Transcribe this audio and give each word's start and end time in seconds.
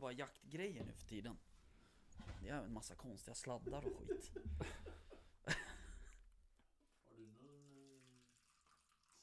bara 0.00 0.12
jaktgrejer 0.12 0.84
nu 0.84 0.92
för 0.92 1.06
tiden. 1.06 1.36
Det 2.42 2.48
är 2.48 2.64
en 2.64 2.72
massa 2.72 2.94
konstiga 2.94 3.34
sladdar 3.34 3.86
och 3.86 4.08
skit. 4.08 4.32
Har 7.04 7.16
du 7.16 7.26
någon 7.26 7.76
eh, 7.76 8.00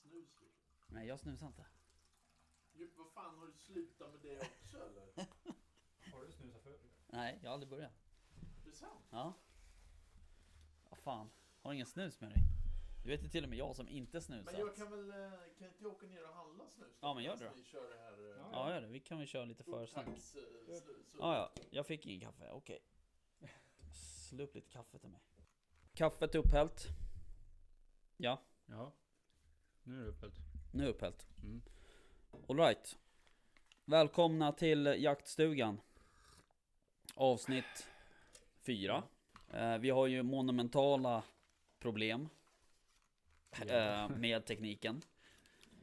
snus 0.01 0.41
liksom? 0.41 0.73
Nej, 0.87 1.07
jag 1.07 1.19
snusar 1.19 1.47
inte. 1.47 1.65
Jo, 2.73 2.87
vad 2.97 3.11
fan, 3.11 3.39
har 3.39 3.47
du 3.47 3.53
slutat 3.53 4.11
med 4.11 4.21
det 4.21 4.39
också 4.39 4.77
eller? 4.77 5.13
Har 6.13 6.25
du 6.25 6.31
snusat 6.31 6.63
förr? 6.63 6.79
Nej, 7.07 7.39
jag 7.41 7.49
har 7.49 7.53
aldrig 7.53 7.69
börjat. 7.69 7.93
Är 8.65 8.69
det 8.69 8.75
sant? 8.75 9.05
Ja. 9.09 9.33
Vad 10.89 10.99
fan, 10.99 11.29
har 11.61 11.71
du 11.71 11.75
ingen 11.75 11.87
snus 11.87 12.21
med 12.21 12.29
dig? 12.29 12.60
Du 13.03 13.09
vet 13.09 13.23
ju 13.23 13.27
till 13.29 13.43
och 13.43 13.49
med 13.49 13.59
jag 13.59 13.75
som 13.75 13.87
inte 13.89 14.21
snusat. 14.21 14.45
Men 14.53 14.59
jag 14.61 14.75
kan 14.75 14.91
väl, 14.91 15.09
eh, 15.09 15.29
kan 15.57 15.67
inte 15.67 15.83
jag 15.83 15.91
åka 15.91 16.07
ner 16.07 16.23
och 16.29 16.35
handla 16.35 16.67
snus? 16.67 16.87
Ja, 17.01 17.13
men 17.13 17.23
gör 17.23 17.37
det 17.37 17.51
Ni 17.55 17.63
kör 17.63 17.89
det 17.89 17.97
här... 17.97 18.39
eh, 18.39 18.45
Ja, 18.51 18.69
gör 18.73 18.81
det. 18.81 18.87
Vi 18.87 18.99
kan 18.99 19.17
väl 19.17 19.27
köra 19.27 19.45
lite 19.45 19.63
försnack. 19.63 20.07
eh, 20.07 20.13
Ja, 21.19 21.35
ja. 21.35 21.51
Jag 21.71 21.85
fick 21.87 22.05
ingen 22.05 22.19
kaffe. 22.19 22.49
Okej. 22.51 22.79
Slå 24.29 24.43
upp 24.43 24.55
lite 24.55 24.69
kaffe 24.69 24.99
till 24.99 25.09
mig. 25.09 25.19
Kaffet 25.93 26.35
är 26.35 26.39
upphällt. 26.39 26.85
Ja, 28.17 28.41
Ja. 28.65 28.91
Nu 29.83 29.99
är 29.99 30.03
det 30.03 30.09
upphällt. 30.09 30.35
nu 30.73 30.83
är 30.83 30.87
det 30.87 30.93
upphällt. 30.93 31.27
Mm. 31.43 31.61
Alright. 32.49 32.97
Välkomna 33.85 34.51
till 34.51 34.85
jaktstugan. 34.85 35.81
Avsnitt 37.15 37.87
4. 38.61 39.03
Eh, 39.53 39.77
vi 39.77 39.89
har 39.89 40.07
ju 40.07 40.23
monumentala 40.23 41.23
problem 41.79 42.29
eh, 43.67 44.09
med 44.09 44.45
tekniken. 44.45 45.01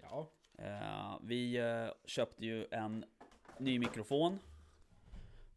Ja. 0.02 0.30
Eh, 0.58 1.18
vi 1.22 1.56
eh, 1.56 1.88
köpte 2.04 2.46
ju 2.46 2.66
en 2.70 3.04
ny 3.58 3.78
mikrofon 3.78 4.38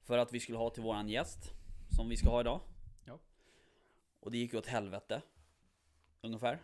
för 0.03 0.17
att 0.17 0.33
vi 0.33 0.39
skulle 0.39 0.57
ha 0.57 0.69
till 0.69 0.83
våran 0.83 1.09
gäst 1.09 1.53
som 1.95 2.09
vi 2.09 2.17
ska 2.17 2.29
ha 2.29 2.41
idag. 2.41 2.59
Ja. 3.05 3.19
Och 4.19 4.31
det 4.31 4.37
gick 4.37 4.53
ju 4.53 4.59
åt 4.59 4.67
helvete. 4.67 5.21
Ungefär. 6.21 6.59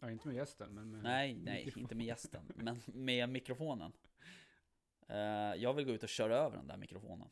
ja. 0.00 0.10
Inte 0.10 0.28
med 0.28 0.36
gästen, 0.36 0.74
men 0.74 0.90
med... 0.90 1.02
Nej, 1.02 1.34
nej, 1.34 1.72
inte 1.76 1.94
med 1.94 2.06
gästen, 2.06 2.52
men 2.54 2.80
med 2.86 3.28
mikrofonen. 3.28 3.92
Eh, 5.08 5.16
jag 5.56 5.74
vill 5.74 5.84
gå 5.84 5.92
ut 5.92 6.02
och 6.02 6.08
köra 6.08 6.36
över 6.36 6.56
den 6.56 6.66
där 6.66 6.76
mikrofonen. 6.76 7.28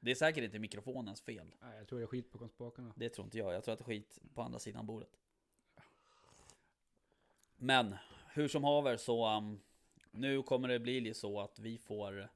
Det 0.00 0.10
är 0.10 0.14
säkert 0.14 0.44
inte 0.44 0.58
mikrofonens 0.58 1.20
fel. 1.20 1.54
Nej, 1.60 1.78
jag 1.78 1.88
tror 1.88 2.00
jag 2.00 2.06
är 2.06 2.10
skit 2.10 2.32
på 2.32 2.48
spakarna. 2.48 2.92
Det 2.96 3.08
tror 3.08 3.24
inte 3.24 3.38
jag. 3.38 3.54
Jag 3.54 3.64
tror 3.64 3.72
att 3.72 3.78
det 3.78 3.82
är 3.82 3.86
skit 3.86 4.18
på 4.34 4.42
andra 4.42 4.58
sidan 4.58 4.86
bordet. 4.86 5.18
Men 7.62 7.94
hur 8.34 8.48
som 8.48 8.64
haver 8.64 8.96
så 8.96 9.36
um, 9.36 9.60
nu 10.10 10.42
kommer 10.42 10.68
det 10.68 10.80
bli 10.80 11.14
så 11.14 11.40
att 11.40 11.58
vi 11.58 11.78
får 11.78 12.28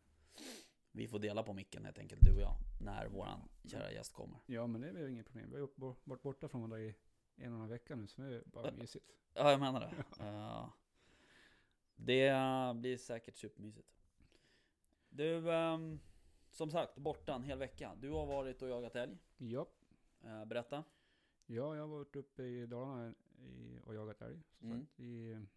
vi 0.92 1.08
får 1.08 1.18
dela 1.18 1.42
på 1.42 1.52
micken 1.52 1.84
helt 1.84 1.98
enkelt, 1.98 2.20
du 2.24 2.34
och 2.34 2.40
jag, 2.40 2.56
när 2.80 3.06
våran 3.06 3.48
kära 3.64 3.92
gäst 3.92 4.12
kommer. 4.12 4.38
Ja, 4.46 4.66
men 4.66 4.80
det 4.80 4.88
är 4.88 4.92
väl 4.92 5.08
inget 5.08 5.26
problem. 5.26 5.50
Vi 5.50 5.60
har 5.60 5.68
varit 6.04 6.22
borta 6.22 6.48
från 6.48 6.60
varandra 6.60 6.80
i 6.80 6.94
en 7.36 7.46
och 7.46 7.54
en 7.54 7.60
halv 7.60 7.70
vecka 7.70 7.96
nu, 7.96 8.06
så 8.06 8.22
det 8.22 8.34
är 8.36 8.42
bara 8.44 8.68
Ä- 8.68 8.72
mysigt. 8.72 9.10
Ja, 9.34 9.50
jag 9.50 9.60
menar 9.60 9.80
det. 9.80 10.24
Eh, 10.24 10.68
det 11.96 12.32
blir 12.80 12.96
säkert 12.96 13.36
supermysigt. 13.36 13.88
Du, 15.08 15.52
ehm, 15.52 16.00
som 16.50 16.70
sagt, 16.70 16.96
borta 16.96 17.34
en 17.34 17.42
hel 17.42 17.58
vecka. 17.58 17.94
Du 18.00 18.10
har 18.10 18.26
varit 18.26 18.62
och 18.62 18.68
jagat 18.68 18.96
älg. 18.96 19.18
Ja. 19.36 19.66
Eh, 20.24 20.44
berätta. 20.44 20.84
Ja, 21.46 21.76
jag 21.76 21.82
har 21.82 21.88
varit 21.88 22.16
uppe 22.16 22.42
i 22.42 22.66
Dalarna 22.66 23.14
i, 23.44 23.80
och 23.84 23.94
jagat 23.94 24.22
älg. 24.22 24.42
Som 24.58 24.70
Mm. 24.70 24.86
sagt, 24.86 25.00
i 25.00 25.32
en 25.32 25.48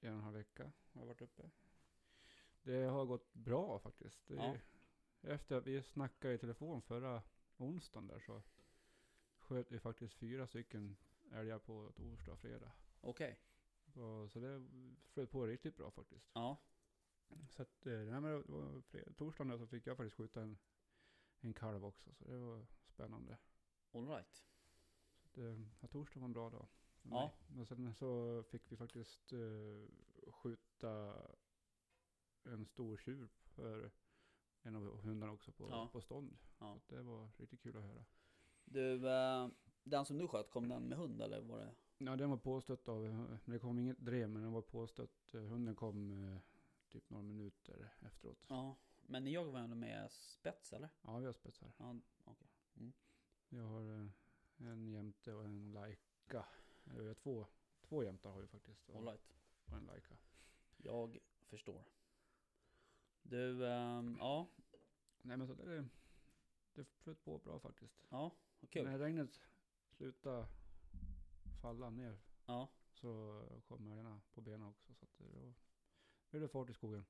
och 0.00 0.18
en 0.18 0.20
halv 0.20 0.36
vecka 0.36 0.72
har 0.92 1.00
jag 1.00 1.06
varit 1.06 1.22
uppe. 1.22 1.50
Det 2.62 2.82
har 2.84 3.04
gått 3.06 3.34
bra 3.34 3.78
faktiskt. 3.78 4.30
Ja. 4.30 4.56
Efter 5.22 5.56
att 5.56 5.66
vi 5.66 5.82
snackade 5.82 6.34
i 6.34 6.38
telefon 6.38 6.82
förra 6.82 7.22
onsdagen 7.56 8.06
där 8.06 8.20
så 8.20 8.42
sköt 9.38 9.72
vi 9.72 9.78
faktiskt 9.80 10.14
fyra 10.14 10.46
stycken 10.46 10.96
älgar 11.32 11.58
på 11.58 11.92
torsdag 11.96 12.32
och 12.32 12.40
fredag. 12.40 12.72
Okej. 13.00 13.38
Och, 13.94 14.30
så 14.30 14.40
det 14.40 14.66
flöt 15.12 15.30
på 15.30 15.46
riktigt 15.46 15.76
bra 15.76 15.90
faktiskt. 15.90 16.30
Ja. 16.34 16.56
Så 17.48 17.62
att, 17.62 17.86
eh, 17.86 17.92
nej, 17.98 18.20
men 18.20 18.22
det 18.22 18.42
var 18.52 18.80
fredag, 18.80 19.12
torsdagen 19.12 19.48
där 19.48 19.58
så 19.58 19.66
fick 19.66 19.86
jag 19.86 19.96
faktiskt 19.96 20.16
skjuta 20.16 20.42
en, 20.42 20.58
en 21.40 21.54
kalv 21.54 21.84
också. 21.84 22.14
Så 22.14 22.24
det 22.24 22.38
var 22.38 22.66
spännande. 22.86 23.38
All 23.92 24.08
right. 24.08 24.44
Det, 25.32 25.64
ja, 25.80 25.88
torsdag 25.88 26.20
var 26.20 26.24
en 26.26 26.32
bra 26.32 26.50
dag. 26.50 26.68
Ja. 27.02 27.32
Men 27.46 27.66
sen 27.66 27.94
så 27.94 28.42
fick 28.42 28.72
vi 28.72 28.76
faktiskt 28.76 29.32
eh, 29.32 29.88
skjuta 30.32 31.14
en 32.44 32.66
stor 32.66 32.96
tjur 32.96 33.28
för 33.44 33.90
en 34.62 34.76
av 34.76 35.00
hundarna 35.00 35.32
också 35.32 35.52
på, 35.52 35.68
Ja. 35.70 35.88
på 35.92 36.00
stånd. 36.00 36.38
Ja. 36.58 36.80
Så 36.80 36.94
det 36.94 37.02
var 37.02 37.30
riktigt 37.36 37.62
kul 37.62 37.76
att 37.76 37.82
höra. 37.84 38.04
Du, 38.64 39.08
eh, 39.10 39.48
den 39.82 40.04
som 40.04 40.18
du 40.18 40.28
sköt, 40.28 40.50
kom 40.50 40.68
den 40.68 40.88
med 40.88 40.98
hund 40.98 41.22
eller 41.22 41.40
var 41.40 41.58
det? 41.58 41.74
Ja, 41.98 42.16
den 42.16 42.30
var 42.30 42.36
påstött 42.36 42.88
av, 42.88 43.02
men 43.02 43.40
det 43.44 43.58
kom 43.58 43.78
inget 43.78 43.98
drev, 43.98 44.30
men 44.30 44.42
den 44.42 44.52
var 44.52 44.62
påstött. 44.62 45.34
eh, 45.34 45.40
Hunden 45.42 45.74
kom 45.74 46.38
typ 46.88 47.10
några 47.10 47.22
minuter 47.22 47.94
efteråt. 48.00 48.46
Ja, 48.48 48.56
Ja. 48.56 48.76
Men 49.06 49.24
ni 49.24 49.32
jagar 49.32 49.52
väl 49.52 49.74
med 49.74 50.12
spets 50.12 50.72
eller? 50.72 50.88
vi 51.02 51.26
har 51.26 51.32
spetsar. 51.32 51.72
Ja, 51.78 51.96
okej. 52.24 52.48
Jag 53.48 53.64
har 53.64 54.10
en 54.58 54.88
jämte 54.88 55.34
och 55.34 55.44
en 55.44 55.72
laika. 55.72 56.44
Eh, 56.84 57.14
två, 57.14 57.46
två 57.82 58.04
jämtar 58.04 58.30
har 58.30 58.40
vi 58.40 58.46
faktiskt. 58.46 58.88
Och, 58.88 58.96
All 58.96 59.04
right. 59.04 59.32
och 59.64 59.76
en 59.76 59.84
laika. 59.84 60.16
Jag 60.76 61.18
förstår. 61.46 61.84
Du, 63.22 63.66
ehm, 63.66 64.16
ja. 64.20 64.48
Nej 65.22 65.36
men 65.36 65.46
så 65.46 65.54
det, 65.54 65.88
det 66.74 66.84
flöt 66.84 67.24
på 67.24 67.38
bra 67.38 67.60
faktiskt. 67.60 68.06
Ja, 68.08 68.30
vad 68.60 68.70
kul. 68.70 68.84
När 68.84 68.98
regnet 68.98 69.40
slutade 69.90 70.46
falla 71.60 71.90
ner 71.90 72.18
Ja, 72.46 72.68
så 72.92 73.42
kom 73.68 73.86
älgarna 73.86 74.20
på 74.34 74.40
benen 74.40 74.68
också. 74.68 74.94
Så 74.94 75.04
att 75.04 75.18
det, 75.18 75.24
då 75.24 75.54
blev 76.30 76.42
det 76.42 76.48
fart 76.48 76.70
i 76.70 76.74
skogen. 76.74 77.04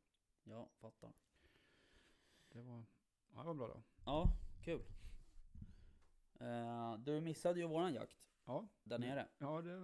jag 0.44 0.68
fattar. 0.80 1.12
Det 2.48 2.62
var, 2.62 2.84
ja, 3.34 3.38
det 3.38 3.46
var 3.46 3.54
bra 3.54 3.68
då. 3.68 3.82
Ja, 4.04 4.36
kul. 4.62 4.82
Eh, 6.40 6.96
du 6.98 7.20
missade 7.20 7.60
ju 7.60 7.66
våran 7.66 7.94
jakt 7.94 8.31
Ja, 8.44 8.68
där 8.84 8.98
nere. 8.98 9.28
ja 9.38 9.62
det 9.62 9.76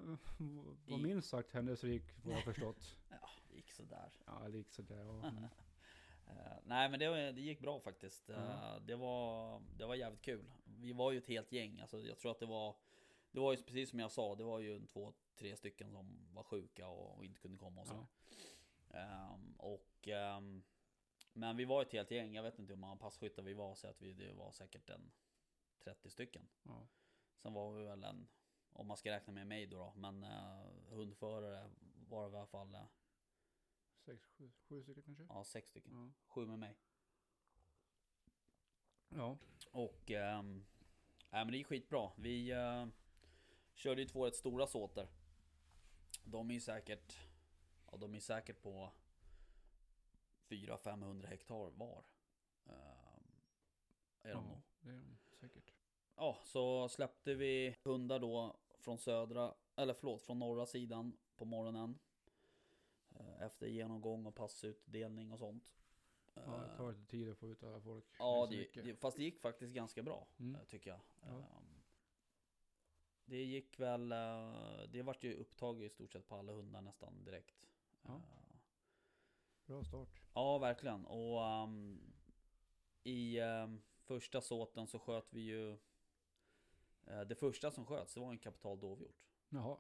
var 0.87 0.99
minst 0.99 1.29
sagt 1.29 1.53
händelserik 1.53 2.03
vad 2.25 2.37
jag 2.37 2.45
förstått. 2.45 2.97
Ja, 3.11 3.31
det 3.49 3.57
gick 3.57 3.71
sådär. 3.71 4.13
Ja, 4.27 4.49
det 4.49 4.59
gick 4.59 4.71
sådär. 4.71 5.05
Ja. 5.05 5.29
Mm. 5.29 5.45
Eh, 6.31 6.59
nej 6.65 6.89
men 6.89 7.01
det, 7.01 7.33
det 7.33 7.41
gick 7.41 7.61
bra 7.61 7.81
faktiskt. 7.81 8.29
Ja. 8.29 8.79
det, 8.87 8.97
var, 8.97 9.63
det 9.79 9.87
var 9.87 9.95
jävligt 9.95 10.23
kul. 10.23 10.51
Vi 10.65 10.93
var 10.93 11.13
ju 11.13 11.19
ett 11.19 11.27
helt 11.27 11.53
gäng. 11.53 11.81
Alltså, 11.81 12.01
jag 12.01 12.19
tror 12.19 12.31
att 12.31 12.39
det 12.39 12.47
var 12.47 12.77
Det 13.31 13.41
var 13.41 13.53
ju 13.53 13.63
precis 13.63 13.91
som 13.91 13.99
jag 13.99 14.11
sa, 14.13 14.35
det 14.35 14.45
var 14.45 14.59
ju 14.61 14.77
en 14.77 14.87
två, 14.87 15.13
tre 15.37 15.57
stycken 15.57 15.91
som 15.91 16.35
var 16.35 16.43
sjuka 16.43 16.89
och, 16.89 17.17
och 17.17 17.25
inte 17.25 17.41
kunde 17.41 17.59
komma 17.59 17.81
och 17.81 17.87
så. 17.87 18.07
Ehm, 18.91 19.55
och 19.59 20.09
ehm, 20.09 20.63
Men 21.33 21.57
vi 21.57 21.65
var 21.65 21.83
ett 21.83 21.93
helt 21.93 22.11
gäng, 22.11 22.35
jag 22.35 22.43
vet 22.43 22.59
inte 22.59 22.73
hur 22.73 22.81
många 22.81 22.97
passkyttar 22.97 23.43
vi 23.43 23.55
var, 23.55 23.75
så 23.75 23.89
att 23.89 24.03
vi, 24.03 24.13
det 24.13 24.33
var 24.33 24.53
säkert 24.53 24.91
en 24.91 25.11
30 25.85 26.11
stycken. 26.11 26.49
Ja. 26.63 26.89
Sen 27.37 27.53
var 27.53 27.73
vi 27.73 27.85
väl 27.85 28.05
en, 28.05 28.29
om 28.79 28.87
man 28.87 28.97
ska 28.97 29.11
räkna 29.11 29.33
med 29.33 29.47
mig 29.47 29.67
då, 29.67 29.77
då 29.77 29.93
men 29.97 30.25
uh, 30.25 30.95
hundförare 30.95 31.71
var 32.09 32.31
det 32.31 32.35
i 32.35 32.39
alla 32.39 32.47
fall 32.47 32.75
eh, 32.75 32.87
Sex, 34.05 34.27
sju, 34.27 34.51
sju 34.69 34.83
stycken 34.83 35.03
kanske? 35.03 35.25
ja, 35.29 35.45
sex 35.45 35.69
stycken. 35.69 35.93
Ja. 35.93 36.13
Sju 36.27 36.47
med 36.47 36.59
mig. 36.59 36.79
Ja. 39.09 39.39
Och 39.71 40.11
ehm, 40.11 40.67
nej, 41.31 41.45
men 41.45 41.53
det 41.53 41.59
gick 41.59 41.67
skitbra. 41.67 42.11
Vi 42.17 42.51
eh, 42.51 42.87
körde 43.75 44.03
ju 44.03 44.09
två 44.09 44.27
rätt 44.27 44.37
stora 44.37 44.67
såter. 44.67 45.09
De 46.25 46.51
är 46.51 46.55
ju 46.55 46.61
säkert, 46.61 47.19
ja 47.91 47.97
de 47.97 48.15
är 48.15 48.21
säkert 48.21 48.63
på 48.63 48.93
400-500 50.49 51.27
hektar 51.27 51.71
var. 51.71 52.05
Ehm, 52.65 53.43
är 54.23 54.35
de 54.35 54.45
nog. 54.45 54.57
ja, 54.57 54.63
det 54.81 54.91
är 54.91 54.95
de 54.95 55.19
säkert. 55.37 55.75
Ja, 56.17 56.39
så 56.45 56.89
släppte 56.89 57.35
vi 57.35 57.77
hundar 57.83 58.19
då 58.19 58.57
från 58.79 58.99
södra, 58.99 59.55
eller 59.77 59.95
förlåt, 59.95 60.23
från 60.23 60.39
norra 60.39 60.67
sidan 60.67 61.17
på 61.37 61.45
morgonen. 61.45 61.99
Eh, 63.11 63.43
Efter 63.43 63.67
genomgång 63.67 64.27
och 64.27 64.35
passutdelning 64.35 65.33
och 65.33 65.39
sånt. 65.39 65.73
Ja, 66.35 66.41
det 66.71 66.77
tar 66.77 66.93
lite 66.93 67.07
tid 67.07 67.31
att 67.31 67.39
få 67.39 67.49
ut 67.49 67.63
alla 67.63 67.81
folk. 67.81 68.05
Ja, 68.19 68.47
det, 68.51 68.83
det, 68.83 68.97
fast 68.97 69.17
det 69.17 69.23
gick 69.23 69.41
faktiskt 69.41 69.75
ganska 69.75 70.03
bra, 70.03 70.27
Mm. 70.39 70.55
eh, 70.55 70.65
tycker 70.67 70.91
jag. 70.91 71.01
Ja. 71.23 71.29
Ehm, 71.29 71.83
Det 73.25 73.45
gick 73.45 73.81
väl, 73.81 74.13
eh, 74.13 74.83
det 74.89 75.03
vart 75.03 75.25
ju 75.25 75.35
upptag 75.35 75.83
i 75.83 75.89
stort 75.89 76.13
sett 76.13 76.29
på 76.29 76.37
alla 76.37 76.53
hundar 76.53 76.81
nästan 76.81 77.25
direkt. 77.25 77.67
Ja. 78.03 78.21
Bra 79.67 79.85
start. 79.85 80.21
Ja, 80.35 80.59
verkligen. 80.59 81.07
Och 81.07 81.45
ehm, 81.45 82.01
i 83.03 83.39
ehm, 83.39 83.81
första 83.99 84.41
såten 84.41 84.87
så 84.87 84.99
sköt 84.99 85.33
vi 85.33 85.41
ju... 85.41 85.79
eh, 87.11 87.21
det 87.21 87.35
första 87.35 87.71
som 87.71 87.87
sköts, 87.87 88.15
det 88.15 88.21
var 88.21 88.31
en 88.31 88.39
kapital 88.39 88.81
dovhjort. 88.81 89.25
Jaha. 89.49 89.77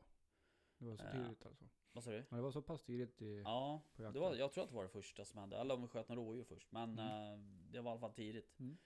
Det 0.78 0.84
var 0.84 0.96
så 0.96 1.04
Ja. 1.04 1.12
tidigt 1.12 1.46
alltså. 1.46 1.64
Vad 1.92 2.04
sa 2.04 2.10
du? 2.10 2.24
Ja, 2.30 2.36
det 2.36 2.42
var 2.42 2.50
så 2.50 2.62
pass 2.62 2.82
tidigt 2.82 3.22
i, 3.22 3.42
Ja, 3.44 3.82
på 3.94 4.02
det 4.02 4.06
jakten. 4.06 4.22
var, 4.22 4.34
jag 4.34 4.52
tror 4.52 4.64
att 4.64 4.70
det 4.70 4.76
var 4.76 4.82
det 4.82 4.88
första 4.88 5.24
som 5.24 5.38
hände. 5.40 5.56
Eller 5.56 5.74
om 5.74 5.82
vi 5.82 5.88
sköt 5.88 6.08
några 6.08 6.22
rådjur 6.22 6.44
först. 6.44 6.72
Men 6.72 6.98
Mm. 6.98 7.32
eh, 7.32 7.38
det 7.72 7.80
var 7.80 7.90
i 7.90 7.92
alla 7.92 8.00
fall 8.00 8.12
tidigt. 8.14 8.58
Mm. 8.60 8.78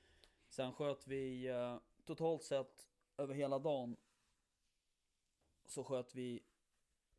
Sen 0.49 0.73
sköt 0.73 1.07
vi 1.07 1.47
eh, 1.49 1.79
totalt 2.05 2.43
sett 2.43 2.89
över 3.17 3.35
hela 3.35 3.59
dagen. 3.59 3.97
Så 5.67 5.85
sköt 5.85 6.15
vi 6.15 6.43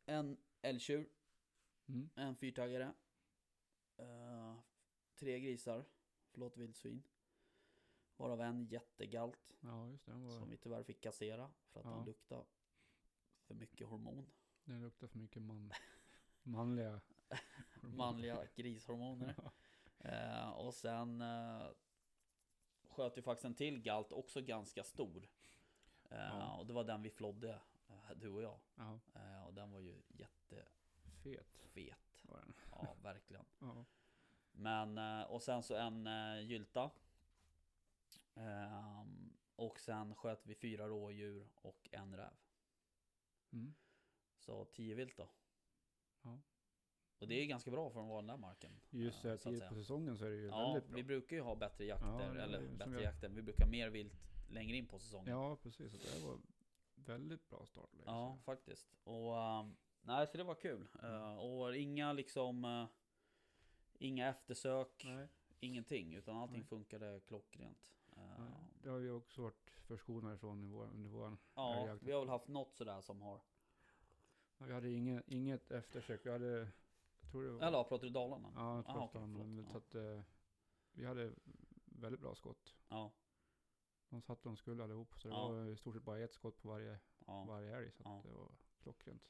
en 0.06 0.36
älgtjur, 0.62 1.08
Mm. 1.86 2.10
en 2.14 2.36
fyrtaggare. 2.36 2.94
eh, 3.96 4.56
tre 5.14 5.40
grisar, 5.40 5.84
förlåt 6.30 6.56
vildsvin. 6.56 7.02
Varav 8.16 8.40
en 8.40 8.66
jättegalt. 8.66 9.52
Ja, 9.60 9.88
just 9.88 10.06
det. 10.06 10.12
Var, 10.12 10.30
Som 10.30 10.50
vi 10.50 10.56
tyvärr 10.56 10.82
fick 10.82 11.00
kassera 11.00 11.50
för 11.72 11.80
att 11.80 11.86
Ja. 11.86 11.90
den 11.92 12.04
luktade 12.04 12.44
för 13.46 13.54
mycket 13.54 13.86
hormon. 13.86 14.26
den 14.64 14.80
luktar 14.82 15.06
för 15.06 15.18
mycket 15.18 15.42
man, 15.42 15.72
manliga. 16.42 17.00
Manliga 17.82 18.46
grishormoner. 18.54 19.34
Eh, 19.98 20.48
och 20.50 20.74
sen 20.74 21.20
eh, 21.20 21.66
sköt 22.88 23.18
vi 23.18 23.22
faktiskt 23.22 23.44
en 23.44 23.54
till 23.54 23.82
galt, 23.82 24.12
också 24.12 24.40
ganska 24.40 24.84
stor. 24.84 25.28
Eh, 26.10 26.18
Ja. 26.18 26.56
Och 26.56 26.66
det 26.66 26.72
var 26.72 26.84
den 26.84 27.02
vi 27.02 27.10
flodde, 27.10 27.60
eh, 27.88 28.10
du 28.16 28.28
och 28.28 28.42
jag. 28.42 28.58
Ja, 28.74 28.98
Eh, 29.14 29.46
och 29.46 29.54
den 29.54 29.70
var 29.72 29.80
ju 29.80 30.02
jättefet. 30.08 30.72
fet 31.72 32.20
var 32.22 32.38
den. 32.38 32.54
Ja, 32.70 32.96
verkligen. 33.02 33.44
Ja. 33.58 33.84
Men, 34.52 34.98
eh, 34.98 35.22
och 35.22 35.42
sen 35.42 35.62
så 35.62 35.74
en 35.76 36.06
gylta. 36.46 36.90
Ehm, 38.34 39.36
och 39.56 39.78
sen 39.80 40.14
sköt 40.14 40.46
vi 40.46 40.54
fyra 40.54 40.88
rådjur 40.88 41.48
och 41.54 41.88
en 41.92 42.16
räv. 42.16 42.32
Mm. 43.52 43.74
Så 44.38 44.64
tio 44.64 44.94
vilt 44.94 45.16
då. 45.16 45.28
Ja. 46.22 46.40
Och 47.18 47.28
det 47.28 47.34
är 47.34 47.46
ganska 47.46 47.70
bra 47.70 47.90
för 47.90 48.00
att 48.00 48.08
vara 48.08 48.20
den 48.20 48.26
där 48.26 48.36
marken. 48.36 48.80
Just 48.90 49.24
eh, 49.24 49.30
här 49.30 49.36
så 49.36 49.48
att 49.48 49.54
tidigt 49.54 49.68
på 49.68 49.74
säsongen 49.74 50.18
så 50.18 50.24
är 50.24 50.30
det 50.30 50.36
ju 50.36 50.46
Ja, 50.46 50.72
väldigt 50.72 50.88
bra. 50.88 50.96
vi 50.96 51.02
brukar 51.02 51.36
ju 51.36 51.42
ha 51.42 51.54
bättre 51.54 51.84
jakter, 51.84 52.06
Ja, 52.26 52.32
det 52.32 52.42
eller 52.42 52.60
ju 52.60 52.76
bättre 52.76 52.92
jag- 52.92 53.02
jakter. 53.02 53.28
Vi 53.28 53.42
brukar 53.42 53.66
mer 53.66 53.90
vilt 53.90 54.14
längre 54.48 54.76
in 54.76 54.86
på 54.86 54.98
säsongen. 54.98 55.32
Ja, 55.32 55.56
precis. 55.56 55.92
Så 55.92 56.18
det 56.18 56.26
var 56.26 56.38
väldigt 56.94 57.48
bra 57.48 57.66
start. 57.66 57.90
Ja, 58.04 58.38
faktiskt. 58.44 58.94
Och 59.04 59.32
um, 59.60 59.76
nej, 60.02 60.26
så 60.26 60.36
det 60.36 60.44
var 60.44 60.54
kul. 60.54 60.88
Eh, 61.02 61.34
och 61.38 61.76
inga 61.76 62.12
liksom 62.12 62.64
uh, 62.64 62.86
Inga 63.98 64.28
eftersök, 64.28 65.02
Nej, 65.04 65.28
ingenting. 65.60 66.14
Utan 66.14 66.36
allting 66.36 66.58
Nej. 66.58 66.66
funkade 66.66 67.20
klockrent. 67.26 67.92
Det 68.82 68.88
har 68.90 68.98
vi 68.98 69.10
också 69.10 69.42
varit 69.42 69.70
förskonade 69.70 70.38
från 70.38 70.70
vår, 70.70 70.84
under 70.86 71.10
våran 71.10 71.38
ja, 71.54 71.74
älgjakt. 71.74 72.02
vi 72.02 72.12
har 72.12 72.20
väl 72.20 72.28
haft 72.28 72.48
något 72.48 72.74
sådär 72.76 73.00
som 73.00 73.20
har... 73.22 73.40
Vi 74.58 74.72
hade 74.72 74.90
inget, 74.90 75.28
inget 75.28 75.70
eftersök. 75.70 76.26
Vi 76.26 76.30
hade, 76.30 76.46
jag 77.20 77.30
tror 77.30 77.42
det 77.42 77.50
var... 77.50 77.62
Eller 77.66 77.84
pratar 77.84 78.06
du 78.06 78.12
Dalarna? 78.12 78.52
Ja, 78.56 78.76
jag 78.76 78.86
tror 78.86 78.96
Aha, 78.96 79.26
men 79.26 79.58
Ja. 79.58 79.64
så 79.72 79.78
att, 79.78 79.94
eh, 79.94 80.20
vi 80.92 81.06
hade 81.06 81.32
väldigt 81.84 82.20
bra 82.20 82.34
skott. 82.34 82.74
Ja, 82.88 83.12
De 84.08 84.22
satt 84.22 84.42
de 84.42 84.56
skulle 84.56 84.84
allihop. 84.84 85.14
Så 85.18 85.28
det 85.28 85.34
Ja. 85.34 85.48
var 85.48 85.64
i 85.66 85.76
stort 85.76 85.94
sett 85.94 86.02
bara 86.04 86.18
ett 86.18 86.32
skott 86.32 86.62
på 86.62 86.68
varje, 86.68 86.98
ja. 87.26 87.44
varje 87.44 87.76
älg. 87.76 87.90
Så 87.92 88.02
Ja. 88.04 88.20
det 88.24 88.32
var 88.32 88.48
klockrent. 88.82 89.28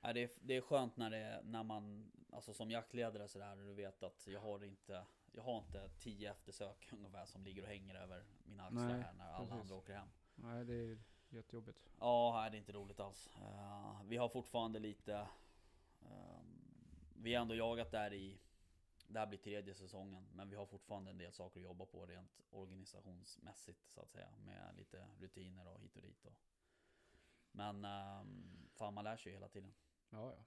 Ja, 0.00 0.12
det, 0.12 0.22
är, 0.22 0.30
det 0.40 0.56
är 0.56 0.60
skönt 0.60 0.96
när, 0.96 1.10
det, 1.10 1.40
när 1.44 1.62
man, 1.62 2.12
alltså 2.32 2.54
som 2.54 2.70
jaktledare 2.70 3.28
sådär, 3.28 3.56
du 3.56 3.74
vet 3.74 4.02
att 4.02 4.26
jag 4.26 4.40
har 4.40 4.64
inte, 4.64 5.06
jag 5.34 5.42
har 5.42 5.58
inte 5.58 5.88
tio 5.98 6.30
eftersök 6.30 6.88
ungefär 6.92 7.26
som 7.26 7.44
ligger 7.44 7.62
och 7.62 7.68
hänger 7.68 7.94
över 7.94 8.24
mina 8.44 8.64
axlar 8.66 8.88
Nej, 8.88 9.02
här 9.02 9.12
när 9.12 9.24
alla 9.24 9.38
precis. 9.38 9.60
andra 9.60 9.74
åker 9.74 9.94
hem. 9.94 10.08
Nej, 10.34 10.64
det 10.64 10.74
är 10.74 10.98
jättejobbigt. 11.28 11.90
Ja, 12.00 12.48
det 12.50 12.56
är 12.56 12.58
inte 12.58 12.72
roligt 12.72 13.00
alls. 13.00 13.30
Eh, 13.36 14.02
vi 14.04 14.16
har 14.16 14.28
fortfarande 14.28 14.78
lite, 14.78 15.26
ehm, 16.00 16.60
vi 17.14 17.34
har 17.34 17.42
ändå 17.42 17.54
jagat 17.54 17.90
där 17.90 18.12
i, 18.12 18.38
det 19.08 19.18
här 19.18 19.26
blir 19.26 19.38
tredje 19.38 19.74
säsongen, 19.74 20.26
men 20.32 20.50
vi 20.50 20.56
har 20.56 20.66
fortfarande 20.66 21.10
en 21.10 21.18
del 21.18 21.32
saker 21.32 21.60
att 21.60 21.64
jobba 21.64 21.86
på 21.86 22.06
rent 22.06 22.40
organisationsmässigt 22.50 23.88
så 23.88 24.00
att 24.00 24.10
säga. 24.10 24.28
Med 24.44 24.74
lite 24.76 25.06
rutiner 25.18 25.66
och 25.66 25.80
hit 25.80 25.96
och 25.96 26.02
dit. 26.02 26.24
Och. 26.24 26.34
Men 27.52 27.84
um, 27.84 28.68
fan 28.74 28.94
man 28.94 29.04
lär 29.04 29.16
sig 29.16 29.32
ju 29.32 29.36
hela 29.36 29.48
tiden. 29.48 29.74
Ja, 30.10 30.34
ja. 30.36 30.44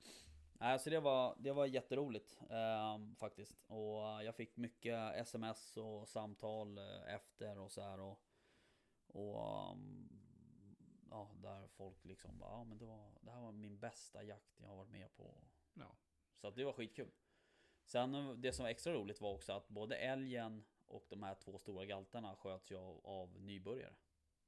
Nej, 0.60 0.80
så 0.80 0.90
det 0.90 1.00
var, 1.00 1.36
det 1.40 1.52
var 1.52 1.66
jätteroligt 1.66 2.40
ehm, 2.50 3.16
faktiskt. 3.16 3.64
Och 3.68 4.10
eh, 4.10 4.22
jag 4.22 4.36
fick 4.36 4.58
mycket 4.58 5.16
sms 5.16 5.78
och 5.78 6.08
samtal 6.08 6.78
eh, 6.78 7.14
efter 7.14 7.58
och 7.58 7.72
så 7.72 7.82
här. 7.82 8.00
Och, 8.00 8.22
och 9.08 9.72
ehm, 9.72 10.10
ja, 11.10 11.32
där 11.36 11.68
folk 11.68 12.06
liksom 12.06 12.38
bara, 12.40 12.52
ja 12.52 12.64
men 12.64 12.78
det, 12.78 12.86
var, 12.86 13.12
det 13.22 13.32
här 13.32 13.42
var 13.42 13.52
min 13.52 13.80
bästa 13.80 14.24
jakt 14.24 14.60
jag 14.60 14.68
har 14.68 14.76
varit 14.76 14.92
med 14.92 15.16
på. 15.16 15.44
Ja. 15.74 15.98
Så 16.42 16.50
det 16.50 16.64
var 16.64 16.74
skitkul. 16.74 17.12
Sen 17.86 18.16
eh, 18.16 18.32
det 18.32 18.54
som 18.54 18.64
var 18.64 18.70
extra 18.70 18.94
roligt 18.94 19.22
var 19.22 19.34
också 19.34 19.54
att 19.54 19.68
både 19.68 19.96
älgen 19.96 20.66
och 20.86 21.06
de 21.10 21.24
här 21.24 21.36
två 21.36 21.58
stora 21.58 21.86
galtarna 21.86 22.36
sköts 22.36 22.72
ju 22.72 22.78
av, 22.78 23.06
av 23.06 23.42
nybörjare. 23.42 23.96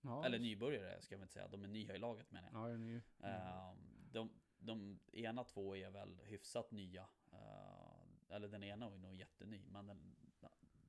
ja 0.01 0.25
Eller 0.25 0.39
nybörjare 0.39 1.01
ska 1.01 1.15
jag 1.15 1.21
inte 1.21 1.33
säga, 1.33 1.47
de 1.47 1.63
är 1.63 1.67
nya 1.67 1.95
i 1.95 1.99
laget 1.99 2.31
menar 2.31 2.49
jag. 2.53 2.71
Ja, 2.71 2.77
ny. 2.77 3.01
Ehm, 3.23 3.77
de, 4.11 4.29
de 4.59 4.99
ena 5.11 5.43
två 5.43 5.75
är 5.75 5.89
väl 5.89 6.19
hyfsat 6.23 6.71
nya. 6.71 7.07
Eh, 7.31 8.35
eller 8.35 8.47
den 8.47 8.63
ena 8.63 8.85
är 8.85 8.97
nog 8.97 9.15
jätteny. 9.15 9.63
Men 9.67 9.87
den, 9.87 10.15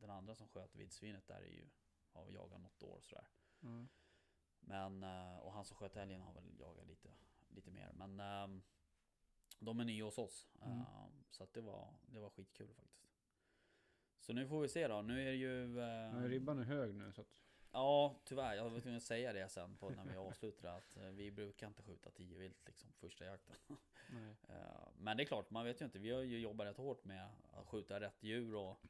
den 0.00 0.10
andra 0.10 0.34
som 0.34 0.48
sköt 0.48 0.76
vildsvinet 0.76 1.26
där 1.26 1.40
är 1.42 1.52
ju, 1.52 1.68
har 2.12 2.28
jagat 2.30 2.60
något 2.60 2.82
år 2.82 3.00
sådär. 3.00 3.28
Ja. 3.60 3.86
Men, 4.60 5.02
eh, 5.02 5.36
och 5.38 5.52
han 5.52 5.64
som 5.64 5.76
sköt 5.76 5.96
älgen 5.96 6.20
har 6.20 6.32
väl 6.32 6.58
jagat 6.58 6.86
lite, 6.86 7.10
lite 7.48 7.70
mer. 7.70 7.92
Men 7.92 8.20
ehm, 8.20 8.62
de 9.58 9.80
är 9.80 9.84
nya 9.84 10.04
hos 10.04 10.18
oss. 10.18 10.48
Mm. 10.62 10.84
Så 11.30 11.44
att 11.44 11.52
det 11.52 11.60
var, 11.60 11.94
det 12.06 12.20
var 12.20 12.30
skitkul 12.30 12.74
faktiskt. 12.74 13.10
Så 14.20 14.32
nu 14.32 14.48
får 14.48 14.60
vi 14.60 14.68
se 14.68 14.88
då. 14.88 15.02
Nu 15.02 15.20
är 15.22 15.30
det 15.30 15.36
ju... 15.36 15.80
eh, 15.80 16.12
Men 16.12 16.28
ribban 16.28 16.58
är 16.58 16.62
hög 16.64 16.94
nu 16.94 17.12
så 17.12 17.20
att... 17.20 17.42
Ja, 17.72 18.14
tyvärr. 18.24 18.54
Jag 18.54 18.70
var 18.70 18.80
tvungen 18.80 18.96
att 18.96 19.02
säga 19.02 19.32
det 19.32 19.48
sen 19.48 19.76
på 19.76 19.90
när 19.90 20.04
vi 20.04 20.16
avslutade. 20.16 20.72
Att 20.74 20.96
eh, 20.96 21.02
vi 21.04 21.30
brukar 21.30 21.66
inte 21.66 21.82
skjuta 21.82 22.10
10 22.10 22.38
vilt 22.38 22.66
liksom 22.66 22.92
första 22.92 23.24
jakten. 23.24 23.56
Nej. 24.12 24.34
Eh, 24.48 24.88
Men 24.98 25.16
det 25.16 25.22
är 25.22 25.24
klart, 25.24 25.50
man 25.50 25.64
vet 25.64 25.80
ju 25.80 25.84
inte. 25.84 25.98
Vi 25.98 26.10
har 26.10 26.22
ju 26.22 26.38
jobbat 26.40 26.66
rätt 26.66 26.76
hårt 26.76 27.04
med 27.04 27.28
att 27.52 27.66
skjuta 27.66 28.00
rätt 28.00 28.22
djur 28.22 28.54
och 28.54 28.80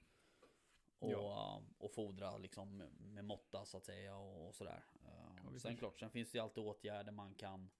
och, 0.99 1.11
Ja. 1.13 1.63
och 1.79 1.91
fodra 1.93 2.39
liksom 2.39 2.77
med- 2.99 3.25
måtta 3.25 3.65
så 3.65 3.77
att 3.77 3.85
säga 3.85 4.17
och, 4.17 4.47
och 4.49 4.55
sådär. 4.55 4.85
Eh, 5.05 5.51
Ja, 5.53 5.59
sen 5.59 5.77
klart, 5.77 5.99
sen 5.99 6.11
finns 6.11 6.31
det 6.31 6.39
ju 6.39 6.43
alltid 6.45 6.65
åtgärder 6.65 7.13
man 7.13 7.35
kan 7.35 7.71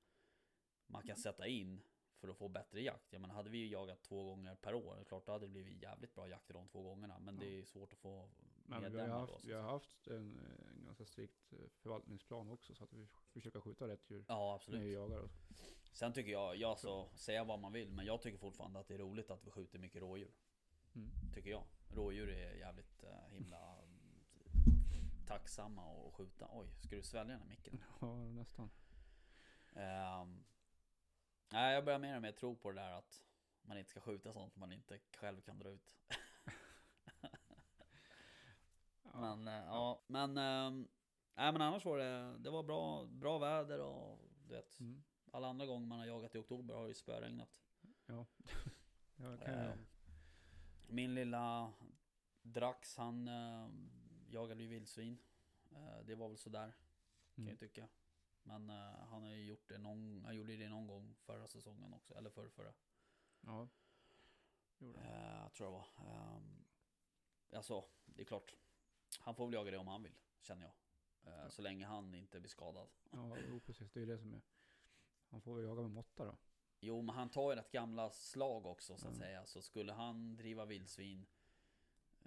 man 0.87 1.03
kan 1.03 1.17
sätta 1.17 1.47
in 1.47 1.83
för 2.17 2.29
att 2.29 2.37
få 2.37 2.49
bättre 2.49 2.83
jakt. 2.83 3.13
Jag 3.13 3.21
menar, 3.21 3.35
hade 3.35 3.51
vi 3.51 3.59
ju 3.59 3.69
jagat 3.69 4.03
två 4.03 4.25
gånger 4.25 4.55
per 4.55 4.75
år, 4.75 5.05
klart 5.09 5.27
då 5.27 5.33
hade 5.33 5.45
det 5.45 5.51
blivit 5.51 5.83
jävligt 5.83 6.15
bra 6.15 6.29
jakt 6.29 6.51
i 6.51 6.53
de 6.53 6.69
två 6.69 6.83
gångerna. 6.83 7.19
Men 7.19 7.35
Ja. 7.35 7.41
det 7.41 7.59
är 7.61 7.65
svårt 7.65 7.93
att 7.93 7.99
få 7.99 8.29
Men 8.71 8.93
vi 8.93 9.01
har, 9.01 9.09
haft, 9.09 9.45
vi 9.45 9.53
har 9.53 9.63
haft 9.63 10.07
en, 10.07 10.39
eh, 10.39 10.69
en 10.79 10.85
ganska 10.85 11.05
strikt 11.05 11.53
eh, 11.53 11.59
förvaltningsplan 11.83 12.51
också 12.51 12.75
så 12.75 12.85
att 12.85 12.93
vi 12.93 13.09
försöker 13.33 13.61
skjuta 13.61 13.89
rätt 13.89 14.11
djur 14.11 14.25
Ja, 14.29 14.35
när 14.49 14.55
absolut. 14.55 14.81
vi 14.81 14.93
jagar. 14.93 15.19
Och, 15.19 15.31
Sen 15.93 16.13
tycker 16.13 16.31
jag, 16.33 16.57
jag 16.57 16.79
så, 16.79 17.09
säga 17.15 17.45
vad 17.45 17.59
man 17.59 17.73
vill, 17.73 17.93
men 17.93 18.07
jag 18.07 18.23
tycker 18.23 18.39
fortfarande 18.39 18.79
att 18.81 18.89
det 18.89 18.95
är 18.95 18.99
roligt 18.99 19.31
att 19.31 19.47
vi 19.47 19.51
skjuter 19.51 19.79
mycket 19.79 20.03
rådjur. 20.03 20.33
mm. 20.95 21.11
Tycker 21.35 21.51
jag. 21.51 21.65
Rådjur 21.89 22.29
är 22.31 22.55
jävligt 22.55 23.03
eh, 23.05 23.29
himla 23.31 23.79
mm, 23.79 25.27
tacksamma 25.27 25.83
att 26.09 26.15
skjuta. 26.15 26.49
Oj, 26.53 26.67
ska 26.79 26.97
du 26.97 27.03
svälja 27.03 27.33
den 27.33 27.41
här 27.43 27.49
micken? 27.49 27.83
Ja, 28.01 28.15
nästan. 28.31 28.71
Ehm, 29.75 30.45
nej, 31.53 31.75
jag 31.75 31.85
börjar 31.85 31.99
mer 31.99 32.17
och 32.17 32.23
mer 32.23 32.33
tro 32.33 32.57
på 32.57 32.71
det 32.71 32.81
där 32.81 32.93
att 32.93 33.23
man 33.63 33.79
inte 33.79 33.91
ska 33.91 34.01
skjuta 34.01 34.33
sånt 34.33 34.57
man 34.57 34.73
inte 34.73 34.99
själv 35.17 35.41
kan 35.41 35.59
dra 35.59 35.69
ut. 35.71 35.97
Men 39.21 39.49
eh, 39.49 39.65
ja, 39.65 40.03
men, 40.07 40.37
ehm, 40.39 40.89
nej, 41.35 41.53
men 41.53 41.63
annars 41.63 41.85
var 41.85 41.99
det, 41.99 42.39
det 42.39 42.51
var 42.51 42.63
bra, 42.63 43.05
bra 43.07 43.39
väder 43.39 43.81
och 43.81 44.19
du 44.47 44.55
vet, 44.55 44.81
Mm. 44.81 45.03
alla 45.33 45.49
andra 45.49 45.67
gånger 45.67 45.87
man 45.87 45.99
har 45.99 46.07
jagat 46.07 46.35
i 46.35 46.39
oktober 46.39 46.75
har 46.75 46.83
det 46.83 46.89
ju 46.89 46.95
spöregnat. 46.95 47.61
Ja. 48.07 48.27
ja, 49.17 49.37
kan 49.37 49.55
jag, 49.55 49.69
Eh, 49.69 49.77
Min 50.87 51.15
lilla 51.15 51.73
Drax, 52.43 52.97
han 52.97 53.29
eh, 53.29 53.69
jagade 54.29 54.63
ju 54.63 54.69
vildsvin. 54.69 55.19
Eh, 55.71 56.05
det 56.05 56.15
var 56.15 56.29
väl 56.29 56.39
sådär, 56.39 56.73
kan 57.35 57.45
jag 57.45 57.47
mm. 57.47 57.57
tycka. 57.57 57.89
Men 58.43 58.71
eh, 58.71 58.99
han 59.11 59.23
har 59.23 59.31
ju 59.31 59.45
gjort 59.45 59.69
det 59.69 59.79
någon, 59.79 60.25
han 60.25 60.37
gjorde 60.37 60.57
det 60.57 60.69
någon 60.69 60.87
gång 60.87 61.15
förra 61.15 61.47
säsongen 61.47 61.95
också, 61.95 62.15
eller 62.15 62.31
förra, 62.31 62.51
förra. 62.51 62.73
Ja. 63.41 63.69
Gjorde 64.79 64.99
det. 64.99 65.09
Eh, 65.09 65.49
tror 65.49 65.67
jag 65.67 65.73
var. 65.73 65.87
Um, 66.37 66.65
alltså, 67.53 67.85
det 68.05 68.23
är 68.23 68.27
klart. 68.27 68.55
Han 69.19 69.35
får 69.35 69.47
väl 69.47 69.55
jaga 69.55 69.71
det 69.71 69.79
om 69.79 69.89
han 69.89 70.03
vill, 70.03 70.15
känner 70.41 70.63
jag. 70.63 70.73
Eh, 71.33 71.39
Ja. 71.43 71.51
Så 71.51 71.63
länge 71.63 71.87
han 71.87 72.15
inte 72.15 72.41
blir 72.41 72.51
skadad. 72.51 72.89
Ja, 73.11 73.37
jo, 73.49 73.61
precis. 73.61 73.93
Det 73.93 74.03
är 74.03 74.07
det 74.07 74.19
som 74.19 74.35
är... 74.35 74.41
Han 75.31 75.41
får 75.41 75.55
väl 75.57 75.65
jaga 75.65 75.83
med 75.83 75.91
måtta 75.91 76.25
då. 76.25 76.37
Jo, 76.81 77.03
men 77.03 77.15
han 77.15 77.31
tar 77.31 77.51
ju 77.53 77.57
rätt 77.57 77.71
gamla 77.73 78.11
slag 78.11 78.67
också 78.67 78.97
så 78.97 79.09
att 79.09 79.15
Ja. 79.15 79.19
säga. 79.21 79.47
Så 79.47 79.63
skulle 79.63 79.93
han 79.93 80.37
driva 80.37 80.65
vildsvin, 80.65 81.27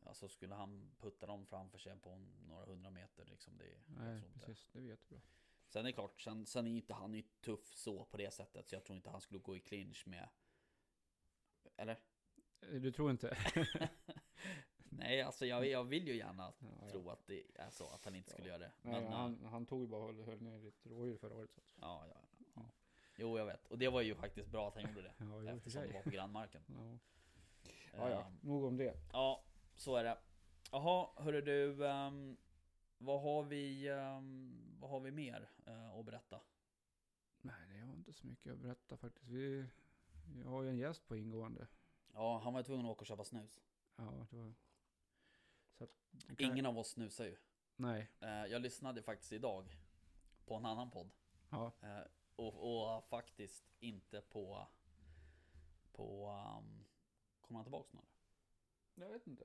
alltså 0.05 0.27
skulle 0.29 0.55
han 0.55 0.91
putta 0.99 1.25
dem 1.25 1.45
framför 1.45 1.77
sig 1.77 1.99
på 1.99 2.15
några 2.47 2.65
hundra 2.65 2.89
meter 2.91 3.25
liksom. 3.25 3.57
Det, 3.57 3.77
Nej, 3.87 4.21
precis. 4.33 4.69
Det 4.73 4.79
är 4.79 4.83
jättebra. 4.83 5.21
Sen 5.67 5.79
är 5.81 5.83
det 5.83 5.93
klart, 5.93 6.21
sen, 6.21 6.45
sen 6.45 6.67
är 6.67 6.71
inte 6.71 6.93
han 6.93 7.13
ju 7.13 7.21
tuff 7.41 7.75
så 7.75 8.05
på 8.05 8.17
det 8.17 8.31
sättet. 8.33 8.67
Så 8.69 8.75
jag 8.75 8.83
tror 8.83 8.95
inte 8.95 9.09
han 9.09 9.21
skulle 9.21 9.39
gå 9.39 9.55
i 9.55 9.59
clinch 9.59 10.07
med... 10.07 10.29
Eller? 11.75 11.99
Eh, 12.59 12.69
Du 12.81 12.91
tror 12.91 13.11
inte? 13.11 13.37
Nej, 14.99 15.21
alltså 15.21 15.45
jag, 15.45 15.67
jag 15.67 15.83
vill 15.83 16.07
ju 16.07 16.15
gärna 16.17 16.53
Ja, 16.59 16.67
ja. 16.81 16.89
tro 16.89 17.09
att 17.09 17.27
det 17.27 17.43
är 17.55 17.69
så, 17.69 17.89
att 17.89 18.05
han 18.05 18.15
inte 18.15 18.29
skulle 18.31 18.47
göra 18.47 18.57
det. 18.57 18.71
Nej, 18.81 18.93
Men, 18.93 19.03
eh, 19.03 19.09
han, 19.17 19.45
han 19.45 19.65
tog 19.65 19.81
ju 19.81 19.87
bara 19.87 20.03
och 20.03 20.25
höll, 20.25 20.41
ner 20.41 20.67
ett 20.67 20.85
rådjur 20.85 21.17
förra 21.17 21.35
året. 21.35 21.49
Så. 21.53 21.61
ja, 21.81 22.05
ja, 22.13 22.21
ja. 22.55 22.61
Jo, 23.17 23.37
jag 23.37 23.45
vet. 23.45 23.67
Och 23.67 23.77
det 23.77 23.89
var 23.89 24.01
ju 24.01 24.15
faktiskt 24.15 24.49
bra 24.49 24.67
att 24.67 24.75
han 24.75 24.83
gjorde 24.83 25.01
det. 25.01 25.13
Ja, 25.19 25.51
eftersom 25.51 25.81
det 25.81 25.93
var 25.93 26.01
på 26.01 26.09
grannmarken. 26.09 26.61
Ja. 26.67 26.97
Ja, 27.97 28.09
ja, 28.09 28.21
Ehm, 28.25 28.37
nog 28.41 28.63
om 28.63 28.77
det. 28.77 28.97
Ja, 29.11 29.43
så 29.75 29.95
är 29.95 30.03
det. 30.03 30.17
Jaha, 30.71 31.07
hörru 31.15 31.41
du. 31.41 31.87
ehm, 31.87 32.37
vad 32.97 33.21
har 33.21 33.43
vi, 33.43 33.87
ehm, 33.89 34.77
vad 34.79 34.89
har 34.89 34.99
vi 34.99 35.11
mer 35.11 35.49
eh, 35.65 35.91
att 35.93 36.05
berätta? 36.05 36.39
Nej, 37.41 37.67
det 37.73 37.79
har 37.79 37.93
inte 37.93 38.13
så 38.13 38.27
mycket 38.27 38.53
att 38.53 38.59
berätta 38.59 38.97
faktiskt. 38.97 39.27
Vi, 39.27 39.65
vi 40.35 40.43
har 40.43 40.63
ju 40.63 40.69
en 40.69 40.77
gäst 40.77 41.07
på 41.07 41.15
ingående. 41.17 41.67
Ja, 42.13 42.37
han 42.43 42.53
var 42.53 42.59
ju 42.59 42.63
tvungen 42.63 42.85
att 42.85 42.91
åka 42.91 42.99
och 43.01 43.05
köpa 43.07 43.23
snus. 43.23 43.61
Ja, 43.95 44.25
det 44.31 44.37
var... 44.37 44.53
Att, 45.83 46.37
kan- 46.37 46.51
Ingen 46.51 46.65
av 46.65 46.77
oss 46.77 46.89
snusar 46.89 47.25
ju. 47.25 47.37
Nej, 47.75 48.07
Eh, 48.19 48.29
jag 48.45 48.61
lyssnade 48.61 49.01
faktiskt 49.03 49.31
idag 49.33 49.77
på 50.45 50.55
en 50.55 50.65
annan 50.65 50.91
podd. 50.91 51.09
ja. 51.49 51.71
Eh, 51.81 52.01
och, 52.35 52.95
och 52.95 53.03
faktiskt 53.03 53.65
inte 53.79 54.21
på... 54.21 54.67
På... 55.93 56.27
Um, 56.59 56.85
kommer 57.41 57.57
han 57.57 57.65
tillbaks 57.65 57.93
nu? 57.93 57.99
eller? 58.95 59.05
Jag 59.05 59.13
vet 59.13 59.27
inte. 59.27 59.43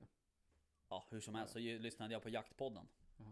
Ja, 0.89 1.07
hur 1.11 1.21
som 1.21 1.35
helst 1.35 1.53
så 1.53 1.59
lyssnade 1.59 2.13
jag 2.13 2.23
på 2.23 2.29
Jaktpodden. 2.29 2.89
Ja, 3.17 3.25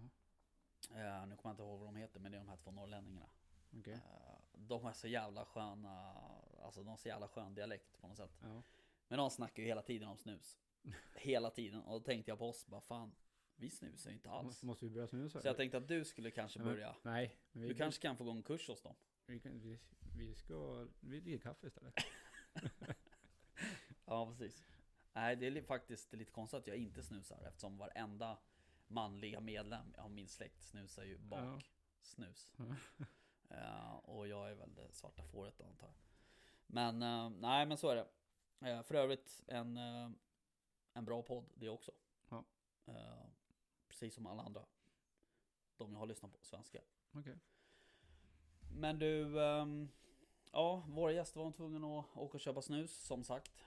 Eh, 0.90 1.26
nu 1.26 1.36
kommer 1.36 1.50
jag 1.50 1.52
inte 1.52 1.62
ihåg 1.62 1.78
vad 1.78 1.88
de 1.88 1.96
heter, 1.96 2.20
men 2.20 2.32
det 2.32 2.38
är 2.38 2.40
de 2.40 2.48
här 2.48 2.56
två 2.56 2.70
norrlänningarna. 2.70 3.26
okej. 3.78 3.92
Eh, 3.94 4.38
de 4.54 4.86
är 4.86 4.92
så 4.92 5.08
jävla 5.08 5.44
sköna, 5.44 6.14
alltså 6.62 6.80
de 6.80 6.88
har 6.88 6.96
så 6.96 7.08
jävla 7.08 7.28
skön 7.28 7.54
dialekt 7.54 8.00
på 8.00 8.08
något 8.08 8.16
sätt. 8.16 8.38
Ja. 8.42 8.62
Men 9.08 9.18
de 9.18 9.30
snackar 9.30 9.62
ju 9.62 9.68
hela 9.68 9.82
tiden 9.82 10.08
om 10.08 10.16
snus. 10.16 10.58
Hela 11.14 11.50
tiden. 11.50 11.80
Och 11.82 12.00
då 12.00 12.04
tänkte 12.04 12.30
jag 12.30 12.38
på 12.38 12.48
oss, 12.48 12.66
bara 12.66 12.80
fan, 12.80 13.14
vi 13.56 13.70
snusar 13.70 14.10
ju 14.10 14.16
inte 14.16 14.30
alls. 14.30 14.62
Måste 14.62 14.84
vi 14.84 14.90
börja 14.90 15.06
snusa? 15.06 15.40
Så 15.40 15.48
jag 15.48 15.56
tänkte 15.56 15.78
att 15.78 15.88
du 15.88 16.04
skulle 16.04 16.30
kanske 16.30 16.58
börja. 16.58 16.96
Nej, 17.02 17.36
vi, 17.52 17.68
Du 17.68 17.74
kanske 17.74 18.02
kan 18.02 18.16
få 18.16 18.24
gå 18.24 18.30
en 18.30 18.42
kurs 18.42 18.68
hos 18.68 18.82
dem. 18.82 18.94
vi, 19.26 19.40
kan, 19.40 19.60
vi, 19.60 19.78
vi 20.16 20.34
ska... 20.34 20.86
Vi 21.00 21.20
dricker 21.20 21.38
kaffe 21.42 21.66
istället. 21.66 21.94
Ja, 24.04 24.26
precis. 24.26 24.64
Nej, 25.12 25.36
det 25.36 25.46
är 25.46 25.62
faktiskt 25.62 26.12
lite 26.12 26.32
konstigt 26.32 26.58
att 26.60 26.66
jag 26.66 26.76
inte 26.76 27.02
snusar 27.02 27.42
eftersom 27.48 27.78
varenda 27.78 28.38
manliga 28.88 29.40
medlem 29.40 29.94
av 29.98 30.10
min 30.10 30.28
släkt 30.28 30.62
snusar 30.62 31.04
ju 31.04 31.18
bak 31.18 31.40
Ja. 31.44 31.60
snus. 32.00 32.54
Eh, 33.50 33.94
och 33.94 34.28
jag 34.28 34.50
är 34.50 34.54
väl 34.54 34.74
det 34.74 34.92
svarta 34.92 35.22
fåret 35.22 35.54
då, 35.58 35.64
antar 35.64 35.86
jag. 35.86 35.94
Men 36.66 37.02
eh, 37.02 37.30
nej, 37.30 37.66
men 37.66 37.76
så 37.76 37.88
är 37.88 37.96
det. 37.96 38.06
Eh, 38.70 38.82
för 38.82 38.94
övrigt 38.94 39.42
en, 39.46 39.76
en 40.96 41.04
bra 41.04 41.22
podd 41.22 41.44
det 41.54 41.68
också. 41.68 41.92
Ja. 42.28 42.44
Eh, 42.86 43.26
precis 43.88 44.14
som 44.14 44.26
alla 44.26 44.42
andra. 44.42 44.66
De 45.76 45.92
jag 45.92 45.98
har 45.98 46.06
lyssnat 46.06 46.32
på, 46.32 46.44
svenska. 46.44 46.80
Okej. 47.12 47.38
Men 48.70 48.98
du, 48.98 49.44
ehm, 49.44 49.88
ja, 50.52 50.84
vår 50.88 51.12
gäst 51.12 51.36
var 51.36 51.52
tvungen 51.52 51.84
att 51.84 52.16
åka 52.16 52.36
och 52.36 52.40
köpa 52.40 52.62
snus, 52.62 52.92
som 52.92 53.24
sagt. 53.24 53.64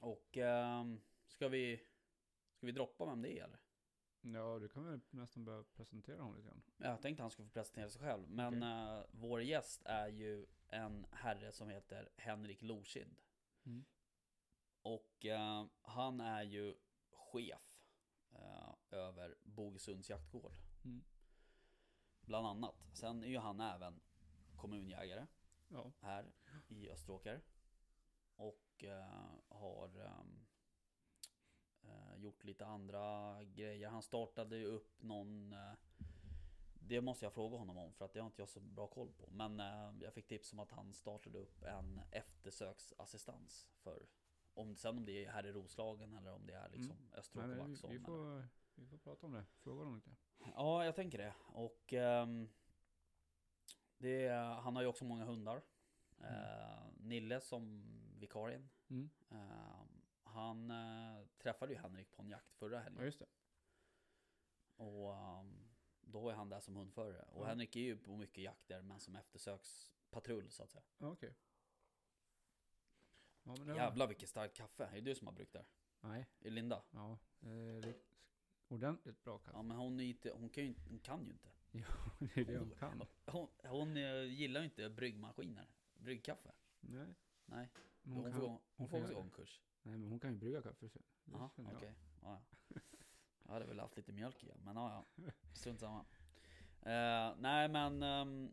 Och 0.00 0.36
um, 0.36 1.00
ska 1.26 1.48
vi, 1.48 1.80
ska 2.52 2.66
vi 2.66 2.72
droppa 2.72 3.06
vem 3.06 3.22
det 3.22 3.38
är 3.38 3.44
eller? 3.44 3.58
Ja, 4.20 4.58
du 4.58 4.68
kan 4.68 4.84
väl 4.84 5.00
nästan 5.10 5.44
börja 5.44 5.62
presentera 5.62 6.22
honom 6.22 6.36
lite 6.36 6.48
grann. 6.48 6.62
Jag 6.76 7.02
tänkte 7.02 7.22
han 7.22 7.30
skulle 7.30 7.48
få 7.48 7.52
presentera 7.52 7.90
sig 7.90 8.02
själv. 8.02 8.28
Men 8.28 8.62
Okej. 8.62 8.98
eh, 8.98 9.04
vår 9.10 9.42
gäst 9.42 9.82
är 9.84 10.08
ju 10.08 10.46
en 10.68 11.06
herre 11.10 11.52
som 11.52 11.68
heter 11.68 12.08
Henrik 12.16 12.62
Lorsind. 12.62 13.16
Mm. 13.64 13.84
Och 14.82 15.26
eh, 15.26 15.66
han 15.82 16.20
är 16.20 16.42
ju 16.42 16.74
chef 17.10 17.78
eh, 18.32 18.74
över 18.90 19.36
Bogesunds 19.42 20.10
jaktgård. 20.10 20.52
Mm. 20.84 21.04
Bland 22.20 22.46
annat. 22.46 22.74
Sen 22.92 23.22
är 23.22 23.28
ju 23.28 23.38
han 23.38 23.60
även 23.60 24.00
kommunjägare. 24.56 25.26
Ja. 25.68 25.92
här 26.00 26.32
i 26.68 26.90
Österåker. 26.90 27.40
Och 28.36 28.84
eh, 28.84 29.30
har 29.48 30.00
ehm, 30.00 30.46
eh, 31.82 32.16
gjort 32.16 32.44
lite 32.44 32.66
andra 32.66 33.36
grejer. 33.44 33.88
Han 33.88 34.02
startade 34.02 34.56
ju 34.56 34.66
upp 34.66 35.02
någon... 35.02 35.52
Eh, 35.52 35.72
det 36.74 37.00
måste 37.00 37.24
jag 37.24 37.32
fråga 37.32 37.56
honom 37.56 37.78
om 37.78 37.92
för 37.92 38.04
att 38.04 38.12
det 38.12 38.20
har 38.20 38.26
inte 38.26 38.42
jag 38.42 38.48
så 38.48 38.60
bra 38.60 38.86
koll 38.86 39.12
på. 39.12 39.30
Men 39.30 39.60
eh, 39.60 39.92
jag 40.00 40.14
fick 40.14 40.26
tips 40.26 40.52
om 40.52 40.58
att 40.58 40.70
han 40.70 40.94
startade 40.94 41.38
upp 41.38 41.62
en 41.62 42.00
eftersöksassistans 42.10 43.68
för 43.74 44.06
om 44.54 44.76
sen 44.76 44.98
om 44.98 45.04
det 45.04 45.24
är 45.24 45.30
här 45.30 45.46
i 45.46 45.52
Roslagen 45.52 46.14
eller 46.14 46.32
om 46.32 46.46
det 46.46 46.54
är 46.54 46.68
liksom 46.68 46.96
Nej, 47.10 47.18
Österåker 47.18 47.48
vi, 47.48 47.54
Vaxholm. 47.70 47.90
vi, 47.90 47.96
eller- 47.96 48.04
får, 48.06 48.48
vi 48.74 48.86
får 48.86 48.98
prata 48.98 49.26
om 49.26 49.32
det. 49.32 49.44
Fråga 49.60 49.78
honom 49.78 49.94
lite. 49.94 50.10
Ja, 50.54 50.84
jag 50.84 50.94
tänker 50.96 51.18
det. 51.18 51.34
Och 51.46 51.92
ehm, 51.92 52.48
det, 53.98 54.26
är- 54.26 54.54
han 54.54 54.76
har 54.76 54.82
ju 54.82 54.88
också 54.88 55.04
många 55.04 55.24
hundar. 55.24 55.62
Eh, 56.18 56.86
Nille 56.96 57.40
som 57.40 57.82
vikarien. 58.18 58.68
Mm. 58.90 59.10
Ehm, 59.30 60.02
han 60.22 60.70
eh, 60.70 61.26
träffade 61.38 61.72
ju 61.72 61.78
Henrik 61.78 62.10
på 62.12 62.22
en 62.22 62.28
jakt 62.28 62.54
förra 62.54 62.74
Ja, 62.76 62.80
helgen. 62.80 63.04
just 63.04 63.18
det. 63.18 63.26
Och 64.76 65.14
ehm, 65.16 65.68
då 66.00 66.20
var 66.20 66.32
han 66.32 66.48
där 66.48 66.60
som 66.60 66.76
hundförare. 66.76 67.22
Och 67.32 67.42
Ja. 67.44 67.48
Henrik 67.48 67.76
är 67.76 67.80
ju 67.80 67.96
på 67.96 68.16
mycket 68.16 68.44
jakter 68.44 68.82
men 68.82 69.00
som 69.00 69.16
eftersökspatrull 69.16 70.50
så 70.50 70.62
att 70.62 70.70
säga. 70.70 70.84
Ja, 70.98 71.06
okej. 71.10 71.34
Ja, 73.44 73.54
men 73.58 73.66
det 73.66 73.72
var- 73.72 73.80
Jävlar 73.80 74.06
vilket 74.06 74.28
starkt 74.28 74.56
kaffe. 74.56 74.84
Är 74.84 74.94
det 74.94 75.00
du 75.00 75.14
som 75.14 75.26
har 75.26 75.34
bryggt 75.34 75.52
där? 75.52 75.66
Nej, 76.00 76.20
Är 76.40 76.44
det 76.44 76.50
Linda? 76.50 76.82
ja. 76.90 77.18
Eh, 77.40 77.94
ordentligt 78.68 79.24
bra 79.24 79.38
kaffe. 79.38 79.56
Ja 79.56 79.62
men 79.62 79.76
hon, 79.76 80.00
är 80.00 80.04
inte, 80.04 80.30
hon, 80.30 80.48
kan 80.48 80.62
ju, 80.64 80.68
inte- 80.68 80.82
hon 80.90 80.98
kan 80.98 81.24
ju 81.24 81.30
inte. 81.32 81.48
det 82.34 82.40
är 82.40 82.44
det 82.44 82.58
hon 82.58 82.70
kan. 82.70 83.02
Hon, 83.26 83.48
hon 83.64 83.96
eh, 83.96 84.22
gillar 84.24 84.60
ju 84.60 84.64
inte 84.64 84.90
bryggmaskiner. 84.90 85.68
Bryggkaffe. 85.94 86.52
Nej. 86.80 87.14
Nej. 87.46 87.68
men 88.02 88.12
Hon, 88.14 88.22
Hon 88.24 88.32
får, 88.32 88.40
kan, 88.40 88.40
gå, 88.40 88.60
hon 88.76 88.88
får 88.88 89.00
också 89.02 89.14
gå 89.14 89.20
en 89.20 89.28
det. 89.28 89.34
kurs. 89.34 89.60
nej, 89.82 89.98
men 89.98 90.08
hon 90.10 90.20
kan 90.20 90.30
ju 90.32 90.36
brygga 90.38 90.62
kaffe. 90.62 90.88
så- 90.88 90.98
det 91.24 91.32
Ja, 91.38 91.50
känner 91.56 91.76
okej. 91.76 91.94
jag. 92.20 92.30
Ja, 92.30 92.42
ja. 92.68 92.80
Jag 93.44 93.52
hade 93.52 93.64
väl 93.66 93.80
haft 93.80 93.96
lite 93.96 94.12
mjölk 94.12 94.44
i, 94.44 94.52
men 94.64 94.76
ja, 94.76 95.06
ja. 95.16 95.24
Strunt 95.54 95.80
samma. 95.80 96.04
Eh, 96.82 97.34
nej, 97.38 97.68
men 97.68 98.02
ehm, 98.02 98.52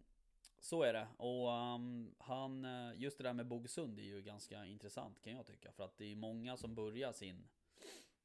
så 0.59 0.83
är 0.83 0.93
det. 0.93 1.07
Och 1.17 1.51
ehm, 1.53 2.15
han, 2.19 2.65
eh, 2.65 2.93
just 3.01 3.17
det 3.17 3.23
där 3.23 3.33
med 3.33 3.47
Bogesund 3.47 3.99
är 3.99 4.03
ju 4.03 4.21
ganska 4.21 4.65
intressant 4.65 5.21
kan 5.21 5.33
jag 5.33 5.45
tycka. 5.45 5.71
För 5.71 5.83
att 5.85 5.97
det 5.97 6.05
är 6.11 6.15
många 6.15 6.57
som 6.57 6.75
börjar 6.75 7.11
sin, 7.13 7.47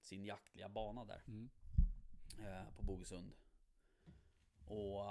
sin 0.01 0.25
jaktliga 0.25 0.69
bana 0.69 1.05
där 1.05 1.23
Mm. 1.27 1.51
eh, 2.39 2.75
på 2.77 2.83
Bogesund. 2.83 3.33
Och 4.67 5.05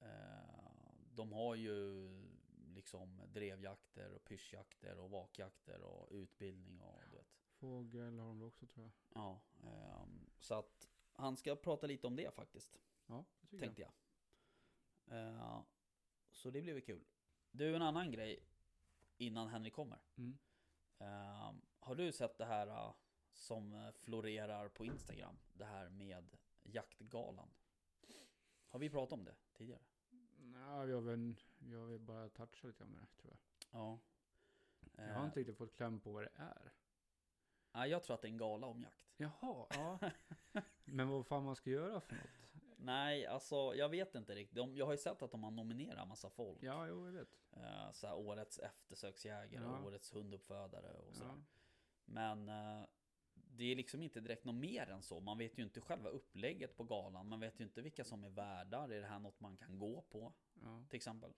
eh, 0.00 0.38
de 1.10 1.32
har 1.32 1.54
ju 1.54 2.08
liksom 2.74 3.22
drevjakter 3.32 4.12
och 4.12 4.24
pyrschjakter 4.24 4.98
och 4.98 5.10
vakjakter 5.10 5.80
och 5.80 6.08
utbildning 6.12 6.80
och 6.80 7.00
du 7.10 7.16
vet. 7.16 7.28
Fågel 7.52 8.18
har 8.18 8.26
de 8.26 8.42
också 8.42 8.66
tror 8.66 8.84
jag. 8.86 8.92
Ja, 9.22 9.40
ehm, 9.62 10.30
så 10.38 10.54
att 10.54 10.88
han 11.12 11.36
ska 11.36 11.56
prata 11.56 11.86
lite 11.86 12.06
om 12.06 12.16
det 12.16 12.34
faktiskt, 12.34 12.80
Ja, 13.06 13.24
det 13.40 13.48
tycker 13.48 13.64
tänkte 13.66 13.82
jag. 13.82 13.92
Eh, 15.18 15.62
så 16.36 16.50
det 16.50 16.62
blir 16.62 16.72
väl 16.72 16.82
kul. 16.82 17.04
Du, 17.50 17.76
en 17.76 17.82
annan 17.82 18.10
grej 18.10 18.48
innan 19.16 19.48
Henrik 19.48 19.74
kommer. 19.74 19.98
Mm. 20.16 20.38
Ehm, 20.98 21.62
har 21.78 21.94
du 21.94 22.12
sett 22.12 22.38
det 22.38 22.44
här 22.44 22.66
eh, 22.66 22.94
som 23.32 23.92
florerar 23.94 24.68
på 24.68 24.84
Instagram? 24.84 25.38
Det 25.52 25.64
här 25.64 25.88
med 25.88 26.36
jaktgalan. 26.62 27.50
Har 28.68 28.78
vi 28.78 28.90
pratat 28.90 29.12
om 29.12 29.24
det 29.24 29.34
tidigare? 29.52 29.82
Nej, 30.38 30.86
vi 30.86 30.92
har 30.92 31.00
väl, 31.00 31.34
vi 31.58 31.74
har 31.74 31.86
väl 31.86 31.98
bara 31.98 32.28
touchat 32.28 32.64
lite 32.64 32.84
om 32.84 32.94
det 32.94 33.22
tror 33.22 33.32
jag. 33.32 33.38
Ja. 33.80 33.98
Jag 34.96 35.14
har 35.14 35.24
inte 35.24 35.40
riktigt 35.40 35.58
fått 35.58 35.76
kläm 35.76 36.00
på 36.00 36.12
vad 36.12 36.22
det 36.22 36.32
är. 36.34 36.72
nej, 37.72 37.90
jag 37.90 38.04
tror 38.04 38.14
att 38.14 38.22
det 38.22 38.28
är 38.28 38.32
en 38.32 38.38
gala 38.38 38.66
om 38.66 38.82
jakt. 38.82 39.06
Jaha, 39.16 39.66
ja. 39.70 39.98
Men 40.84 41.08
vad 41.08 41.26
fan 41.26 41.44
man 41.44 41.56
ska 41.56 41.70
göra 41.70 42.00
för 42.00 42.14
något? 42.14 42.45
Nej, 42.78 43.26
alltså 43.26 43.74
jag 43.74 43.88
vet 43.88 44.14
inte 44.14 44.34
riktigt. 44.34 44.56
De, 44.56 44.76
jag 44.76 44.86
har 44.86 44.92
ju 44.92 44.98
sett 44.98 45.22
att 45.22 45.30
de 45.30 45.44
har 45.44 45.50
nominerat 45.50 46.08
massa 46.08 46.30
folk. 46.30 46.58
Ja, 46.62 46.86
jo, 46.88 47.06
jag 47.06 47.12
vet. 47.12 47.28
Eh, 47.52 47.90
så 47.92 48.06
här, 48.06 48.14
årets 48.16 48.58
eftersöksjägare 48.58 49.64
Ja. 49.64 49.78
och 49.78 49.86
årets 49.86 50.12
hunduppfödare 50.14 50.92
och 50.92 51.14
så. 51.16 51.24
Ja. 51.24 51.38
Men 52.04 52.48
eh, 52.48 52.86
det 53.34 53.64
är 53.64 53.76
liksom 53.76 54.02
inte 54.02 54.20
direkt 54.20 54.44
något 54.44 54.54
mer 54.54 54.90
än 54.90 55.02
så. 55.02 55.20
Man 55.20 55.38
vet 55.38 55.58
ju 55.58 55.62
inte 55.62 55.80
själva 55.80 56.08
upplägget 56.10 56.76
på 56.76 56.84
galan. 56.84 57.28
Man 57.28 57.40
vet 57.40 57.60
ju 57.60 57.64
inte 57.64 57.82
vilka 57.82 58.04
som 58.04 58.24
är 58.24 58.28
värdar. 58.30 58.88
Är 58.88 59.00
det 59.00 59.06
här 59.06 59.18
något 59.18 59.40
man 59.40 59.56
kan 59.56 59.78
gå 59.78 60.02
på? 60.02 60.32
Ja. 60.62 60.84
Till 60.88 60.96
exempel. 60.96 61.32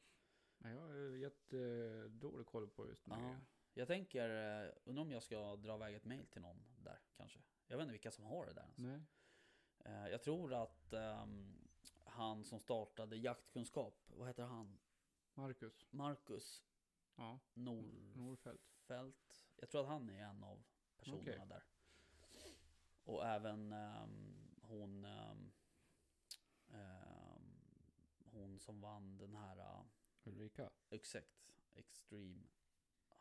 Men 0.59 0.73
jag 0.73 0.80
har 0.80 1.16
jättedålig 1.16 2.47
koll 2.47 2.68
på 2.68 2.88
just 2.88 3.07
nu. 3.07 3.14
Ja. 3.18 3.37
Jag 3.75 3.88
tänker, 3.88 4.28
eh, 4.64 4.71
undrar 4.85 5.02
om 5.02 5.11
jag 5.11 5.23
ska 5.23 5.57
dra 5.57 5.75
iväg 5.75 5.95
ett 5.95 6.04
mail 6.04 6.26
till 6.26 6.42
någon 6.42 6.64
där 6.78 6.99
kanske. 7.16 7.40
Jag 7.66 7.76
vet 7.76 7.83
inte 7.85 7.92
vilka 7.92 8.11
som 8.11 8.25
har 8.25 8.47
det 8.47 8.52
där 8.52 8.62
ens. 8.62 8.78
Nej. 8.78 9.00
Eh, 9.88 10.09
Jag 10.09 10.23
tror 10.23 10.54
att 10.54 10.92
ehm, 10.92 11.54
han 12.04 12.45
som 12.45 12.61
startade 12.61 13.16
jaktkunskap. 13.16 13.95
Vad 14.07 14.26
heter 14.28 14.45
han? 14.45 14.78
Marcus. 15.35 15.87
Marcus 15.90 16.64
Ja. 17.16 17.38
Norfält. 17.54 18.16
Norfält. 18.87 19.47
Jag 19.57 19.71
tror 19.71 19.80
att 19.83 19.88
han 19.88 20.11
är 20.11 20.23
en 20.25 20.45
av 20.45 20.62
personerna 20.97 21.23
Okej. 21.23 21.47
där. 21.49 21.64
Och 23.04 23.26
även 23.26 23.73
ehm, 23.73 24.35
hon... 24.62 25.04
ehm, 25.04 25.52
hon 28.25 28.59
som 28.59 28.80
vann 28.80 29.18
den 29.18 29.35
här... 29.35 29.57
Uh, 29.59 29.83
Ulrika. 30.25 30.71
exakt. 30.90 31.50
Extreme 31.75 32.42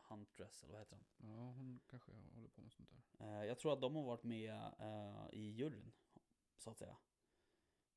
Huntress, 0.08 0.62
eller 0.62 0.72
vad 0.72 0.80
heter 0.80 0.96
den? 0.96 1.30
Ja, 1.30 1.36
hon 1.52 1.80
kanske 1.90 2.12
håller 2.34 2.48
på 2.48 2.60
med 2.60 2.72
sånt 2.72 2.90
där. 2.90 3.26
Eh, 3.26 3.44
jag 3.44 3.58
tror 3.58 3.72
att 3.72 3.80
de 3.80 3.96
har 3.96 4.02
varit 4.02 4.22
med 4.24 4.54
eh, 4.78 5.26
i 5.32 5.50
juryn, 5.50 5.92
så 6.58 6.70
att 6.70 6.78
säga. 6.78 6.96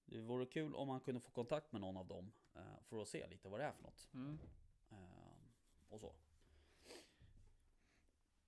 Det 0.06 0.22
vore 0.22 0.46
kul 0.46 0.76
om 0.76 0.88
man 0.88 1.00
kunde 1.00 1.20
få 1.22 1.32
kontakt 1.32 1.72
med 1.72 1.82
någon 1.82 1.98
av 1.98 2.08
dem 2.08 2.32
eh, 2.54 2.82
för 2.84 3.02
att 3.02 3.08
se 3.08 3.28
lite 3.28 3.50
vad 3.50 3.60
det 3.60 3.64
är 3.66 3.72
för 3.72 3.84
något. 3.84 4.10
Mm. 4.14 4.40
Eh, 4.90 5.88
och 5.90 6.00
så. 6.00 6.14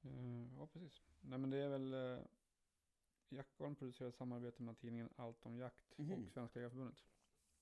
Eh, 0.02 0.54
ja, 0.58 0.68
precis. 0.68 1.02
Nej, 1.22 1.40
men 1.40 1.50
det 1.50 1.58
är 1.58 1.70
väl... 1.70 1.96
Jaktgarn 3.30 3.76
producerar 3.76 4.10
ett 4.10 4.16
samarbete 4.16 4.64
med 4.64 4.78
tidningen 4.78 5.10
Allt 5.16 5.46
om 5.46 5.58
jakt 5.58 5.98
Mhm. 5.98 6.26
och 6.26 6.32
Svenska 6.32 6.60
Jägareförbundet. 6.60 7.04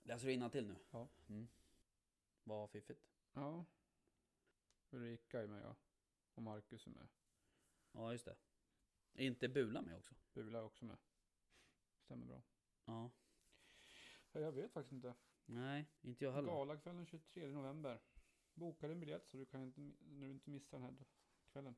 Läser 0.03 0.27
du 0.27 0.49
till 0.49 0.67
nu? 0.67 0.75
Ja. 0.91 1.07
Mm. 1.29 1.47
Vad 2.43 2.69
fiffigt. 2.69 3.05
Ja. 3.33 3.65
Ulrika 4.89 5.41
är 5.41 5.47
med 5.47 5.63
ja. 5.63 5.75
Och 6.33 6.43
Marcus 6.43 6.87
är 6.87 6.91
med. 6.91 7.07
Ja, 7.91 8.11
just 8.11 8.25
det. 8.25 8.35
Är 9.13 9.25
inte 9.25 9.49
Bula 9.49 9.81
med 9.81 9.97
också? 9.97 10.15
Bula 10.33 10.59
är 10.59 10.63
också 10.63 10.85
med. 10.85 10.97
Stämmer 12.11 12.25
bra. 12.25 12.41
Ja. 12.85 13.11
Ja, 14.31 14.39
jag 14.39 14.51
vet 14.51 14.71
faktiskt 14.73 14.93
inte. 14.93 15.15
Nej, 15.45 15.85
inte 16.01 16.23
jag 16.25 16.31
heller. 16.31 16.51
Galakvällen 16.51 17.05
23 17.05 17.49
november. 17.49 17.99
Boka 18.53 18.87
din 18.87 18.99
biljett 18.99 19.27
så 19.27 19.37
du 19.37 19.45
kan 19.45 19.61
inte, 19.63 19.81
du 19.99 20.29
inte 20.29 20.49
missar 20.49 20.77
den 20.79 20.83
här 20.85 21.05
kvällen. 21.51 21.75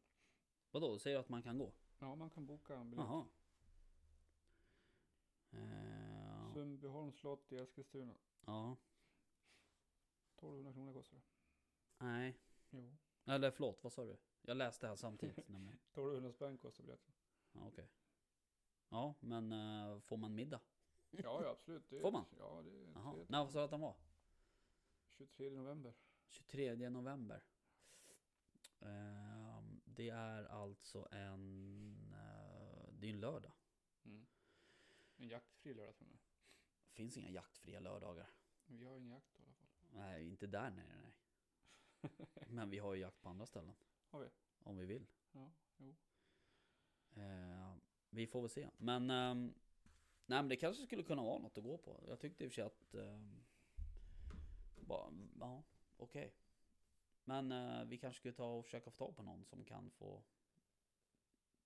Vadå, 0.72 1.00
säger 1.00 1.18
du 1.18 1.20
att 1.20 1.30
man 1.30 1.44
kan 1.44 1.58
gå? 1.58 1.74
Ja, 2.00 2.16
man 2.16 2.30
kan 2.30 2.46
boka 2.46 2.76
en 2.76 2.90
biljett. 2.90 3.08
Jaha. 3.08 3.28
Eh, 5.52 6.54
Sundbyholms 6.54 7.16
slott 7.16 7.52
i 7.52 7.58
Eskilstuna. 7.58 8.16
ja. 8.46 8.78
1200 10.36 10.74
kronor 10.74 10.94
kostar 10.94 11.18
det. 11.18 11.24
Nej. 12.06 12.40
Jo. 12.70 12.98
Eller 13.26 13.52
förlåt, 13.52 13.84
vad 13.84 13.94
sa 13.94 14.06
du? 14.06 14.18
Jag 14.42 14.58
läste 14.58 14.88
här 14.88 14.96
samtidigt 14.96 15.38
nämligen. 15.50 15.78
1200 15.92 16.32
spänn 16.32 16.58
kostar 16.58 16.84
biljetten. 16.84 17.14
Ja, 17.52 17.68
okej. 17.68 17.88
Ja, 18.90 19.16
men 19.20 19.52
eh, 19.52 20.00
får 20.00 20.18
man 20.18 20.36
middag? 20.36 20.62
Ja, 21.12 21.44
ja 21.44 21.50
absolut. 21.50 21.90
Det 21.90 21.98
är, 21.98 22.02
Får 22.02 22.12
man? 22.12 22.26
Ja, 22.38 22.62
det 22.66 22.70
är 22.72 22.92
Jaha. 22.94 23.26
När 23.30 23.48
sa 23.48 23.60
du 23.60 23.64
att 23.66 23.72
den 23.72 23.82
var? 23.82 23.96
23 25.08 25.50
november. 25.50 25.94
23 26.28 26.90
november. 26.90 27.44
Ehm, 28.80 29.82
det 29.86 30.10
är 30.10 30.44
alltså 30.44 31.08
en... 31.12 32.14
eh, 32.14 32.94
det 33.00 33.08
är 33.08 33.14
en 33.14 33.20
lördag. 33.20 33.52
Mm. 34.06 34.26
En 35.18 35.28
jaktfri 35.28 35.74
lördag 35.74 35.96
med. 36.00 36.18
Det 36.86 36.92
finns 36.94 37.18
inga 37.18 37.30
jaktfria 37.30 37.80
lördagar. 37.80 38.30
Vi 38.66 38.86
har 38.86 38.98
ingen 38.98 39.10
jakt 39.12 39.40
i 39.40 39.44
alla 39.44 39.54
fall. 39.54 39.68
Nej, 39.94 40.28
inte 40.28 40.48
där 40.48 40.72
nere 40.72 40.98
nej. 41.02 41.16
Men 42.48 42.70
vi 42.70 42.80
har 42.80 42.94
ju 42.94 43.02
jakt 43.02 43.22
på 43.22 43.30
andra 43.30 43.46
ställen. 43.46 43.76
Har 44.10 44.20
vi? 44.20 44.30
Om 44.64 44.78
vi 44.78 44.86
vill. 44.86 45.08
Ja, 45.32 45.52
jo. 45.78 45.96
Eh, 47.14 47.76
vi 48.14 48.28
får 48.28 48.42
väl 48.42 48.50
se. 48.50 48.70
Men, 48.78 49.10
ehm, 49.10 49.54
nej, 50.26 50.42
men 50.42 50.50
det 50.50 50.56
kanske 50.56 50.86
skulle 50.86 51.04
kunna 51.04 51.24
vara 51.24 51.40
något 51.40 51.58
att 51.58 51.64
gå 51.64 51.78
på. 51.78 52.04
Jag 52.08 52.20
tyckte 52.20 52.44
i 52.44 52.48
och 52.48 52.52
för 52.52 52.56
sig 52.56 52.64
att... 52.64 52.94
ehm, 52.94 53.44
bara, 54.76 55.14
ja, 55.40 55.64
okej. 55.98 56.34
Men 57.24 57.52
eh, 57.52 57.86
vi 57.86 57.98
kanske 57.98 58.20
skulle 58.20 58.34
ta 58.34 58.46
och 58.54 58.66
försöka 58.66 58.92
få 58.92 58.98
tag 58.98 59.16
på 59.16 59.24
någon 59.24 59.46
som 59.46 59.66
kan 59.66 59.92
få 59.92 60.24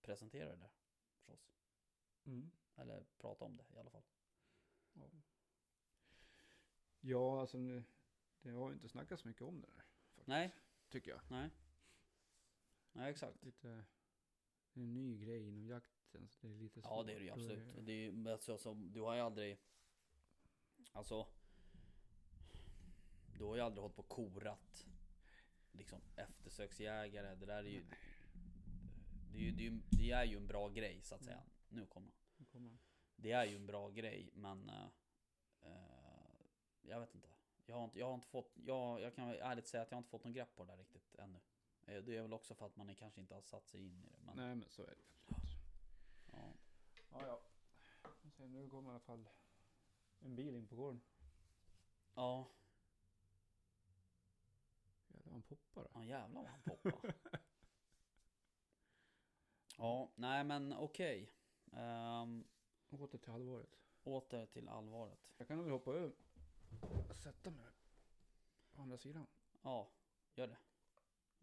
presentera 0.01 0.49
det 0.49 0.55
där 0.55 0.71
för 1.25 1.33
oss. 1.33 1.53
Mm. 2.25 2.51
Eller 2.75 3.05
prata 3.17 3.45
om 3.45 3.57
det 3.57 3.65
i 3.75 3.77
alla 3.77 3.89
fall. 3.89 4.03
Ja. 4.93 5.09
ja, 6.99 7.41
alltså 7.41 7.57
nu, 7.57 7.83
det 8.41 8.49
har 8.49 8.69
ju 8.69 8.73
inte 8.73 8.89
snackats 8.89 9.25
mycket 9.25 9.41
om 9.41 9.61
det 9.61 9.67
där. 9.67 9.83
Faktiskt, 10.15 10.27
Nej, 10.27 10.55
Tycker 10.89 11.11
jag. 11.11 11.21
nej. 11.29 11.49
Nej, 12.91 13.11
exakt. 13.11 13.43
Lite, 13.43 13.85
det 14.73 14.79
är 14.79 14.83
en 14.83 14.93
ny 14.93 15.17
grej 15.17 15.47
inom 15.47 15.67
jakten. 16.07 16.27
Så 16.29 16.47
det 16.47 16.53
är 16.53 16.57
lite 16.59 16.79
Ja, 16.83 17.03
det 17.03 17.13
är 17.13 17.15
det 17.19 17.21
ju 17.23 17.29
svårt 17.29 17.37
absolut. 17.39 17.77
att- 17.77 17.85
Det 17.85 17.91
är, 17.91 18.11
ju- 18.11 18.29
alltså, 18.31 18.57
som, 18.57 18.93
du 18.93 19.01
har 19.01 19.15
ju 19.15 19.21
aldrig... 19.21 19.57
Alltså... 20.91 21.27
Du 23.37 23.43
har 23.43 23.55
ju 23.55 23.61
aldrig 23.61 23.81
hållit 23.81 23.95
på 23.95 24.01
och 24.01 24.07
korat 24.09 24.85
liksom 25.71 26.01
eftersöksjägare. 26.15 27.35
Det 27.35 27.45
där 27.45 27.63
är 27.63 27.69
ju... 27.69 27.85
Det 29.31 29.37
är 29.37 29.41
ju, 29.41 29.51
det 29.51 29.61
är 29.61 29.69
ju, 29.71 29.81
det 29.91 30.11
är 30.11 30.23
ju 30.25 30.37
en 30.37 30.47
bra 30.47 30.69
grej 30.69 31.01
så 31.01 31.15
att 31.15 31.23
säga. 31.23 31.43
Nu 31.69 31.85
kommer 31.85 32.11
Nu 32.37 32.45
kommer 32.45 32.69
han. 32.69 32.79
Det 33.15 33.31
är 33.31 33.45
ju 33.45 33.55
en 33.55 33.65
bra 33.65 33.89
grej 33.89 34.29
men... 34.33 34.69
eh, 34.69 34.85
eh, 35.61 36.45
jag 36.81 36.99
vet 36.99 37.15
inte. 37.15 37.29
Jag 37.65 37.75
har 37.75 37.83
inte, 37.85 37.99
jag 37.99 38.07
har 38.07 38.15
inte 38.15 38.27
fått... 38.27 38.51
Jag, 38.65 39.01
jag 39.01 39.15
kan 39.15 39.29
ärligt 39.29 39.67
säga 39.67 39.83
att 39.83 39.91
jag 39.91 39.95
har 39.95 39.99
inte 39.99 40.09
fått 40.09 40.23
någon 40.23 40.33
grepp 40.33 40.55
på 40.55 40.63
det 40.63 40.71
där 40.71 40.77
riktigt 40.77 41.15
ännu. 41.15 41.39
Eh, 41.85 42.03
Det 42.03 42.15
är 42.17 42.21
väl 42.21 42.33
också 42.33 42.55
för 42.55 42.65
att 42.65 42.75
man 42.75 42.95
kanske 42.95 43.21
inte 43.21 43.33
har 43.33 43.41
satt 43.41 43.67
sig 43.67 43.81
in 43.85 44.03
i 44.03 44.09
det. 44.09 44.17
Men, 44.25 44.35
Nej, 44.35 44.55
men 44.55 44.69
så 44.69 44.83
är 44.83 44.95
det. 44.95 45.35
Ja, 47.11 47.25
ja. 47.27 47.39
Ser, 48.31 48.47
nu 48.47 48.69
kommer 48.69 48.89
i 48.89 48.91
alla 48.91 48.99
fall 48.99 49.29
en 50.19 50.35
bil 50.35 50.55
in 50.55 50.67
på 50.67 50.75
gården. 50.75 51.01
ja, 52.15 52.47
Jävlar, 55.07 55.31
han 55.31 55.41
poppar 55.41 55.83
då. 55.83 55.89
Ja 55.93 56.03
jävlar 56.03 56.41
vad 56.41 56.51
han 56.51 56.61
poppar. 56.61 57.13
ja, 59.77 60.11
nej 60.15 60.43
men 60.43 60.73
okej. 60.73 61.33
Ehm, 61.71 62.47
Åter 62.89 63.17
till 63.17 63.31
allvaret. 63.31 63.79
åter 64.03 64.45
till 64.45 64.69
allvaret. 64.69 65.19
Jag 65.37 65.47
kan 65.47 65.63
väl 65.63 65.71
hoppa 65.71 65.91
över. 65.91 66.15
Sätta 67.13 67.51
mig 67.51 67.65
på 68.71 68.81
andra 68.81 68.97
sidan. 68.97 69.27
Ja, 69.61 69.91
gör 70.35 70.47
det. 70.47 70.57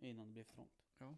Innan 0.09 0.27
det 0.27 0.33
blir 0.33 0.44
för 0.44 0.55
trångt. 0.55 0.72
Ja. 0.98 1.16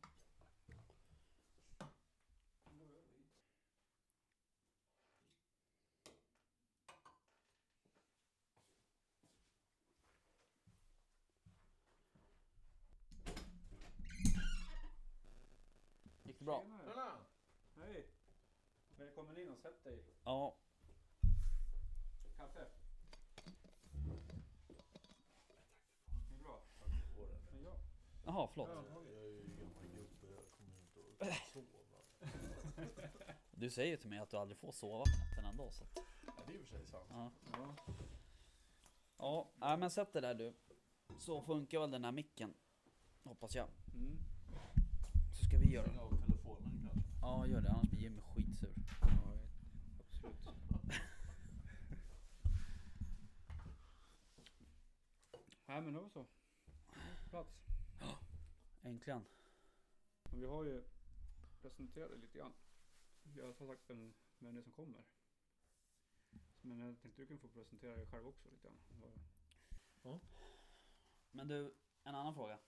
Gick 16.25 16.39
det 16.39 16.45
bra? 16.45 16.61
Tjena! 16.63 17.19
Hej! 17.77 18.07
Och 19.57 19.62
sätt 19.62 19.85
dig. 19.85 20.05
Ja, 20.25 20.57
Kaffe. 22.37 22.66
Det 26.05 26.35
är 26.35 26.42
bra. 26.42 26.61
Men 27.53 27.62
ja. 27.64 27.77
jaha 28.25 28.49
förlåt. 28.53 28.69
Jag 28.69 29.29
ju 29.29 29.47
jag 31.21 31.35
sova. 31.53 31.66
Du 33.51 33.71
säger 33.71 33.97
till 33.97 34.11
mig 34.11 34.19
att 34.19 34.31
du 34.31 34.37
aldrig 34.37 34.59
får 34.59 34.73
sova 34.73 35.05
på 35.05 35.11
nätterna 35.11 35.49
ändå. 35.49 35.71
Så. 35.71 35.85
Ja, 36.27 36.33
det 36.47 36.53
är 36.53 36.59
i 36.59 36.62
och 36.62 36.66
för 36.66 36.77
sig 36.77 36.87
sant. 36.87 37.07
Ja, 37.11 37.31
ja. 37.53 37.75
ja 39.19 39.51
nej, 39.57 39.77
men 39.79 39.90
sätt 39.90 40.12
det 40.12 40.21
där 40.21 40.35
du. 40.35 40.55
Så 41.19 41.42
funkar 41.42 41.81
väl 41.81 41.90
den 41.90 42.05
här 42.05 42.12
micken. 42.12 42.55
Hoppas 43.23 43.55
jag. 43.55 43.69
Mm. 43.95 44.19
Så 45.33 45.45
ska 45.45 45.59
vi 45.59 45.73
göra. 45.73 45.87
Stäng 45.87 45.99
av 45.99 46.16
telefonen 46.27 46.90
kanske. 46.92 47.11
Ja, 47.21 47.47
gör 47.47 47.61
det. 47.61 47.71
Annars 47.71 47.90
blir 47.90 48.01
Jimmy 48.01 48.21
skitsur. 48.21 48.73
ja 49.01 49.37
absolut. 50.09 50.57
Nej 55.77 55.83
men 55.85 55.95
då 55.95 56.09
så. 56.09 56.27
Plats. 57.31 57.51
Äntligen. 58.83 59.25
Men 60.31 60.41
vi 60.41 60.47
har 60.47 60.65
ju 60.65 60.83
presenterat 61.62 62.11
det 62.11 62.17
lite 62.17 62.39
grann. 62.39 62.53
Jag 63.37 63.47
har 63.47 63.53
sagt 63.53 63.83
vem, 63.91 64.15
vem 64.39 64.55
det 64.55 64.61
är 64.61 64.62
som 64.62 64.73
kommer. 64.73 65.05
Men 66.61 66.79
jag 66.79 67.01
tänkte 67.01 67.23
du 67.23 67.27
kan 67.27 67.39
få 67.39 67.49
presentera 67.49 67.97
dig 67.97 68.07
själv 68.07 68.27
också 68.27 68.49
lite 68.51 68.62
grann. 68.69 68.79
Vad- 70.03 70.21
Men 71.31 71.49
du, 71.49 71.75
en 72.03 72.15
annan 72.15 72.35
fråga. 72.35 72.59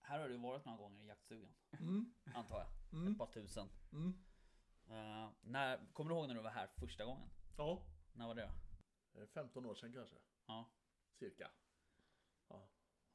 Här 0.00 0.18
har 0.20 0.28
du 0.28 0.36
varit 0.36 0.64
några 0.64 0.78
gånger 0.78 1.02
i 1.02 1.06
jaktstugan, 1.06 1.54
Mm, 1.70 2.14
antar 2.34 2.58
jag. 2.58 2.66
Ett 2.86 2.92
mm, 2.92 3.18
par 3.18 3.26
tusen. 3.26 3.68
mm. 3.92 4.24
Eh, 4.86 5.30
när, 5.42 5.92
kommer 5.92 6.10
du 6.10 6.16
ihåg 6.16 6.28
när 6.28 6.34
du 6.34 6.40
var 6.42 6.50
här 6.50 6.66
första 6.66 7.04
gången? 7.04 7.28
Ja, 7.56 7.82
När 8.12 8.26
var 8.26 8.34
det 8.34 8.50
då? 9.14 9.20
eh, 9.20 9.26
15 9.26 9.66
år 9.66 9.74
sedan 9.74 9.92
kanske. 9.92 10.16
Ja. 10.46 10.70
Cirka. 11.18 11.50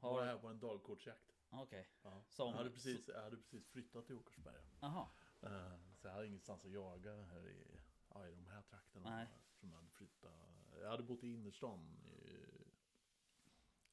Ja. 0.00 0.08
Har 0.08 0.14
var 0.14 0.24
här 0.26 0.38
på 0.38 0.48
en 0.48 0.60
dagkortsjakt. 0.60 1.32
Okej. 1.50 1.88
Ja. 2.02 2.22
Som- 2.28 2.48
Jag, 2.50 2.56
hade 2.56 2.70
precis, 2.70 3.08
jag 3.08 3.22
hade 3.22 3.36
precis 3.36 3.66
flyttat 3.68 4.06
till 4.06 4.16
Åkersberga. 4.16 4.62
Jaha. 4.80 5.08
Eh, 5.40 5.76
Så 5.94 6.06
jag 6.06 6.12
hade 6.14 6.26
ingenstans 6.26 6.64
att 6.64 6.70
jaga 6.70 7.22
här 7.24 7.46
i 7.48 7.80
ja, 8.14 8.28
i 8.28 8.30
de 8.34 8.46
här 8.46 8.62
trakterna. 8.62 9.10
Nej. 9.16 9.26
Som 9.54 9.68
jag 9.70 9.76
hade 9.76 9.90
flyttat. 9.90 10.32
Jag 10.80 10.90
hade 10.90 11.02
bott 11.02 11.24
i 11.24 11.32
innerstan 11.32 11.96
i 12.04 12.36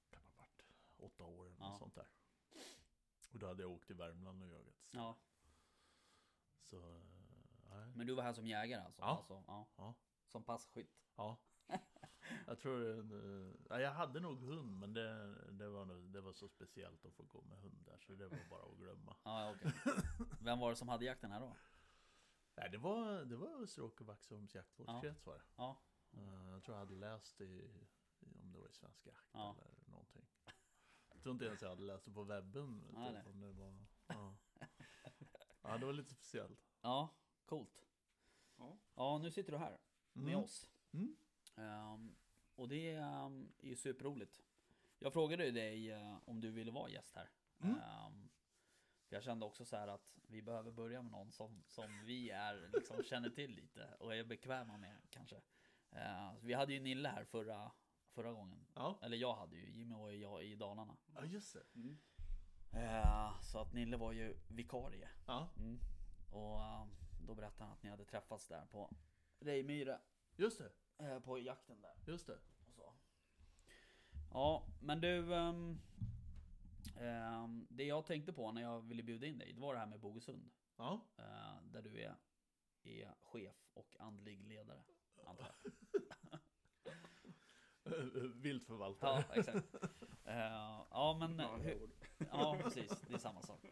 kan 0.09 0.23
ha 0.23 0.31
varit 0.37 0.63
åtta 0.97 1.23
år 1.23 1.45
eller 1.47 1.57
Ja. 1.59 1.69
något 1.69 1.79
sånt 1.79 1.95
där. 1.95 2.07
Och 3.33 3.39
då 3.39 3.47
hade 3.47 3.61
jag 3.63 3.71
åkt 3.71 3.87
till 3.87 3.95
Värmland 3.95 4.41
och 4.43 4.49
jagat. 4.49 4.87
Ja. 4.91 5.17
Så, 6.61 6.77
eh, 6.95 7.01
nej. 7.69 7.87
Men 7.95 8.07
du 8.07 8.13
var 8.13 8.23
här 8.23 8.33
som 8.33 8.47
jägare 8.47 8.81
alltså? 8.81 9.01
Ja. 9.01 9.07
alltså 9.17 9.43
ja. 9.47 9.67
Ja. 9.77 9.93
Som 10.27 10.43
passkytt? 10.43 11.05
Ja. 11.15 11.37
Jag 12.47 12.59
tror 12.59 12.99
eh, 12.99 13.51
ja, 13.69 13.79
jag 13.81 13.91
hade 13.91 14.19
nog 14.19 14.39
hund 14.41 14.79
men 14.79 14.93
det, 14.93 15.35
det, 15.51 15.69
var 15.69 15.85
nog, 15.85 16.09
det 16.09 16.21
var 16.21 16.33
så 16.33 16.47
speciellt 16.47 17.05
att 17.05 17.13
få 17.13 17.23
gå 17.23 17.41
med 17.41 17.57
hund 17.59 17.85
där 17.85 17.97
så 17.99 18.13
det 18.15 18.27
var 18.27 18.39
bara 18.49 18.71
att 18.71 18.77
glömma. 18.77 19.15
Ja, 19.23 19.51
okej. 19.55 19.71
Vem 20.41 20.59
var 20.59 20.69
det 20.69 20.75
som 20.75 20.87
hade 20.89 21.05
jakten 21.05 21.31
här 21.31 21.39
då? 21.39 21.55
Nej 22.57 22.69
det 22.71 22.77
var, 22.77 23.25
det 23.25 23.35
var 23.35 23.63
Österåker 23.63 24.05
Vaxholms 24.05 24.55
jaktvårdskrets 24.55 25.25
var 25.25 25.33
det. 25.33 25.41
Ja. 25.55 25.81
Eh, 26.11 26.49
Jag 26.49 26.63
tror 26.63 26.75
jag 26.77 26.79
hade 26.85 26.95
läst 26.95 27.41
i, 27.41 27.71
om 28.43 28.51
det 28.51 28.59
var 28.59 28.67
i 28.67 28.73
Svensk 28.73 29.05
Jakt 29.05 29.29
Ja. 29.33 29.55
eller 29.59 29.89
någonting. 29.91 30.25
Jag 31.13 31.21
tror 31.23 31.33
inte 31.33 31.45
ens 31.45 31.61
jag 31.61 31.69
hade 31.69 31.83
läst 31.83 32.05
det 32.05 32.11
på 32.11 32.23
webben. 32.23 32.83
Nej. 32.93 33.23
om 33.25 33.39
det 33.39 33.51
var, 33.51 33.85
ja. 34.07 34.37
ja 35.61 35.77
det 35.77 35.85
var 35.85 35.93
lite 35.93 36.13
speciellt. 36.13 36.59
Ja, 36.81 37.09
coolt. 37.45 37.85
Ja. 38.57 38.77
Ja, 38.95 39.17
nu 39.17 39.31
sitter 39.31 39.51
du 39.51 39.57
här 39.57 39.77
med 40.13 40.33
Mm. 40.33 40.43
oss. 40.43 40.69
Mm. 40.91 41.15
Ehm, 41.57 42.15
och 42.55 42.67
det 42.67 42.91
ehm, 42.95 43.51
är 43.57 43.67
ju 43.67 43.75
superroligt. 43.75 44.43
Jag 44.99 45.13
frågade 45.13 45.51
dig 45.51 45.91
eh, 45.91 46.17
om 46.25 46.41
du 46.41 46.51
ville 46.51 46.71
vara 46.71 46.89
gäst 46.89 47.15
här. 47.15 47.29
Mm. 47.59 47.75
För 49.07 49.15
jag 49.15 49.23
kände 49.23 49.45
också 49.45 49.65
så 49.65 49.77
här 49.77 49.87
att 49.87 50.17
vi 50.27 50.41
behöver 50.41 50.71
börja 50.71 51.01
med 51.01 51.11
någon 51.11 51.31
som, 51.31 51.63
som 51.67 52.05
vi 52.05 52.29
är, 52.29 52.69
liksom, 52.73 53.03
känner 53.03 53.29
till 53.29 53.51
lite 53.51 53.93
och 53.99 54.15
är 54.15 54.23
bekväma 54.23 54.77
med 54.77 54.97
kanske. 55.09 55.41
Ehm, 55.91 56.35
vi 56.41 56.53
hade 56.53 56.73
ju 56.73 56.79
Nille 56.79 57.09
här 57.09 57.23
förra, 57.25 57.71
förra 58.11 58.31
gången. 58.31 58.65
Ja. 58.75 58.99
Eller 59.01 59.17
jag 59.17 59.35
hade 59.35 59.55
ju, 59.55 59.71
Jimmy 59.71 59.95
var 59.95 60.09
ju 60.09 60.17
jag 60.21 60.43
i 60.43 60.55
Dalarna. 60.55 60.97
ja, 61.15 61.25
just 61.25 61.53
det. 61.53 61.63
Mm. 61.75 61.97
Ehm, 62.71 63.33
så 63.43 63.59
att 63.59 63.73
Nille 63.73 63.97
var 63.97 64.11
ju 64.11 64.37
vikarie. 64.47 65.09
Ja, 65.27 65.49
Mm. 65.57 65.79
Och 66.31 66.59
då 67.27 67.35
berättade 67.35 67.63
han 67.63 67.73
att 67.73 67.83
ni 67.83 67.89
hade 67.89 68.05
träffats 68.05 68.47
där 68.47 68.65
på 68.65 68.93
Rejmyre. 69.39 69.99
just 70.35 70.57
det. 70.57 70.71
Eh, 70.99 71.19
På 71.19 71.39
jakten 71.39 71.81
där. 71.81 71.95
Just 72.05 72.27
det. 72.27 72.37
Och 72.67 72.73
så. 72.73 72.93
Ja, 74.33 74.67
men 74.81 75.01
du. 75.01 75.35
ehm, 75.35 75.79
ehm, 76.99 77.67
det 77.69 77.83
jag 77.83 78.05
tänkte 78.05 78.33
på 78.33 78.51
när 78.51 78.61
jag 78.61 78.81
ville 78.81 79.03
bjuda 79.03 79.27
in 79.27 79.37
dig, 79.37 79.53
det 79.53 79.61
var 79.61 79.73
det 79.73 79.79
här 79.79 79.87
med 79.87 79.99
Bogesund. 79.99 80.49
Ja. 80.77 81.01
eh, 81.17 81.63
där 81.63 81.81
du 81.81 82.01
är, 82.01 82.15
är 82.83 83.15
chef 83.21 83.55
och 83.73 83.95
andlig 83.99 84.47
ledare. 84.47 84.83
Antar 85.25 85.55
jag. 85.63 85.73
Viltförvaltare. 88.35 89.25
Ja, 89.29 89.35
exakt. 89.35 89.75
Eh, 90.23 90.85
ja, 90.89 91.17
men... 91.19 91.39
Hur, 91.39 91.89
ja, 92.31 92.57
precis. 92.63 93.01
Det 93.07 93.13
är 93.13 93.17
samma 93.17 93.41
sak. 93.41 93.65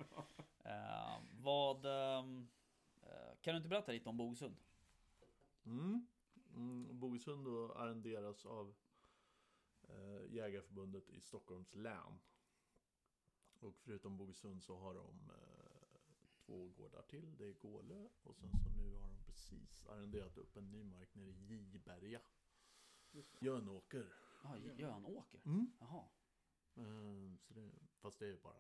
Eh, 0.63 1.17
vad... 1.31 1.85
eh, 1.85 2.23
kan 3.41 3.53
du 3.53 3.57
inte 3.57 3.69
berätta 3.69 3.91
lite 3.91 4.09
om 4.09 4.17
Bogesund? 4.17 4.57
Mm. 5.65 6.07
Mm, 6.55 6.99
Bogesund 6.99 7.45
då 7.45 7.71
arrenderas 7.71 8.45
av 8.45 8.75
eh, 9.83 10.33
Jägarförbundet 10.33 11.09
i 11.09 11.21
Stockholms 11.21 11.75
län. 11.75 12.19
Och 13.59 13.75
förutom 13.77 14.17
Bogesund 14.17 14.63
så 14.63 14.77
har 14.77 14.93
de 14.93 15.29
eh, 15.29 15.99
två 16.45 16.69
gårdar 16.69 17.01
till. 17.01 17.37
Det 17.37 17.45
är 17.45 17.53
Gåle 17.53 18.09
och 18.23 18.35
sen 18.35 18.49
så 18.49 18.69
nu 18.69 18.93
har 18.93 19.01
de 19.01 19.23
precis 19.25 19.85
arrenderat 19.85 20.37
upp 20.37 20.57
en 20.57 20.71
ny 20.71 20.83
mark 20.83 21.15
nere 21.15 21.29
i 21.29 21.55
Giberga. 21.71 22.21
Jönåker. 23.39 24.13
Ja, 24.43 24.57
Jönåker. 24.57 25.41
Mm. 25.45 25.71
Jaha. 25.79 26.03
Eh, 26.75 27.37
så 27.39 27.53
det, 27.53 27.71
fast 27.95 28.19
det 28.19 28.27
är 28.27 28.37
bara 28.37 28.55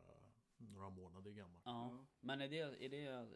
några 0.57 0.89
månader 0.89 1.31
gammalt. 1.31 1.65
Ja. 1.65 1.89
Ja. 1.91 2.05
Men 2.19 2.41
är 2.41 2.49
det, 2.49 2.85
är 2.85 2.89
det, 2.89 3.29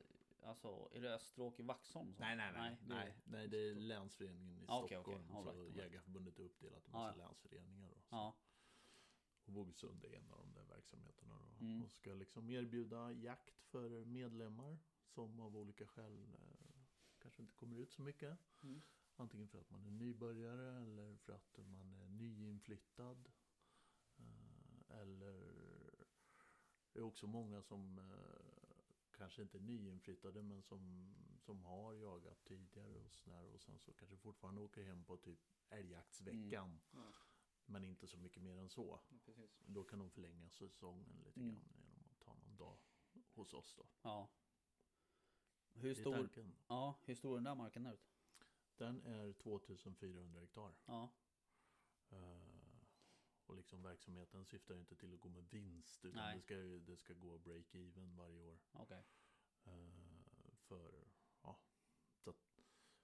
alltså, 0.43 0.89
är 0.93 1.01
det 1.01 1.15
Österåker 1.15 1.63
Vaxholm? 1.63 2.13
som- 2.13 2.21
Nej, 2.25 2.35
nej, 2.35 2.51
nej. 2.53 2.77
det- 2.81 2.87
Nej, 2.95 3.13
nej, 3.25 3.47
det 3.47 3.57
är 3.69 3.75
länsföreningen 3.75 4.59
i 4.61 4.65
Ah. 4.67 4.87
Stockholm. 4.87 5.31
All 5.31 5.43
right, 5.45 5.55
så 5.57 5.63
right. 5.63 5.75
Jägarförbundet 5.75 6.39
är 6.39 6.43
uppdelat 6.43 6.87
i 6.87 6.91
Ah, 6.91 6.97
massa 7.07 7.19
ja. 7.19 7.25
länsföreningar. 7.27 7.89
Då. 7.89 7.97
Ja, 8.09 8.35
Och 9.45 9.53
Bogesund 9.53 10.05
är 10.05 10.13
en 10.15 10.31
av 10.31 10.37
de 10.37 10.53
där 10.53 10.63
verksamheterna 10.63 11.39
då. 11.39 11.65
Mm. 11.65 11.83
Och 11.83 11.91
ska 11.91 12.13
liksom 12.13 12.49
erbjuda 12.49 13.11
jakt 13.11 13.63
för 13.63 14.05
medlemmar 14.05 14.77
som 15.07 15.39
av 15.39 15.57
olika 15.57 15.87
skäl 15.87 16.33
eh, 16.33 16.81
kanske 17.19 17.41
inte 17.41 17.53
kommer 17.53 17.77
ut 17.77 17.91
så 17.91 18.01
mycket. 18.01 18.37
Mm. 18.63 18.81
Antingen 19.15 19.47
för 19.47 19.59
att 19.61 19.69
man 19.69 19.85
är 19.85 19.91
nybörjare 19.91 20.81
eller 20.81 21.15
för 21.15 21.33
att 21.33 21.57
man 21.67 21.93
är 21.93 22.09
nyinflyttad. 22.09 23.31
Eh, 24.17 24.99
eller 24.99 25.33
det 26.93 26.99
är 26.99 27.03
också 27.03 27.27
många 27.27 27.61
som 27.61 27.97
eh, 27.99 28.58
kanske 29.19 29.41
inte 29.41 29.59
nyinflyttade 29.59 30.41
men 30.43 30.61
som, 30.63 31.13
som 31.39 31.63
har 31.63 31.93
jagat 31.93 32.43
tidigare 32.45 32.95
och 32.95 33.11
sådär. 33.13 33.45
Och 33.53 33.61
sen 33.61 33.79
så 33.79 33.93
kanske 33.93 34.17
fortfarande 34.17 34.61
åker 34.61 34.83
hem 34.83 35.03
på 35.05 35.17
typ 35.17 35.39
älgjaktsveckan. 35.69 36.79
Ja. 36.91 37.13
Men 37.65 37.83
inte 37.85 38.07
så 38.07 38.17
mycket 38.17 38.43
mer 38.43 38.57
än 38.57 38.69
så. 38.69 38.99
Precis. 39.25 39.63
Då 39.65 39.83
kan 39.83 39.99
de 39.99 40.09
förlänga 40.09 40.49
säsongen 40.49 41.21
lite 41.25 41.39
Mm. 41.39 41.55
grann 41.55 41.81
genom 41.85 42.07
att 42.11 42.19
ta 42.19 42.33
någon 42.35 42.57
dag 42.57 42.77
hos 43.33 43.53
oss 43.53 43.75
då. 43.75 43.87
ja. 44.01 44.29
Hur 45.73 45.93
stor, 45.93 46.29
ja, 46.67 46.99
hur 47.05 47.15
stor 47.15 47.31
är 47.31 47.35
den 47.35 47.43
där 47.43 47.55
marken 47.55 47.85
ute? 47.85 48.03
Den 48.77 49.01
är 49.05 49.33
2400 49.33 50.39
hektar. 50.39 50.75
Ja, 50.85 51.09
Eh, 52.11 52.48
och 53.49 53.55
liksom 53.55 53.83
verksamheten 53.83 54.45
syftar 54.45 54.73
ju 54.73 54.79
inte 54.79 54.95
till 54.95 55.13
att 55.13 55.19
gå 55.19 55.29
med 55.29 55.43
vinst 55.49 56.05
utan 56.05 56.23
Nej. 56.23 56.35
det 56.35 56.41
ska, 56.41 56.55
det 56.91 56.97
ska 56.97 57.13
gå 57.13 57.37
break-even 57.37 58.15
varje 58.17 58.39
år. 58.39 58.59
okej. 58.73 59.03
Eh, 59.63 60.53
för 60.55 61.07
ja, 61.43 61.59
så 62.17 62.29
att 62.29 62.59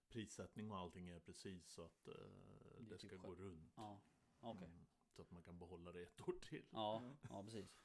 prissättning 0.10 0.72
och 0.72 0.78
allting 0.78 1.10
är 1.10 1.20
precis 1.20 1.68
så 1.70 1.82
att 1.86 2.08
eh, 2.08 2.14
är 2.14 2.82
det 2.82 2.90
typ 2.90 3.00
ska 3.00 3.10
skönt. 3.10 3.24
gå 3.24 3.36
runt. 3.36 3.74
Ja, 3.76 4.02
okej. 4.40 4.68
Mm, 4.68 4.86
så 5.12 5.22
att 5.22 5.32
man 5.32 5.44
kan 5.44 5.60
behålla 5.60 5.92
det 5.92 6.02
ett 6.04 6.22
år 6.28 6.36
till. 6.42 6.66
Ja, 6.70 7.16
ja, 7.30 7.44
precis. 7.44 7.78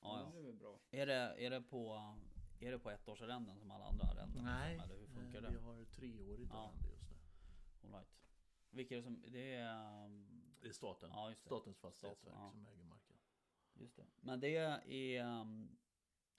Ja, 0.00 0.32
Ja, 0.34 0.40
det 0.40 0.48
är 0.48 0.52
bra. 0.52 0.80
Är 0.90 1.06
det, 1.06 1.14
är 1.46 1.50
det 1.50 1.62
på, 1.62 2.14
är 2.60 2.70
det 2.72 2.78
på 2.78 2.90
ettårsarrenden 2.90 3.58
som 3.58 3.70
alla 3.70 3.84
andra 3.84 4.04
arrenden? 4.06 4.44
Nej, 4.44 4.72
liksom, 4.74 4.90
eller 4.90 5.00
hur 5.00 5.06
funkar 5.06 5.42
eh, 5.42 5.50
vi 5.50 5.56
det? 5.56 5.62
har 5.62 5.84
treårigt 5.84 6.50
Ja. 6.52 6.68
arrende 6.68 6.88
just 6.88 7.10
nu. 7.10 7.16
All 7.82 7.92
right. 7.92 8.08
Vilka 8.70 8.94
är 8.94 8.96
det 8.98 9.02
som, 9.04 9.24
det 9.32 9.54
är... 9.54 10.08
Det 10.60 10.68
är 10.68 10.72
staten. 10.72 11.10
Ja, 11.10 11.28
just 11.28 11.42
det. 11.42 11.46
Statens 11.48 11.78
fastighetsverk 11.78 12.18
Staten, 12.18 12.40
ja. 12.42 12.50
som 12.50 12.66
äger 12.66 12.84
marken. 12.84 13.16
Just 13.74 13.96
det. 13.96 14.06
Men 14.20 14.40
det 14.40 14.56
är... 14.56 15.40
um, 15.40 15.76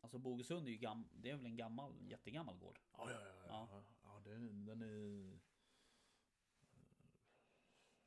Alltså 0.01 0.17
Bogesund 0.17 0.67
är 0.67 0.71
ju 0.71 0.77
gam, 0.77 1.09
det 1.13 1.29
är 1.29 1.35
väl 1.35 1.45
en 1.45 1.55
gammal, 1.55 1.95
jättegammal 2.09 2.57
gård? 2.57 2.79
Ja, 2.93 3.11
ja, 3.11 3.19
ja. 3.21 3.33
ja. 3.47 3.67
Ja. 3.71 3.83
ja. 4.03 4.19
det, 4.23 4.31
den 4.49 4.81
är... 4.81 5.31
eh, 5.33 5.39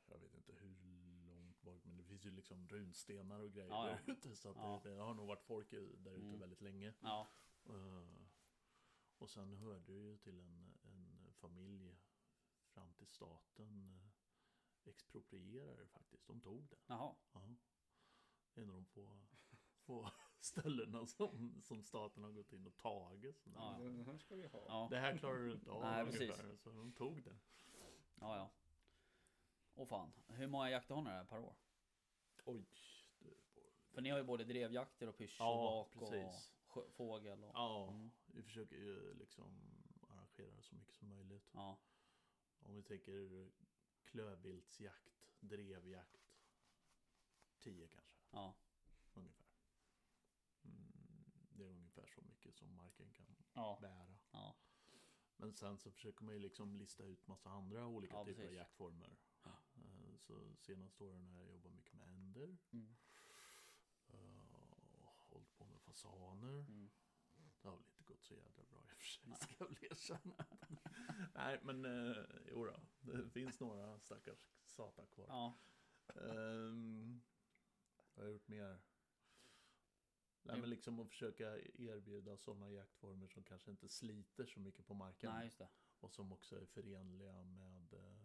Jag 0.05 0.17
vet 0.19 0.33
inte 0.33 0.53
hur 0.53 0.75
långt 1.27 1.61
bak, 1.61 1.83
men 1.85 1.97
det 1.97 2.03
finns 2.03 2.25
ju 2.25 2.31
liksom 2.31 2.67
runstenar 2.67 3.39
och 3.39 3.51
grejer 3.53 3.69
Ja, 3.69 3.89
ja. 3.89 3.97
där 4.05 4.13
ute. 4.13 4.35
Så 4.35 4.49
att 4.49 4.55
Ja. 4.57 4.81
det, 4.83 4.89
det 4.95 5.01
har 5.01 5.13
nog 5.13 5.27
varit 5.27 5.43
folk 5.43 5.69
där 5.71 5.77
ute 5.77 6.09
Mm. 6.27 6.39
väldigt 6.39 6.61
länge. 6.61 6.93
Ja, 7.01 7.27
Eh, 7.65 8.25
och 9.17 9.29
sen 9.29 9.53
hörde 9.53 9.93
det 9.93 9.99
ju 9.99 10.17
till 10.17 10.39
en, 10.39 10.77
en 10.83 11.33
familj 11.33 11.97
fram 12.73 12.93
till 12.93 13.07
staten 13.07 14.01
exproprierade 14.87 15.87
faktiskt. 15.87 16.27
De 16.27 16.41
tog 16.41 16.67
det. 16.69 16.75
jaha. 16.87 17.15
Ja. 17.33 17.55
Det 18.53 18.61
är 18.61 18.63
en 18.63 18.69
av 18.69 18.75
de 18.75 18.85
få, 18.85 19.17
få 19.79 20.11
ställena 20.39 21.05
som, 21.05 21.61
som 21.61 21.83
staten 21.83 22.23
har 22.23 22.31
gått 22.31 22.53
in 22.53 22.67
och 22.67 22.77
tagit. 22.77 23.41
Ja, 23.45 23.77
ja. 23.79 23.83
Den 23.83 24.05
här 24.05 24.17
ska 24.17 24.35
vi 24.35 24.47
ha. 24.47 24.65
Ja, 24.67 24.87
Det 24.91 24.99
här 24.99 25.17
klarar 25.17 25.39
du 25.39 25.51
inte 25.53 25.71
av 25.71 25.81
Nej, 25.81 26.01
ungefär, 26.03 26.27
precis. 26.43 26.61
så 26.61 26.71
de 26.71 26.91
tog 26.93 27.23
det. 27.23 27.35
ja. 28.19 28.37
ja. 28.37 28.51
Åh 29.75 29.87
fan. 29.87 30.13
Hur 30.27 30.47
många 30.47 30.69
jakter 30.69 30.95
har 30.95 31.01
ni 31.01 31.09
där 31.09 31.23
per 31.25 31.39
år? 31.39 31.55
Oj. 32.45 32.65
Det 33.19 33.25
var... 33.29 33.35
För 33.93 34.01
ni 34.01 34.09
har 34.09 34.17
ju 34.17 34.23
både 34.23 34.43
drevjakter 34.43 35.07
och 35.09 35.17
pysch 35.17 35.35
Ja, 35.39 35.79
och 35.81 35.91
precis. 35.99 36.51
fågel 36.91 37.43
och... 37.43 37.51
Ja, 37.53 37.87
Mm. 37.89 38.11
vi 38.25 38.43
försöker 38.43 38.75
ju 38.75 39.13
liksom 39.13 39.61
arrangera 40.01 40.61
så 40.61 40.75
mycket 40.75 40.95
som 40.95 41.09
möjligt. 41.09 41.49
Ja, 41.53 41.77
Om 42.59 42.75
vi 42.75 42.83
tänker 42.83 43.51
klövviltsjakt, 44.11 45.27
drevjakt. 45.39 46.17
Tio 47.59 47.87
kanske, 47.87 48.19
ja, 48.31 48.55
ungefär. 49.13 49.47
Mm, 50.63 51.23
det 51.49 51.65
är 51.65 51.69
ungefär 51.69 52.05
så 52.05 52.21
mycket 52.21 52.55
som 52.55 52.75
marken 52.75 53.11
kan 53.11 53.35
ja, 53.53 53.77
bära. 53.81 54.17
ja. 54.31 54.55
Men 55.37 55.53
sen 55.53 55.77
så 55.77 55.91
försöker 55.91 56.23
man 56.23 56.33
ju 56.33 56.39
liksom 56.39 56.75
lista 56.77 57.03
ut 57.03 57.27
massa 57.27 57.49
andra 57.49 57.87
olika 57.87 58.15
Ja, 58.15 58.25
typer 58.25 58.41
av 58.41 58.45
precis. 58.45 58.57
jaktformer. 58.57 59.17
Ja. 59.43 59.57
Eh, 59.75 60.17
Så 60.17 60.55
senaste 60.57 61.03
åren 61.03 61.27
har 61.27 61.39
jag 61.39 61.49
jobbat 61.49 61.73
mycket 61.73 61.93
med 61.93 62.07
änder. 62.13 62.57
Mm. 62.71 62.95
Uh, 64.13 65.05
hållit 65.29 65.53
på 65.57 65.65
med 65.65 65.81
fasaner. 65.81 66.59
Mm. 66.59 66.91
Det 67.61 67.67
har 67.67 67.75
väl 67.75 67.85
gått 68.11 68.23
så 68.23 68.33
jävla 68.35 68.63
bra 68.63 68.79
i 68.83 68.93
och 68.93 68.97
för 68.97 69.03
sig, 69.05 69.35
ska 69.39 69.53
jag 69.59 69.67
väl 69.67 69.77
erkänna. 69.91 70.45
Nej, 71.35 71.59
men 71.63 71.85
eh, 71.85 72.23
jodå, 72.49 72.79
det 73.01 73.29
finns 73.29 73.59
några 73.59 73.99
stackars 73.99 74.47
satan 74.65 75.07
kvar. 75.07 75.25
Ja, 75.29 75.57
Ehm, 76.15 77.21
vad 77.95 78.15
har 78.15 78.23
jag 78.23 78.31
gjort 78.33 78.47
mer? 78.47 78.79
Nej, 80.43 80.59
men 80.59 80.69
liksom 80.69 80.99
att 80.99 81.09
försöka 81.09 81.57
erbjuda 81.59 82.37
sådana 82.37 82.69
jaktformer 82.71 83.27
som 83.27 83.43
kanske 83.43 83.71
inte 83.71 83.89
sliter 83.89 84.45
så 84.45 84.59
mycket 84.59 84.85
på 84.85 84.93
marken. 84.93 85.31
nej 85.33 85.45
just 85.45 85.57
det. 85.59 85.69
Och 85.99 86.11
som 86.13 86.31
också 86.31 86.61
är 86.61 86.65
förenliga 86.65 87.43
med 87.43 87.93
eh, 87.93 88.21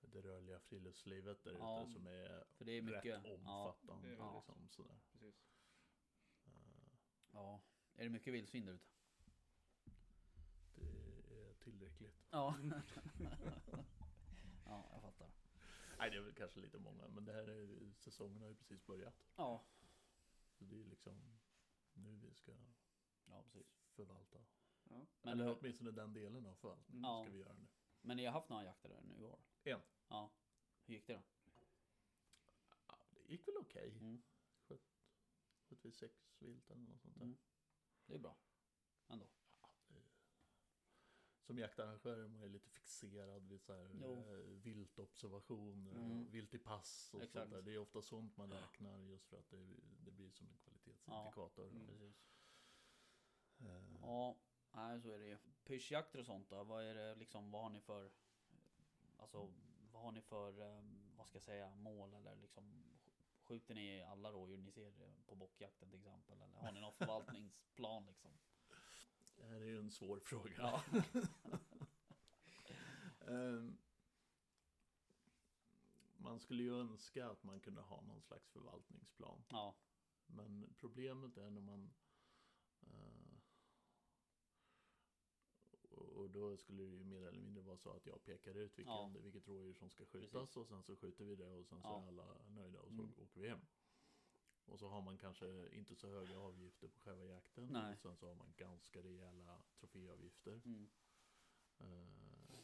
det 0.00 0.20
rörliga 0.22 0.60
friluftslivet 0.60 1.42
där 1.42 1.50
ute 1.50 1.60
Ja, 1.60 1.86
som 1.92 2.06
är 2.06 2.44
För 2.50 2.64
det 2.64 2.72
är 2.72 2.82
mycket. 2.82 3.04
rätt 3.04 3.40
Ja, 3.44 3.64
omfattande. 3.66 4.08
det 4.08 4.14
är 4.14 4.18
det. 4.18 4.34
liksom, 4.34 4.68
sådär. 4.70 5.00
Precis. 5.12 5.44
Eh, 6.44 6.52
ja. 7.32 7.62
Är 8.00 8.04
det 8.04 8.10
mycket 8.10 8.32
vildsvin 8.34 8.64
där 8.66 8.72
ute? 8.72 8.86
det 11.28 11.48
är 11.50 11.54
tillräckligt. 11.54 12.26
Ja. 12.30 12.56
ja, 14.66 14.88
jag 14.92 15.02
fattar. 15.02 15.30
Nej, 15.98 16.10
det 16.10 16.16
är 16.16 16.20
väl 16.20 16.34
kanske 16.34 16.60
lite 16.60 16.78
många, 16.78 17.08
men 17.08 17.24
det 17.24 17.32
här 17.32 17.48
är, 17.48 17.92
säsongen 17.94 18.42
har 18.42 18.48
ju 18.48 18.54
precis 18.54 18.86
börjat. 18.86 19.24
Ja. 19.36 19.64
Så 20.52 20.64
det 20.64 20.80
är 20.80 20.84
liksom 20.84 21.38
nu 21.92 22.16
vi 22.16 22.34
ska 22.34 22.52
Ja, 23.24 23.42
precis. 23.42 23.78
förvalta. 23.94 24.38
Ja. 24.88 25.06
Men, 25.22 25.32
Eller 25.32 25.58
åtminstone 25.58 25.90
den 25.90 26.12
delen 26.12 26.46
av 26.46 26.54
förvaltningen 26.54 27.04
Ja. 27.04 27.24
ska 27.24 27.32
vi 27.32 27.38
göra 27.38 27.52
nu. 27.54 27.66
men 28.00 28.16
ni 28.16 28.24
har 28.24 28.32
haft 28.32 28.48
några 28.48 28.64
jakter 28.64 28.88
där 28.88 29.02
nu 29.02 29.18
i 29.20 29.24
år? 29.24 29.38
En. 29.64 29.80
Ja. 30.08 30.32
Hur 30.86 30.94
gick 30.94 31.06
det 31.06 31.12
då? 31.14 31.22
Ja, 32.88 32.98
det 33.10 33.32
gick 33.32 33.48
väl 33.48 33.56
okej. 33.56 33.90
Mm. 34.00 34.22
Sköt 35.68 35.84
vi 35.84 35.92
sex 35.92 36.34
vilt 36.38 36.70
eller 36.70 36.82
något 36.82 37.00
sånt 37.00 37.14
där. 37.14 37.24
Mm. 37.24 37.38
Det 38.10 38.16
är 38.16 38.18
bra. 38.18 38.36
Ändå. 39.08 39.26
Som 41.42 41.58
jaktarrangör 41.58 42.18
är 42.18 42.28
man 42.28 42.42
ju 42.42 42.48
lite 42.48 42.70
fixerad 42.70 43.48
vid 43.48 43.60
så 43.62 43.72
här, 43.72 43.90
Jo. 44.02 44.12
eh, 44.12 44.38
viltobservationer, 44.38 45.92
Mm. 45.94 46.30
vilt 46.30 46.54
i 46.54 46.58
pass 46.58 47.14
och 47.14 47.22
Exakt. 47.22 47.32
sånt 47.32 47.50
där. 47.50 47.62
Det 47.62 47.72
är 47.74 47.78
ofta 47.78 48.02
sånt 48.02 48.36
man 48.36 48.52
räknar 48.52 48.98
just 48.98 49.26
för 49.28 49.38
att 49.38 49.50
det, 49.50 49.76
det 50.04 50.10
blir 50.10 50.30
som 50.30 50.46
en 50.48 50.56
kvalitetsindikator. 50.58 51.68
Mm. 51.68 51.86
Precis. 51.86 52.16
Eh, 53.58 53.82
Ja, 54.00 54.36
nej 54.72 55.00
så 55.00 55.08
är 55.08 55.18
det 55.18 55.26
ju. 55.26 55.38
Pyrschjakter 55.64 56.18
och 56.18 56.26
sånt 56.26 56.50
då? 56.50 56.64
Vad 56.64 56.84
är 56.84 56.94
det 56.94 57.14
liksom, 57.14 57.50
vad 57.50 57.62
har 57.62 57.70
ni 57.70 57.80
för 57.80 58.10
Alltså 59.16 59.52
vad 59.92 60.02
har 60.02 60.12
ni 60.12 60.20
för, 60.22 60.60
eh, 60.60 60.82
vad 61.16 61.26
ska 61.26 61.36
jag 61.36 61.42
säga, 61.42 61.74
mål 61.74 62.14
eller 62.14 62.36
liksom 62.36 62.84
Skjuter 63.50 63.74
ni 63.74 64.02
alla 64.02 64.32
rådjur 64.32 64.56
ni 64.56 64.70
ser 64.70 64.92
på 65.26 65.34
bockjakten 65.34 65.90
till 65.90 65.98
exempel? 65.98 66.42
Eller 66.42 66.58
har 66.58 66.72
ni 66.72 66.80
någon 66.80 66.92
förvaltningsplan 66.92 68.06
liksom? 68.06 68.30
Det 69.36 69.44
här 69.44 69.60
är 69.60 69.64
ju 69.64 69.78
en 69.78 69.90
svår 69.90 70.20
fråga. 70.20 70.52
Ja. 70.58 70.82
Ehm, 73.20 73.78
man 76.16 76.40
skulle 76.40 76.62
ju 76.62 76.80
önska 76.80 77.30
att 77.30 77.42
man 77.42 77.60
kunde 77.60 77.80
ha 77.80 78.00
någon 78.00 78.22
slags 78.22 78.48
förvaltningsplan. 78.48 79.44
Ja, 79.48 79.74
Men 80.26 80.74
problemet 80.76 81.36
är 81.36 81.50
när 81.50 81.60
man 81.60 81.90
eh, 82.80 83.19
och 86.20 86.30
då 86.30 86.56
skulle 86.56 86.82
det 86.82 86.88
ju 86.88 87.04
mer 87.04 87.22
eller 87.22 87.38
mindre 87.40 87.62
vara 87.62 87.78
så 87.78 87.90
att 87.90 88.06
jag 88.06 88.24
pekar 88.24 88.54
ut 88.54 88.78
vilken, 88.78 88.92
Ja. 88.94 89.12
vilket 89.22 89.48
rådjur 89.48 89.74
som 89.74 89.90
ska 89.90 90.04
skjutas 90.06 90.30
Precis. 90.32 90.56
och 90.56 90.66
sen 90.66 90.82
så 90.82 90.96
skjuter 90.96 91.24
vi 91.24 91.36
det 91.36 91.50
och 91.52 91.66
sen 91.66 91.82
så 91.82 91.88
Ja. 91.88 92.02
är 92.02 92.06
alla 92.08 92.48
nöjda 92.48 92.80
och 92.80 92.92
så 92.92 93.02
Mm. 93.02 93.14
åker 93.18 93.40
vi 93.40 93.48
hem. 93.48 93.60
Och 94.64 94.78
så 94.78 94.88
har 94.88 95.02
man 95.02 95.18
kanske 95.18 95.68
inte 95.72 95.96
så 95.96 96.08
höga 96.08 96.38
avgifter 96.38 96.88
på 96.88 97.00
själva 97.00 97.24
jakten. 97.24 97.66
Nej. 97.72 97.92
Och 97.92 97.98
sen 98.00 98.16
så 98.16 98.26
har 98.28 98.34
man 98.34 98.52
ganska 98.56 99.02
rejäla 99.02 99.62
troféavgifter. 99.80 100.60
mm. 100.64 100.90
Eh, 101.78 102.60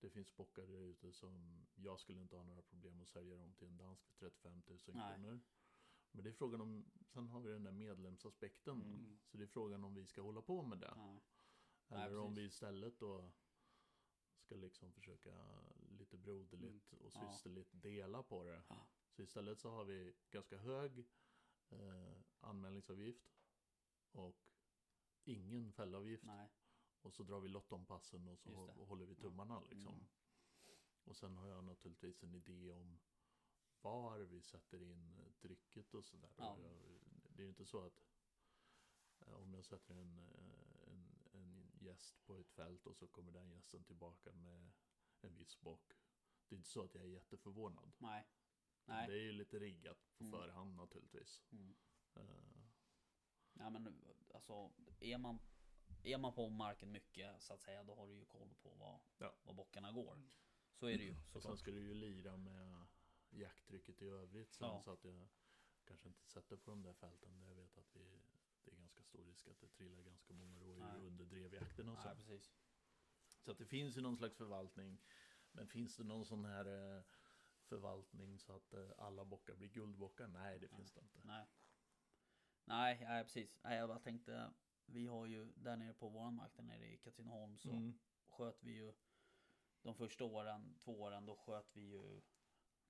Det 0.00 0.10
finns 0.10 0.36
bockar 0.36 0.66
där 0.66 0.80
ute 0.82 1.12
som 1.12 1.66
jag 1.74 2.00
skulle 2.00 2.20
inte 2.20 2.36
ha 2.36 2.42
några 2.44 2.62
problem 2.62 3.00
att 3.00 3.08
sälja 3.08 3.36
dem 3.36 3.54
till 3.54 3.66
en 3.68 3.76
dansk 3.76 4.04
för 4.06 4.14
35 4.30 4.62
000 4.68 4.78
Nej. 4.86 5.14
kronor. 5.14 5.40
Men 6.10 6.24
det 6.24 6.30
är 6.30 6.34
frågan 6.34 6.60
om, 6.60 6.84
sen 7.06 7.28
har 7.28 7.40
vi 7.40 7.50
den 7.52 7.64
där 7.64 7.72
medlemsaspekten. 7.72 8.82
Mm. 8.82 9.18
Så 9.26 9.36
det 9.36 9.42
är 9.44 9.46
frågan 9.48 9.84
om 9.84 9.94
vi 9.94 10.06
ska 10.06 10.22
hålla 10.22 10.42
på 10.42 10.62
med 10.62 10.78
det. 10.78 10.94
Nej. 10.96 11.20
Nej, 11.88 12.06
Eller 12.06 12.18
om 12.18 12.34
precis. 12.34 12.42
vi 12.42 12.46
istället 12.46 12.98
då 12.98 13.30
ska 14.38 14.56
liksom 14.56 14.92
försöka 14.92 15.60
lite 15.98 16.16
broderligt 16.18 16.92
och 16.92 17.10
Ja. 17.14 17.32
systerligt 17.32 17.70
dela 17.72 18.22
på 18.22 18.44
det. 18.44 18.62
Ja. 18.68 18.86
Så 19.10 19.22
istället 19.22 19.58
så 19.60 19.70
har 19.70 19.84
vi 19.84 20.14
ganska 20.30 20.58
hög 20.58 20.98
eh, 21.68 22.16
anmälningsavgift 22.40 23.24
och 24.12 24.36
ingen 25.24 25.72
fällavgift. 25.72 26.24
Nej. 26.24 26.48
Och 27.02 27.14
så 27.14 27.22
drar 27.22 27.40
vi 27.40 27.48
lott 27.48 27.72
om 27.72 27.86
passen 27.86 28.28
och 28.28 28.38
så 28.38 28.66
håller 28.66 29.06
vi 29.06 29.14
tummarna 29.14 29.60
liksom. 29.60 29.94
Mm. 29.94 30.06
Och 31.04 31.16
sen 31.16 31.36
har 31.36 31.48
jag 31.48 31.64
naturligtvis 31.64 32.22
en 32.22 32.34
idé 32.34 32.72
om 32.72 32.98
var 33.80 34.18
vi 34.18 34.42
sätter 34.42 34.82
in 34.82 35.20
trycket 35.40 35.94
och 35.94 36.04
sådär. 36.04 36.32
Ja. 36.36 36.50
Och 36.52 37.00
Det 37.28 37.42
är 37.42 37.44
ju 37.44 37.48
inte 37.48 37.66
så 37.66 37.84
att 37.86 38.04
eh, 39.20 39.32
om 39.34 39.54
jag 39.54 39.64
sätter 39.64 39.94
en, 39.94 40.18
eh, 40.18 40.73
en 40.73 40.73
gäst 41.84 42.24
på 42.26 42.36
ett 42.38 42.50
fält 42.50 42.86
och 42.86 42.96
så 42.96 43.06
kommer 43.08 43.32
den 43.32 43.50
gästen 43.50 43.84
tillbaka 43.84 44.32
med 44.32 44.72
en 45.20 45.36
viss 45.36 45.60
bock. 45.60 45.92
Det 46.48 46.54
är 46.54 46.56
inte 46.56 46.68
så 46.68 46.82
att 46.84 46.94
jag 46.94 47.04
är 47.04 47.08
jätteförvånad. 47.08 47.92
Nej. 47.98 48.24
Nej. 48.84 49.06
Det 49.08 49.14
är 49.14 49.22
ju 49.22 49.32
lite 49.32 49.58
riggat 49.58 49.98
på 50.18 50.24
Mm. 50.24 50.30
förhand 50.40 50.74
naturligtvis. 50.76 51.42
Mm. 51.52 51.74
Eh, 52.14 52.64
Ja 53.56 53.70
men 53.70 54.04
alltså 54.34 54.72
är 55.00 55.18
man 55.18 55.38
Är 56.02 56.18
man 56.18 56.34
på 56.34 56.48
marken 56.48 56.92
mycket 56.92 57.42
så 57.42 57.54
att 57.54 57.60
säga 57.62 57.84
då 57.84 57.94
har 57.94 58.06
du 58.08 58.14
ju 58.14 58.24
koll 58.24 58.54
på 58.62 58.74
vad, 58.74 59.00
Ja. 59.18 59.34
vad 59.42 59.54
bockarna 59.56 59.92
går. 59.92 60.22
Så 60.74 60.86
är 60.86 60.98
det 60.98 61.04
ju 61.04 61.10
Och 61.12 61.22
sen 61.32 61.42
såklart. 61.42 61.58
ska 61.58 61.70
du 61.70 61.80
ju 61.82 61.94
lira 61.94 62.36
med 62.36 62.86
jakttrycket 63.30 64.02
i 64.02 64.06
övrigt 64.08 64.52
sen 64.54 64.68
Ja. 64.68 64.82
så 64.82 64.90
att 64.92 65.04
jag 65.04 65.28
kanske 65.84 66.08
inte 66.08 66.24
sätter 66.26 66.56
på 66.56 66.70
de 66.70 66.82
där 66.82 66.92
fälten 66.94 67.40
där 67.40 67.46
jag 67.48 67.54
vet 67.54 67.78
att 67.78 67.96
vi, 67.96 68.22
det 68.64 68.70
är 68.72 68.76
ganska 68.76 69.02
stor 69.02 69.24
risk 69.24 69.48
att 69.48 69.60
det 69.60 69.68
trillar 69.68 70.02
ganska 70.02 70.32
många 70.34 70.58
rådjur 70.60 70.84
Nej. 70.84 71.00
under 71.06 71.24
drevjakten 71.24 71.88
och 71.88 71.98
så. 71.98 72.08
Nej 72.08 72.16
precis. 72.16 72.52
Så 73.40 73.50
att 73.50 73.58
det 73.58 73.66
finns 73.66 73.96
ju 73.96 74.00
någon 74.00 74.16
slags 74.16 74.36
förvaltning. 74.36 75.00
Men 75.52 75.68
finns 75.68 75.96
det 75.96 76.04
någon 76.04 76.24
sån 76.24 76.44
här 76.44 76.96
eh, 76.96 77.02
förvaltning 77.62 78.38
så 78.38 78.56
att 78.56 78.72
eh, 78.74 78.90
alla 78.98 79.24
bockar 79.24 79.54
blir 79.54 79.68
guldbockar? 79.68 80.28
Nej, 80.28 80.58
det 80.58 80.68
finns 80.68 80.92
det 80.92 81.00
inte. 81.00 81.20
Nej. 81.24 81.46
Nej, 82.64 82.98
nej 83.08 83.24
precis. 83.24 83.58
Nej, 83.64 83.78
jag 83.78 83.88
bara 83.88 83.98
tänkte. 83.98 84.52
Vi 84.86 85.06
har 85.06 85.26
ju 85.26 85.52
där 85.56 85.76
nere 85.76 85.94
på 85.94 86.08
våran 86.08 86.34
mark 86.34 86.56
där 86.56 86.62
nere 86.62 86.86
i 86.92 86.96
Katrineholm 86.98 87.58
så 87.58 87.70
Mm. 87.70 87.98
sköt 88.28 88.62
vi 88.62 88.72
ju 88.72 88.92
de 89.82 89.94
första 89.94 90.24
åren, 90.24 90.74
två 90.78 91.00
åren, 91.00 91.26
då 91.26 91.36
sköt 91.36 91.76
vi 91.76 91.80
ju 91.80 92.16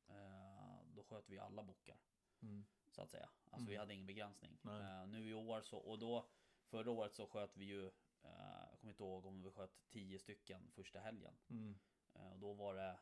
eh, 0.08 0.78
då 0.94 1.04
sköt 1.04 1.28
vi 1.28 1.38
alla 1.38 1.62
bockar 1.62 1.98
Mm. 2.42 2.64
Så 2.94 3.02
att 3.02 3.10
säga. 3.10 3.28
Alltså 3.50 3.68
vi 3.68 3.74
Mm. 3.74 3.80
hade 3.80 3.94
ingen 3.94 4.06
begränsning. 4.06 4.58
Eh, 4.64 5.06
nu 5.06 5.28
i 5.28 5.34
år 5.34 5.62
så 5.62 5.78
och 5.78 5.98
då 5.98 6.28
förra 6.66 6.90
året 6.90 7.14
så 7.14 7.26
sköt 7.26 7.56
vi 7.56 7.64
ju 7.64 7.86
eh, 8.22 8.66
jag 8.70 8.78
kommer 8.80 8.92
inte 8.92 9.02
ihåg 9.02 9.26
om 9.26 9.42
vi 9.42 9.50
sköt 9.50 9.88
10 9.90 10.18
stycken 10.18 10.70
första 10.74 11.00
helgen. 11.00 11.36
Mm. 11.48 11.78
Eh, 12.14 12.32
och 12.32 12.38
då 12.38 12.52
var 12.52 12.74
det 12.74 12.98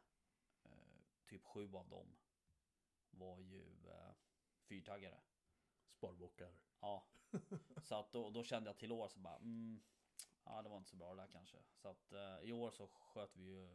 typ 1.26 1.44
sju 1.44 1.74
av 1.74 1.88
dem 1.88 2.16
var 3.10 3.40
ju 3.40 3.76
fyrtaggare. 4.62 5.20
Sparbockar. 5.90 6.54
Ja, 6.80 7.06
så 7.82 7.94
att 7.94 8.12
då, 8.12 8.30
då 8.30 8.44
kände 8.44 8.68
jag 8.68 8.78
till 8.78 8.92
år 8.92 9.08
så 9.08 9.18
bara 9.18 9.36
mm, 9.36 9.82
Ja 10.44 10.62
det 10.62 10.68
var 10.68 10.76
inte 10.76 10.90
så 10.90 10.96
bra 10.96 11.14
där 11.14 11.26
kanske 11.26 11.58
Så 11.76 11.88
att 11.88 12.12
i 12.42 12.52
år 12.52 12.70
så 12.70 12.86
sköt 12.88 13.36
vi 13.36 13.44
ju 13.44 13.68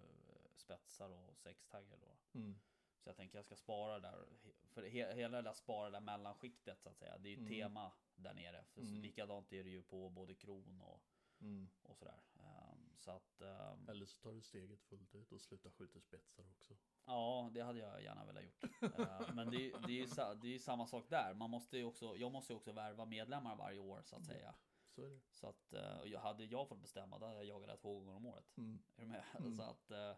spetsar 0.55 1.09
och 1.09 1.37
sextaggar 1.37 1.97
då 1.97 2.17
Mm. 2.39 2.59
Så 3.07 3.09
jag 3.09 3.17
tänker 3.17 3.37
jag 3.37 3.45
ska 3.45 3.55
spara 3.55 3.99
där 3.99 4.25
För 4.73 4.83
he, 4.83 5.13
hela 5.15 5.37
det 5.37 5.43
där 5.49 5.53
spara 5.53 5.89
där 5.89 5.99
mellanskiktet 5.99 6.81
så 6.81 6.89
att 6.89 6.97
säga 6.97 7.17
Det 7.17 7.29
är 7.29 7.31
ju 7.31 7.37
Mm. 7.37 7.49
tema 7.49 7.91
där 8.15 8.33
nere 8.33 8.63
För 8.73 8.81
Mm. 8.81 9.01
likadant 9.01 9.53
är 9.53 9.63
det 9.63 9.69
ju 9.69 9.83
på 9.83 10.09
både 10.09 10.33
kron 10.35 10.81
och, 10.81 11.01
Mm. 11.41 11.69
och 11.83 11.97
sådär 11.97 12.21
Ehm, 12.39 12.89
Så 12.97 13.11
att 13.11 13.41
ehm, 13.41 13.89
Eller 13.89 14.05
så 14.05 14.17
tar 14.19 14.33
du 14.33 14.41
steget 14.41 14.81
fullt 14.83 15.15
ut 15.15 15.31
och 15.31 15.41
slutar 15.41 15.69
skjuta 15.71 15.99
spetsar 16.01 16.43
också. 16.49 16.73
Ja, 17.05 17.49
det 17.53 17.61
hade 17.61 17.79
jag 17.79 18.03
gärna 18.03 18.25
velat 18.25 18.43
gjort. 18.43 18.63
Eh, 18.81 19.33
Men 19.33 19.49
det, 19.49 19.71
är- 19.71 19.87
det, 19.87 19.93
är 19.93 19.97
ju, 19.97 20.35
det 20.41 20.47
är 20.47 20.51
ju 20.51 20.59
samma 20.59 20.87
sak 20.87 21.09
där. 21.09 21.33
Man 21.33 21.49
måste 21.49 21.77
ju 21.77 21.83
också, 21.83 22.15
jag 22.17 22.31
måste 22.31 22.53
ju 22.53 22.57
också 22.57 22.71
värva 22.71 23.05
medlemmar 23.05 23.55
varje 23.55 23.79
år 23.79 24.01
så 24.03 24.15
att 24.15 24.25
säga. 24.25 24.55
Så 24.85 25.01
är 25.01 25.09
det. 25.09 25.19
Så 25.31 25.47
att 25.49 25.73
eh, 25.73 25.99
och 25.99 26.07
jag 26.07 26.19
hade 26.19 26.43
jag 26.45 26.67
fått 26.69 26.81
bestämma, 26.81 27.19
då 27.19 27.25
hade 27.25 27.37
jag 27.37 27.45
jagat 27.45 27.67
det 27.69 27.77
två 27.77 27.99
gånger 27.99 28.15
om 28.15 28.25
året. 28.25 28.57
Mm. 28.57 28.79
Är 28.95 29.01
du 29.01 29.07
med? 29.07 29.23
Mm. 29.39 29.55
Så 29.55 29.61
att 29.63 29.91
eh, 29.91 30.15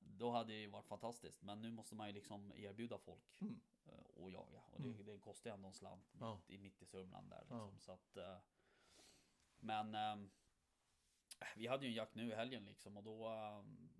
då 0.00 0.30
hade 0.30 0.52
det 0.52 0.58
ju 0.58 0.66
varit 0.66 0.86
fantastiskt. 0.86 1.42
Men 1.42 1.60
nu 1.62 1.70
måste 1.70 1.94
man 1.94 2.06
ju 2.06 2.12
liksom 2.12 2.52
erbjuda 2.56 2.98
folk 2.98 3.40
Mm. 3.40 3.60
eh, 3.84 4.24
att 4.24 4.32
jaga. 4.32 4.60
Och 4.72 4.82
det, 4.82 4.88
Mm. 4.88 5.04
det 5.06 5.18
kostar 5.18 5.50
ju 5.50 5.54
ändå 5.54 5.68
en 5.68 5.74
slant 5.74 6.16
Ja. 6.20 6.34
mitt, 6.34 6.50
i, 6.50 6.58
mitt 6.58 6.82
i 6.82 6.86
Sörmland 6.86 7.30
där. 7.30 7.40
Liksom. 7.40 7.58
Ja. 7.58 7.78
Så 7.78 7.92
att, 7.92 8.16
eh, 8.16 8.36
men 9.58 9.94
ehm, 9.94 10.30
vi 11.56 11.66
hade 11.66 11.84
ju 11.84 11.88
en 11.90 11.94
jakt 11.96 12.14
nu 12.14 12.30
i 12.30 12.34
helgen 12.34 12.64
liksom 12.64 12.96
och 12.96 13.02
då 13.02 13.28
ehm, 13.28 13.90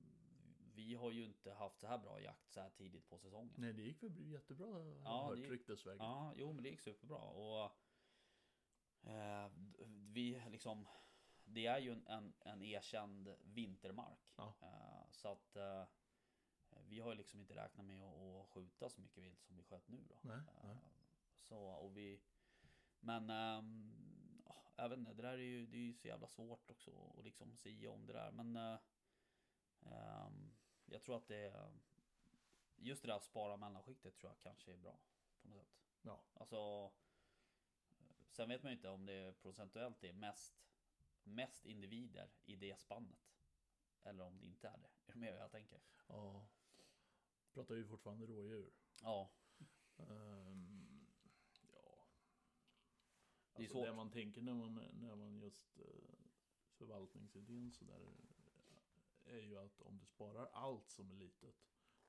vi 0.74 0.94
har 0.94 1.10
ju 1.10 1.24
inte 1.24 1.52
haft 1.52 1.78
så 1.80 1.86
här 1.86 1.98
bra 1.98 2.20
jakt 2.20 2.50
så 2.52 2.60
här 2.60 2.70
tidigt 2.70 3.08
på 3.08 3.18
säsongen. 3.18 3.54
Nej, 3.58 3.72
det 3.72 3.82
gick 3.82 4.02
väl 4.02 4.30
jättebra 4.30 4.66
har 4.66 4.94
Ja, 5.04 5.26
hört 5.28 5.38
gick- 5.38 5.50
ryktesvägen. 5.50 6.04
Ja, 6.06 6.32
jo 6.36 6.52
men 6.52 6.62
det 6.62 6.68
gick 6.70 6.80
superbra 6.80 7.18
och 7.18 7.70
eh, 9.02 9.48
vi 10.12 10.42
liksom 10.50 10.88
det 11.52 11.66
är 11.66 11.78
ju 11.78 11.92
en, 11.92 12.06
en, 12.06 12.32
en 12.40 12.62
erkänd 12.62 13.34
vintermark. 13.42 14.32
Ja. 14.36 14.54
Eh, 14.60 15.10
så 15.10 15.32
att 15.32 15.56
eh, 15.56 15.84
vi 16.88 17.00
har 17.00 17.10
ju 17.10 17.16
liksom 17.16 17.40
inte 17.40 17.54
räknat 17.54 17.86
med 17.86 18.02
att, 18.02 18.14
att 18.20 18.48
skjuta 18.48 18.88
så 18.88 19.00
mycket 19.00 19.22
vilt 19.22 19.42
som 19.42 19.56
vi 19.56 19.62
sköt 19.62 19.88
nu 19.88 20.04
då. 20.08 20.18
Nej, 20.22 20.36
Eh, 20.36 20.64
nej. 20.64 20.76
Så 21.34 21.58
och 21.58 21.96
vi 21.96 22.20
Men 23.00 23.30
um, 23.30 24.42
Jag 24.76 24.88
vet 24.88 24.98
inte, 24.98 25.14
det 25.14 25.22
där 25.22 25.32
är 25.32 25.36
ju, 25.36 25.66
det 25.66 25.76
är 25.76 25.82
ju 25.82 25.94
så 25.94 26.08
jävla 26.08 26.28
svårt 26.28 26.70
också 26.70 27.14
att 27.18 27.24
liksom 27.24 27.56
säga 27.56 27.90
om 27.90 28.06
det 28.06 28.12
där 28.12 28.30
men 28.30 28.56
ehm, 29.82 30.52
Jag 30.86 31.02
tror 31.02 31.16
att 31.16 31.28
det 31.28 31.36
är 31.36 31.72
Just 32.76 33.02
det 33.02 33.08
där 33.08 33.16
att 33.16 33.24
spara 33.24 33.56
mellanskiktet 33.56 34.16
tror 34.16 34.30
jag 34.30 34.38
kanske 34.38 34.72
är 34.72 34.76
bra 34.76 34.98
På 35.42 35.48
något 35.48 35.66
sätt 35.68 35.76
Ja. 36.02 36.20
Alltså 36.34 36.90
Sen 38.30 38.48
vet 38.48 38.62
man 38.62 38.72
ju 38.72 38.76
inte 38.76 38.88
om 38.88 39.06
det 39.06 39.42
procentuellt 39.42 40.04
är 40.04 40.12
mest 40.12 40.69
Mest 41.22 41.66
individer 41.66 42.30
i 42.44 42.56
det 42.56 42.80
spannet 42.80 43.34
Eller 44.02 44.24
om 44.24 44.38
det 44.38 44.46
inte 44.46 44.68
är 44.68 44.78
det 44.78 44.90
Är 45.06 45.12
du 45.12 45.18
med 45.18 45.32
vad 45.32 45.42
jag 45.42 45.50
tänker? 45.50 45.80
ja. 46.08 46.48
Pratar 47.52 47.74
ju 47.74 47.86
fortfarande 47.86 48.26
rådjur. 48.26 48.72
Ja 49.02 49.30
Ehm, 50.08 51.06
ja. 51.72 52.06
Det 53.52 53.62
är 53.62 53.62
Alltså 53.62 53.72
svårt. 53.72 53.86
det 53.86 53.92
man 53.92 54.10
tänker 54.10 54.42
när 54.42 54.54
man, 54.54 54.74
när 54.74 55.16
man 55.16 55.38
just 55.38 55.78
uh, 55.78 55.84
förvaltningsidén 56.72 57.72
sådär 57.72 58.00
är 59.24 59.40
ju 59.40 59.58
att 59.58 59.82
om 59.82 59.98
du 59.98 60.06
sparar 60.06 60.46
allt 60.46 60.90
som 60.90 61.10
är 61.10 61.14
litet 61.14 61.54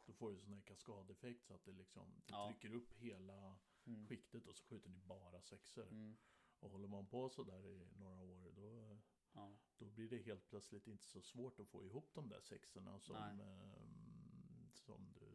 då 0.06 0.13
får 0.13 0.32
du 0.32 0.39
sån 0.39 0.54
här 0.54 0.62
kaskadeffekt 0.62 1.45
så 1.45 1.54
att 1.54 1.65
det 1.65 1.71
liksom 1.71 2.21
det 2.26 2.34
Ja. 2.34 2.47
trycker 2.47 2.76
upp 2.76 2.93
hela 2.93 3.60
mm. 3.86 4.08
skiktet 4.08 4.47
och 4.47 4.56
så 4.56 4.63
skjuter 4.65 4.89
ni 4.89 5.00
bara 5.00 5.41
sexor. 5.41 5.88
Mm. 5.88 6.17
Och 6.60 6.71
håller 6.71 6.88
man 6.88 7.08
på 7.08 7.30
så 7.30 7.43
där 7.43 7.65
i 7.65 7.88
några 7.95 8.21
år 8.24 8.52
då, 8.56 8.90
Ja. 9.34 9.58
då 9.78 9.86
blir 9.86 10.10
det 10.10 10.17
helt 10.17 10.48
plötsligt 10.50 10.88
inte 10.88 11.04
så 11.06 11.22
svårt 11.22 11.60
att 11.60 11.67
få 11.70 11.86
ihop 11.86 12.10
de 12.13 12.30
där 12.30 12.41
sexorna 12.41 13.00
som, 13.00 13.15
ehm, 13.15 14.70
som 14.74 15.13
du 15.13 15.30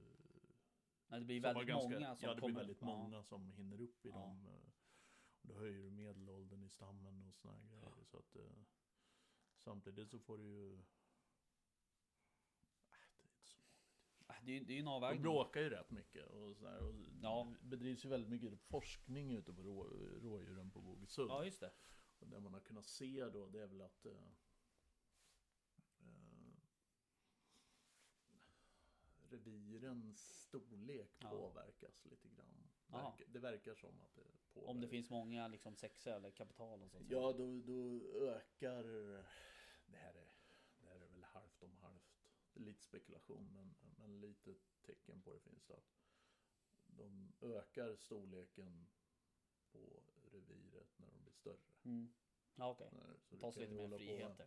Nej, 1.08 1.20
det 1.20 1.26
blir 1.26 1.40
som 1.40 1.42
väldigt 1.42 1.68
ganska- 1.68 1.88
många 2.00 2.16
som 2.16 2.28
Ja, 2.28 2.34
det 2.34 2.40
kommer 2.40 2.52
blir 2.54 2.60
väldigt 2.62 2.80
ja. 2.80 2.86
många 2.86 3.22
som 3.22 3.50
hinner 3.52 3.80
upp 3.80 4.06
i 4.06 4.08
Ja. 4.08 4.14
dem. 4.18 4.46
eh, 4.46 4.70
Och 5.42 5.48
då 5.52 5.54
höjer 5.58 5.82
du 5.82 5.90
medelåldern 5.90 6.62
i 6.62 6.68
stammen 6.68 7.22
och 7.22 7.34
såna 7.36 7.54
här 7.56 7.64
grejer. 7.66 8.04
Så 8.04 8.18
att, 8.18 8.36
eh, 8.36 8.52
samtidigt 9.56 10.10
så 10.10 10.18
får 10.18 10.38
du 10.38 10.44
ju... 10.44 10.74
Äh, 10.74 10.80
det 13.16 13.22
är 13.22 13.26
inte 13.26 13.44
så 13.44 13.58
Äh, 14.28 14.34
Det 14.44 14.52
är 14.56 14.64
det 14.64 14.74
är 14.74 14.78
en 14.78 14.84
De 14.84 14.90
avvägning. 14.90 15.22
bråkar 15.22 15.60
ju 15.60 15.70
rätt 15.70 15.90
mycket 15.90 16.26
och 16.26 16.56
sådär. 16.56 16.78
Och 16.82 16.94
Ja. 17.22 17.54
Det 17.60 17.66
bedrivs 17.66 18.04
ju 18.04 18.08
väldigt 18.08 18.30
mycket 18.30 18.60
forskning 18.60 19.32
ute 19.32 19.52
på 19.52 19.62
rå, 19.62 19.84
rådjuren 20.22 20.70
på 20.70 20.80
Bogesund. 20.80 21.30
Ja, 21.30 21.44
just 21.44 21.60
det. 21.60 21.72
Och 22.18 22.28
det 22.28 22.40
man 22.40 22.52
har 22.52 22.60
kunnat 22.60 22.86
se 22.86 23.24
då 23.28 23.46
det 23.46 23.60
är 23.60 23.66
väl 23.66 23.80
att 23.80 24.06
eh, 24.06 24.12
eh, 25.98 26.56
revirens 29.28 30.42
storlek 30.42 31.16
Ja. 31.18 31.30
påverkas 31.30 32.04
lite 32.04 32.28
grann. 32.28 32.68
Aha. 32.88 33.10
Verkar, 33.10 33.32
det 33.32 33.38
verkar 33.38 33.74
som 33.74 34.00
att 34.00 34.14
det 34.14 34.22
påverkar. 34.52 34.70
Om 34.70 34.80
det 34.80 34.88
finns 34.88 35.10
många 35.10 35.48
liksom 35.48 35.76
sexor 35.76 36.12
eller 36.12 36.30
kapital 36.30 36.82
och 36.82 36.90
sånt. 36.90 37.10
Ja, 37.10 37.32
då, 37.32 37.60
då 37.60 38.12
ökar... 38.14 38.82
Det 39.86 39.96
här, 39.96 40.14
är, 40.14 40.28
det 40.78 40.86
här 40.88 41.00
är 41.00 41.08
väl 41.08 41.24
halvt 41.24 41.62
om 41.62 41.76
halvt. 41.76 42.16
Det 42.52 42.60
är 42.60 42.64
lite 42.64 42.82
spekulation, 42.82 43.52
men, 43.52 43.74
men 43.98 44.20
lite 44.20 44.54
tecken 44.82 45.22
på 45.22 45.32
det 45.32 45.40
finns. 45.40 45.70
Att 45.70 45.96
de 46.86 47.32
ökar 47.40 47.96
storleken 47.96 48.86
på 49.72 50.02
reviret 50.40 50.88
när 50.98 51.06
de 51.10 51.22
blir 51.22 51.32
större. 51.32 51.58
Mm. 51.84 52.12
Ja, 52.54 52.70
okej. 52.70 52.90
Så 53.22 53.34
det 53.34 53.40
Tas 53.40 53.54
kan 53.54 53.62
lite 53.62 53.74
mer 53.74 53.82
hålla 53.82 53.96
på- 53.96 53.98
friheter. 54.04 54.46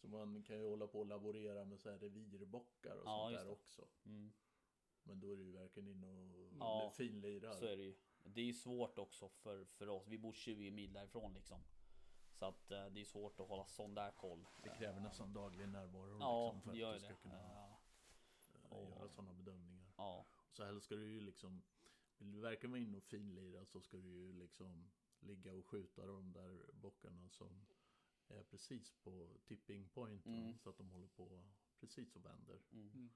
Så 0.00 0.08
man 0.08 0.42
kan 0.42 0.56
ju 0.56 0.68
hålla 0.68 0.86
på 0.86 0.98
och 1.00 1.06
laborera 1.06 1.64
med 1.64 1.80
så 1.80 1.90
här 1.90 1.98
revirbockar 1.98 2.96
och 2.96 3.06
Ja, 3.06 3.28
sånt 3.30 3.34
där 3.44 3.48
också. 3.52 3.88
Mm. 4.04 4.32
Men 5.02 5.20
då 5.20 5.32
är 5.32 5.36
det 5.36 5.42
ju 5.42 5.52
verkligen 5.52 5.88
in 5.88 6.04
och 6.04 6.52
Ja, 6.58 6.90
finlirar. 6.96 7.54
Så 7.54 7.64
är 7.66 7.76
det 7.76 7.82
ju. 7.82 7.94
Det 8.24 8.40
är 8.40 8.44
ju 8.44 8.54
svårt 8.54 8.98
också 8.98 9.28
för, 9.28 9.64
för 9.64 9.88
oss. 9.88 10.06
Vi 10.08 10.18
bor 10.18 10.32
20 10.32 10.70
mil 10.70 10.92
därifrån 10.92 11.34
liksom. 11.34 11.60
Så 12.32 12.44
att 12.44 12.70
eh, 12.70 12.86
det 12.86 13.00
är 13.00 13.04
svårt 13.04 13.40
att 13.40 13.48
hålla 13.48 13.66
sån 13.66 13.94
där 13.94 14.10
koll. 14.10 14.46
Det 14.62 14.68
kräver 14.68 15.00
nästan 15.00 15.32
daglig 15.32 15.68
närvaro 15.68 16.18
Ja, 16.20 16.52
liksom, 16.54 16.60
för 16.62 16.70
att 16.86 16.94
du 16.94 17.00
ska 17.00 17.08
det. 17.08 17.14
kunna 17.14 17.38
Eh, 17.38 17.72
eh, 18.70 18.76
och- 18.78 18.90
göra 18.90 19.08
sådana 19.08 19.32
bedömningar. 19.32 19.92
Ja, 19.96 20.26
Så 20.50 20.64
helst 20.64 20.86
ska 20.86 20.94
du 20.96 21.12
ju 21.12 21.20
liksom 21.20 21.62
Vill 22.18 22.32
du 22.32 22.40
verkligen 22.40 22.70
vara 22.70 22.80
inne 22.80 22.96
och 22.96 23.02
finlira 23.04 23.64
så 23.64 23.80
ska 23.80 23.96
du 23.96 24.08
ju 24.08 24.32
liksom 24.32 24.90
Ligga 25.20 25.54
och 25.54 25.66
skjuta 25.66 26.06
de 26.06 26.32
där 26.32 26.70
bockarna 26.72 27.28
som 27.30 27.66
Är 28.30 28.42
precis 28.44 28.92
på 28.92 29.36
tipping 29.44 29.88
point? 29.88 30.26
Mm. 30.26 30.58
Så 30.58 30.70
att 30.70 30.76
de 30.76 30.90
håller 30.90 31.08
på 31.08 31.44
precis 31.80 32.16
och 32.16 32.24
vänder 32.24 32.62
mm. 32.72 32.90
Mm. 32.92 33.10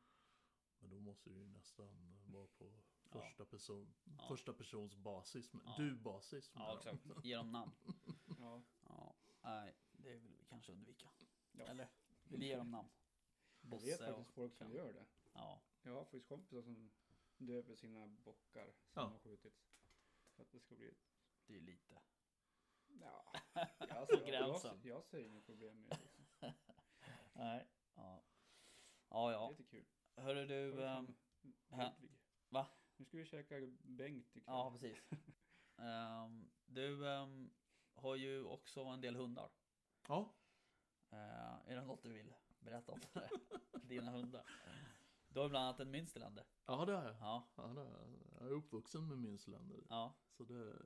Men 0.78 0.90
då 0.90 1.00
måste 1.00 1.30
du 1.30 1.36
ju 1.36 1.46
nästan 1.46 2.18
vara 2.26 2.46
på 2.46 2.82
Ja. 3.04 3.20
första, 3.20 3.44
person, 3.44 3.94
Ja. 4.04 4.28
första 4.28 4.52
persons 4.52 4.96
basis 4.96 5.52
med, 5.52 5.62
Ja. 5.66 5.74
Du 5.78 5.96
basis 5.96 6.54
med 6.54 6.62
ja 6.62 6.68
dem. 6.68 6.78
exakt. 6.78 7.24
Ge 7.24 7.36
dem 7.36 7.52
namn. 7.52 7.72
Ja. 8.38 8.62
Ja, 8.88 9.16
nej, 9.42 9.76
det 9.92 10.16
vill 10.18 10.36
vi 10.36 10.44
kanske 10.44 10.72
undvika. 10.72 11.08
Ja. 11.52 11.64
Eller? 11.64 11.88
Vill 12.24 12.40
vi 12.40 12.46
ge 12.46 12.56
dem 12.56 12.70
namn? 12.70 12.88
Jag 13.60 13.70
vet 13.70 13.80
Bosse 13.80 13.98
faktiskt 14.06 14.28
och... 14.28 14.34
folk 14.34 14.56
som 14.56 14.66
kan- 14.66 14.76
gör 14.76 14.92
det. 14.92 15.06
Ja, 15.32 15.62
Jag 15.82 15.92
har 15.92 16.04
faktiskt 16.04 16.26
kompisar 16.28 16.62
som 16.62 16.90
döper 17.38 17.76
sina 17.76 18.06
bockar 18.06 18.64
som 18.66 19.02
Ja. 19.02 19.08
har 19.08 19.18
skjutits. 19.18 19.68
För 20.34 20.42
att 20.42 20.50
det 20.52 20.60
ska 20.60 20.74
bli... 20.76 20.94
det 21.52 21.58
är 21.58 21.60
lite. 21.60 22.00
Ja, 23.00 23.32
alltså, 23.90 24.16
jag, 24.16 24.26
gränsen. 24.26 24.80
jag, 24.84 24.96
jag 24.96 25.04
ser 25.04 25.24
inget 25.24 25.46
problem 25.46 25.80
med 25.80 25.90
det. 25.90 25.98
Liksom. 26.02 26.52
Nej. 27.32 27.68
Ja. 27.94 28.24
Det 28.24 29.14
Ja, 29.16 29.28
är 29.28 29.32
ja. 29.32 29.50
lite 29.50 29.64
kul. 29.64 29.86
Hörru 30.16 30.46
du. 30.46 30.72
Det 30.72 30.88
ehm? 30.88 31.14
Va? 32.48 32.66
Nu 32.96 33.04
ska 33.04 33.16
vi 33.18 33.24
käka 33.26 33.54
Bengt 33.82 34.36
ikväll. 34.36 34.54
Ja, 34.54 34.70
precis. 34.72 34.98
Ehm, 35.78 36.50
du 36.66 37.08
ehm, 37.08 37.50
har 37.94 38.16
ju 38.16 38.44
också 38.44 38.80
en 38.84 39.00
del 39.00 39.16
hundar. 39.16 39.50
Ja, 40.08 40.34
Eh, 41.10 41.68
är 41.70 41.76
det 41.76 41.84
något 41.84 42.02
du 42.02 42.08
vill 42.12 42.34
berätta 42.60 42.92
om? 42.92 43.00
Dina 43.82 44.10
hundar? 44.10 44.44
Du 45.28 45.38
har 45.40 45.44
ju 45.46 45.50
bland 45.50 45.64
annat 45.66 45.80
en 45.80 45.94
Münsterländer. 45.94 46.44
ja 46.66 46.84
det 46.84 46.92
är 46.92 47.04
jag. 47.04 47.14
Ja, 47.20 47.48
Ja, 47.56 47.62
det 47.66 47.80
är 47.80 47.84
jag. 47.84 48.08
Jag 48.40 48.46
är 48.48 48.52
uppvuxen 48.52 49.08
med 49.08 49.18
Münsterländer. 49.18 49.86
ja, 49.88 50.14
Så 50.30 50.44
det, 50.44 50.82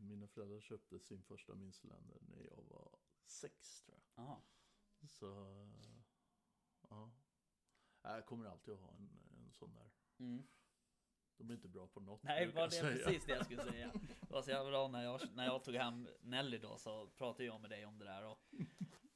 mina 0.00 0.26
föräldrar 0.28 0.60
köpte 0.60 0.98
sin 0.98 1.22
första 1.22 1.52
Münsterländer 1.52 2.18
när 2.20 2.42
jag 2.42 2.64
var 2.68 2.98
sex 3.26 3.82
tror 3.82 3.96
jag. 4.14 4.24
aha. 4.24 4.42
Så 5.06 5.26
ja. 6.88 7.10
Jag 8.02 8.26
kommer 8.26 8.46
alltid 8.46 8.74
att 8.74 8.80
ha 8.80 8.94
en, 8.94 9.10
en 9.32 9.52
sån 9.52 9.74
där. 9.74 9.90
Mm. 10.18 10.46
De 11.36 11.50
är 11.50 11.54
inte 11.54 11.68
bra 11.68 11.86
på 11.86 12.00
något. 12.00 12.22
Nej, 12.22 12.52
var 12.52 12.64
det 12.64 12.70
säga. 12.70 12.96
precis 12.96 13.24
det 13.24 13.32
jag 13.32 13.44
skulle 13.44 13.64
säga. 13.70 13.92
Det 14.20 14.30
var 14.32 14.42
så 14.42 14.50
jävla 14.50 14.70
bra 14.70 14.88
när 14.88 15.04
jag, 15.04 15.20
när 15.34 15.44
jag 15.44 15.64
tog 15.64 15.74
hem 15.74 16.08
Nelly 16.20 16.58
då 16.58 16.78
så 16.78 17.06
pratade 17.06 17.44
jag 17.44 17.60
med 17.60 17.70
dig 17.70 17.86
om 17.86 17.98
det 17.98 18.04
där 18.04 18.24
och 18.24 18.44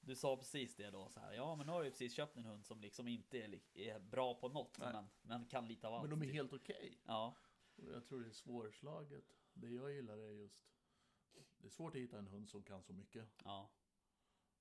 du 0.00 0.16
sa 0.16 0.36
precis 0.36 0.76
det 0.76 0.90
då 0.90 1.08
så 1.08 1.20
här. 1.20 1.32
Ja, 1.32 1.56
men 1.56 1.66
nu 1.66 1.72
har 1.72 1.84
du 1.84 1.90
precis 1.90 2.14
köpt 2.14 2.36
en 2.36 2.44
hund 2.44 2.66
som 2.66 2.80
liksom 2.80 3.08
inte 3.08 3.38
är, 3.38 3.60
är 3.74 3.98
bra 3.98 4.34
på 4.34 4.48
något, 4.48 4.78
Nej. 4.78 4.92
men, 4.92 5.08
men 5.22 5.46
kan 5.46 5.68
lite 5.68 5.88
av 5.88 5.94
allt. 5.94 6.08
Men 6.10 6.20
de 6.20 6.28
är 6.28 6.32
helt 6.32 6.52
okej. 6.52 6.98
Ja, 7.06 7.36
Och 7.76 7.92
Jag 7.92 8.06
tror 8.06 8.20
det 8.20 8.28
är 8.28 8.32
svårslaget. 8.32 9.24
Det 9.54 9.70
jag 9.70 9.92
gillar 9.92 10.18
är 10.18 10.30
just 10.30 10.64
Det 11.58 11.66
är 11.66 11.70
svårt 11.70 11.94
att 11.94 12.00
hitta 12.00 12.18
en 12.18 12.26
hund 12.26 12.48
som 12.50 12.62
kan 12.62 12.82
så 12.82 12.92
mycket. 12.92 13.28
ja, 13.44 13.70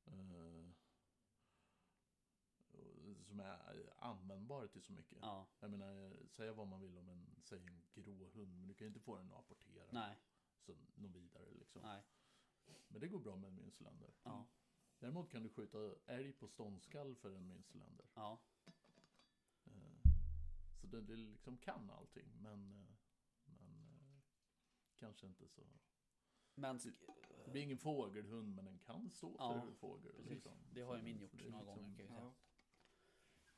och 0.03 0.13
som 3.25 3.39
är 3.39 3.93
användbar 3.97 4.67
till 4.67 4.81
så 4.81 4.93
mycket. 4.93 5.17
ja, 5.21 5.47
Jag 5.59 5.71
menar, 5.71 6.17
säga 6.27 6.53
vad 6.53 6.67
man 6.67 6.81
vill 6.81 6.97
om 6.97 7.09
en, 7.09 7.35
säg 7.43 7.59
en 7.59 7.81
grå 7.93 8.29
hund, 8.29 8.59
men 8.59 8.67
du 8.67 8.73
kan 8.73 8.85
ju 8.85 8.87
inte 8.87 8.99
få 8.99 9.15
den 9.17 9.31
att 9.31 9.39
apportera. 9.39 9.87
nej, 9.91 10.17
Så 10.59 10.75
något 10.95 11.11
vidare 11.15 11.51
liksom. 11.51 11.81
nej, 11.81 12.03
Men 12.87 13.01
det 13.01 13.07
går 13.07 13.19
bra 13.19 13.35
med 13.35 13.47
en 13.47 13.59
Münsterländer. 13.59 14.11
ja, 14.23 14.47
Däremot 14.99 15.29
kan 15.29 15.43
du 15.43 15.49
skjuta 15.49 15.95
älg 16.05 16.33
på 16.33 16.47
ståndskall 16.47 17.15
för 17.15 17.31
en 17.31 17.51
Münsterländer. 17.51 18.05
ja, 18.15 18.39
Eh, 19.65 20.11
Så 20.81 20.87
det, 20.87 21.01
det 21.01 21.15
liksom 21.15 21.57
kan 21.57 21.89
allting, 21.89 22.41
men, 22.41 22.69
men 22.69 22.83
eh, 22.87 22.95
kanske 25.01 25.27
inte 25.27 25.47
så. 25.47 25.61
men 26.55 26.77
sk- 26.79 26.93
Det 27.45 27.51
blir 27.51 27.61
ingen 27.61 27.77
fågelhund, 27.77 28.55
men 28.55 28.65
den 28.65 28.79
kan 28.79 29.11
stå 29.11 29.35
Ja, 29.39 29.61
för 29.61 29.71
fågel. 29.73 30.11
precis. 30.11 30.29
Liksom. 30.29 30.57
Det 30.71 30.81
har 30.81 30.95
ju 30.97 31.01
min 31.03 31.19
gjort 31.19 31.31
det 31.31 31.49
några 31.49 31.63
liksom- 31.63 31.83
gånger 31.83 31.95
kan 31.97 32.05
jag 32.05 32.09
säga. 32.13 32.21
Ja. 32.25 32.33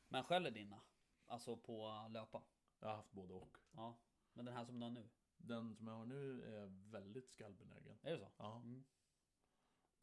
Men 0.07 0.23
skäller 0.23 0.51
dina? 0.51 0.81
Alltså 1.25 1.57
på 1.57 2.07
löpa? 2.09 2.43
Jag 2.79 2.87
har 2.87 2.95
haft 2.95 3.11
både 3.11 3.33
och. 3.33 3.57
Ja, 3.71 3.97
men 4.33 4.45
den 4.45 4.53
här 4.55 4.65
som 4.65 4.79
du 4.79 4.85
har 4.85 4.91
nu? 4.91 5.09
Den 5.37 5.75
som 5.75 5.87
jag 5.87 5.93
har 5.93 6.05
nu 6.05 6.43
är 6.43 6.65
väldigt 6.91 7.29
skallbenägen. 7.29 7.97
Är 8.01 8.11
det 8.11 8.19
så? 8.19 8.31
Ja, 8.37 8.55
Mm. 8.57 8.83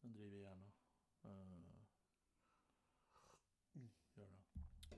den 0.01 0.13
driver 0.13 0.37
gärna. 0.37 0.71
Uh, 1.25 1.81
gör 4.13 4.27
den. 4.29 4.43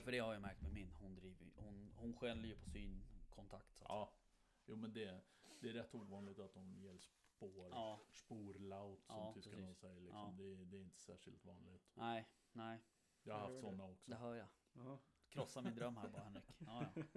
För 0.04 0.12
det 0.12 0.18
har 0.18 0.32
jag 0.32 0.42
märkt 0.42 0.62
med 0.62 0.72
min. 0.72 0.92
Hon 0.92 1.14
driver 1.14 1.50
hon, 1.56 1.92
hon 1.96 2.14
skäller 2.16 2.48
ju 2.48 2.56
på 2.56 2.70
synkontakt. 2.70 3.76
Så 3.76 3.84
att 3.84 3.90
Ja, 3.90 4.12
jo 4.66 4.76
men 4.76 4.92
det, 4.92 5.20
det 5.60 5.68
är 5.68 5.72
rätt 5.72 5.94
ovanligt 5.94 6.38
att 6.38 6.54
de 6.54 6.74
ger 6.76 6.98
spår, 6.98 7.68
Ja. 7.70 8.00
sporlaut 8.10 9.04
som 9.04 9.16
Ja, 9.16 9.32
tyskarna 9.34 9.56
precis. 9.66 9.78
säger. 9.80 10.00
Liksom. 10.00 10.20
Ja. 10.20 10.34
Det, 10.38 10.64
det 10.64 10.76
är 10.76 10.80
inte 10.80 10.98
särskilt 10.98 11.44
vanligt. 11.44 11.90
Nej, 11.94 12.28
nej. 12.52 12.82
Jag 13.22 13.34
har 13.34 13.40
haft 13.40 13.60
sådana 13.60 13.84
också. 13.84 14.10
Det 14.10 14.16
hör 14.16 14.34
jag. 14.34 14.48
Ja. 14.72 14.98
Krossa 15.28 15.62
min 15.62 15.74
dröm 15.74 15.96
här 15.96 16.08
bara 16.08 16.22
Henrik. 16.22 16.44
Ja, 16.58 16.86
ja. 16.94 17.02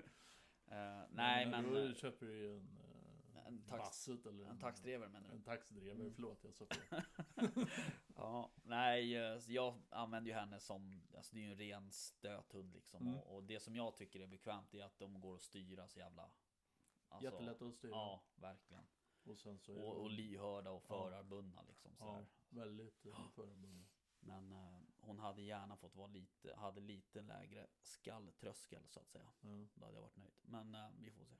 Eh, 0.69 1.03
nej 1.09 1.45
men... 1.45 1.63
Då 1.63 1.77
eh, 1.79 1.93
köper 1.93 2.25
du 2.25 2.37
ju 2.37 2.57
en, 2.57 2.77
eh, 3.35 3.47
en 3.47 3.61
tax- 3.61 3.77
Basset 3.77 4.25
eller 4.25 4.45
En 4.45 4.59
taxdrivare 4.59 5.09
menar 5.09 5.29
En 5.29 5.37
du? 5.37 5.43
taxdrivare, 5.43 5.99
Mm. 6.01 6.13
förlåt 6.13 6.43
jag 6.43 6.53
sa 6.53 6.65
fel. 6.65 7.01
Ja, 8.15 8.51
nej, 8.63 9.11
jag 9.47 9.81
använder 9.89 10.31
ju 10.31 10.37
henne 10.37 10.59
som, 10.59 11.01
alltså 11.15 11.35
det 11.35 11.41
är 11.41 11.43
ju 11.43 11.51
en 11.51 11.57
ren 11.57 11.91
stöthund 11.91 12.73
liksom. 12.73 13.01
Mm. 13.07 13.15
Och, 13.19 13.35
och 13.35 13.43
det 13.43 13.59
som 13.59 13.75
jag 13.75 13.95
tycker 13.95 14.19
är 14.19 14.27
bekvämt 14.27 14.73
är 14.73 14.83
att 14.83 14.99
de 14.99 15.21
går 15.21 15.35
att 15.35 15.41
styra 15.41 15.87
så 15.87 15.99
jävla... 15.99 16.29
alltså, 17.17 17.31
Jättelätt 17.41 17.61
att 17.61 17.73
styra. 17.73 17.91
Ja, 17.91 18.23
verkligen. 18.35 18.87
Och 19.23 19.37
sen 19.37 19.59
så 19.59 19.75
Och, 19.81 20.01
och 20.01 20.09
det 20.09 20.15
lyhörda 20.15 20.71
och 20.71 20.83
Ja. 20.83 20.87
förarbundna 20.87 21.61
liksom 21.63 21.95
ja, 21.99 22.05
sådär. 22.05 22.27
väldigt 22.49 23.05
eh, 23.05 23.29
förbundna. 23.35 23.85
Men 24.19 24.51
eh, 24.51 24.79
hon 24.97 25.19
hade 25.19 25.41
gärna 25.41 25.77
fått 25.77 25.95
vara 25.95 26.07
lite, 26.07 26.55
hade 26.55 26.81
lite 26.81 27.21
lägre 27.21 27.67
skalltröskel 27.81 28.87
så 28.87 28.99
att 28.99 29.09
säga. 29.09 29.31
Ja. 29.41 29.67
Då 29.75 29.85
hade 29.85 29.97
jag 29.97 30.01
varit 30.01 30.15
nöjd. 30.17 30.33
Men 30.41 30.75
eh, 30.75 30.89
vi 30.99 31.11
får 31.11 31.25
se. 31.25 31.35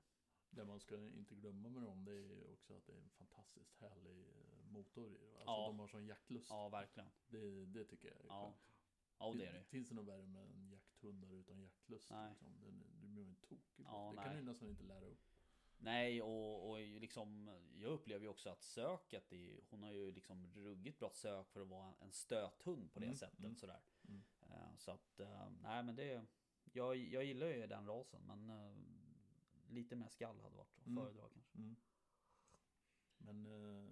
Det 0.49 0.65
man 0.65 0.79
ska 0.79 0.95
inte 0.95 1.35
glömma 1.35 1.69
med 1.69 1.81
dem 1.81 2.05
det 2.05 2.11
är 2.11 2.15
ju 2.25 2.43
också 2.43 2.73
att 2.77 2.85
det 2.85 2.93
är 2.93 2.97
en 3.01 3.09
fantastiskt 3.09 3.79
härlig 3.79 4.27
eh, 4.27 4.65
motor 4.71 5.11
i. 5.11 5.33
Alltså 5.33 5.43
Ja. 5.51 5.67
de 5.67 5.79
har 5.79 5.87
sån 5.87 6.05
jaktlust. 6.05 6.49
Ja, 6.49 6.69
verkligen. 6.69 7.09
Det, 7.27 7.65
det 7.65 7.85
tycker 7.85 8.07
jag 8.07 8.17
är 8.17 8.25
Ja. 8.27 8.43
skönt. 8.43 8.73
Ja, 9.19 9.33
det 9.33 9.45
är 9.45 9.53
det. 9.53 9.63
Finns 9.63 9.89
det 9.89 9.95
något 9.95 10.05
värre 10.07 10.27
med 10.27 10.43
en 10.51 10.69
jakthundare 10.69 11.35
utan 11.35 11.59
jaktlust? 11.61 12.09
Nej. 12.11 12.29
Liksom? 12.29 12.59
Den, 12.61 12.83
du 13.01 13.07
blir 13.07 13.25
en 13.25 13.35
tokig. 13.35 13.85
Ja, 13.85 14.09
Det 14.09 14.15
nej. 14.15 14.25
kan 14.25 14.35
du 14.35 14.41
nästan 14.41 14.69
inte 14.69 14.83
lära 14.83 15.05
upp. 15.05 15.25
Nej, 15.79 16.21
och, 16.21 16.69
och 16.69 16.79
liksom, 16.79 17.49
jag 17.75 17.91
upplever 17.91 18.21
ju 18.25 18.29
också 18.29 18.49
att 18.49 18.63
söket 18.63 19.31
är, 19.31 19.59
hon 19.69 19.83
har 19.83 19.91
ju 19.91 20.11
liksom 20.11 20.47
ruggigt 20.55 20.99
bra 20.99 21.09
sök 21.13 21.49
för 21.49 21.61
att 21.61 21.67
vara 21.67 21.93
en 21.99 22.11
stöthund 22.11 22.93
på 22.93 22.99
det 22.99 23.05
Mm, 23.05 23.17
sättet 23.17 23.39
mm. 23.39 23.55
sådär. 23.55 23.81
Mm. 24.07 24.23
Eh, 24.41 24.75
Så 24.77 24.91
att, 24.91 25.19
eh, 25.19 25.49
nej 25.61 25.83
men 25.83 25.95
det, 25.95 26.25
jag, 26.73 26.95
jag 26.95 27.23
gillar 27.25 27.47
ju 27.47 27.67
den 27.67 27.87
rasen 27.87 28.21
men 28.27 28.49
eh, 28.49 28.75
lite 29.69 29.95
mer 29.95 30.07
skall 30.09 30.39
hade 30.41 30.55
varit 30.55 30.77
att 30.79 30.85
Mm. 30.87 31.03
föredra 31.03 31.29
kanske. 31.33 31.57
Mm. 31.57 31.75
Men 33.17 33.45
eh, 33.45 33.89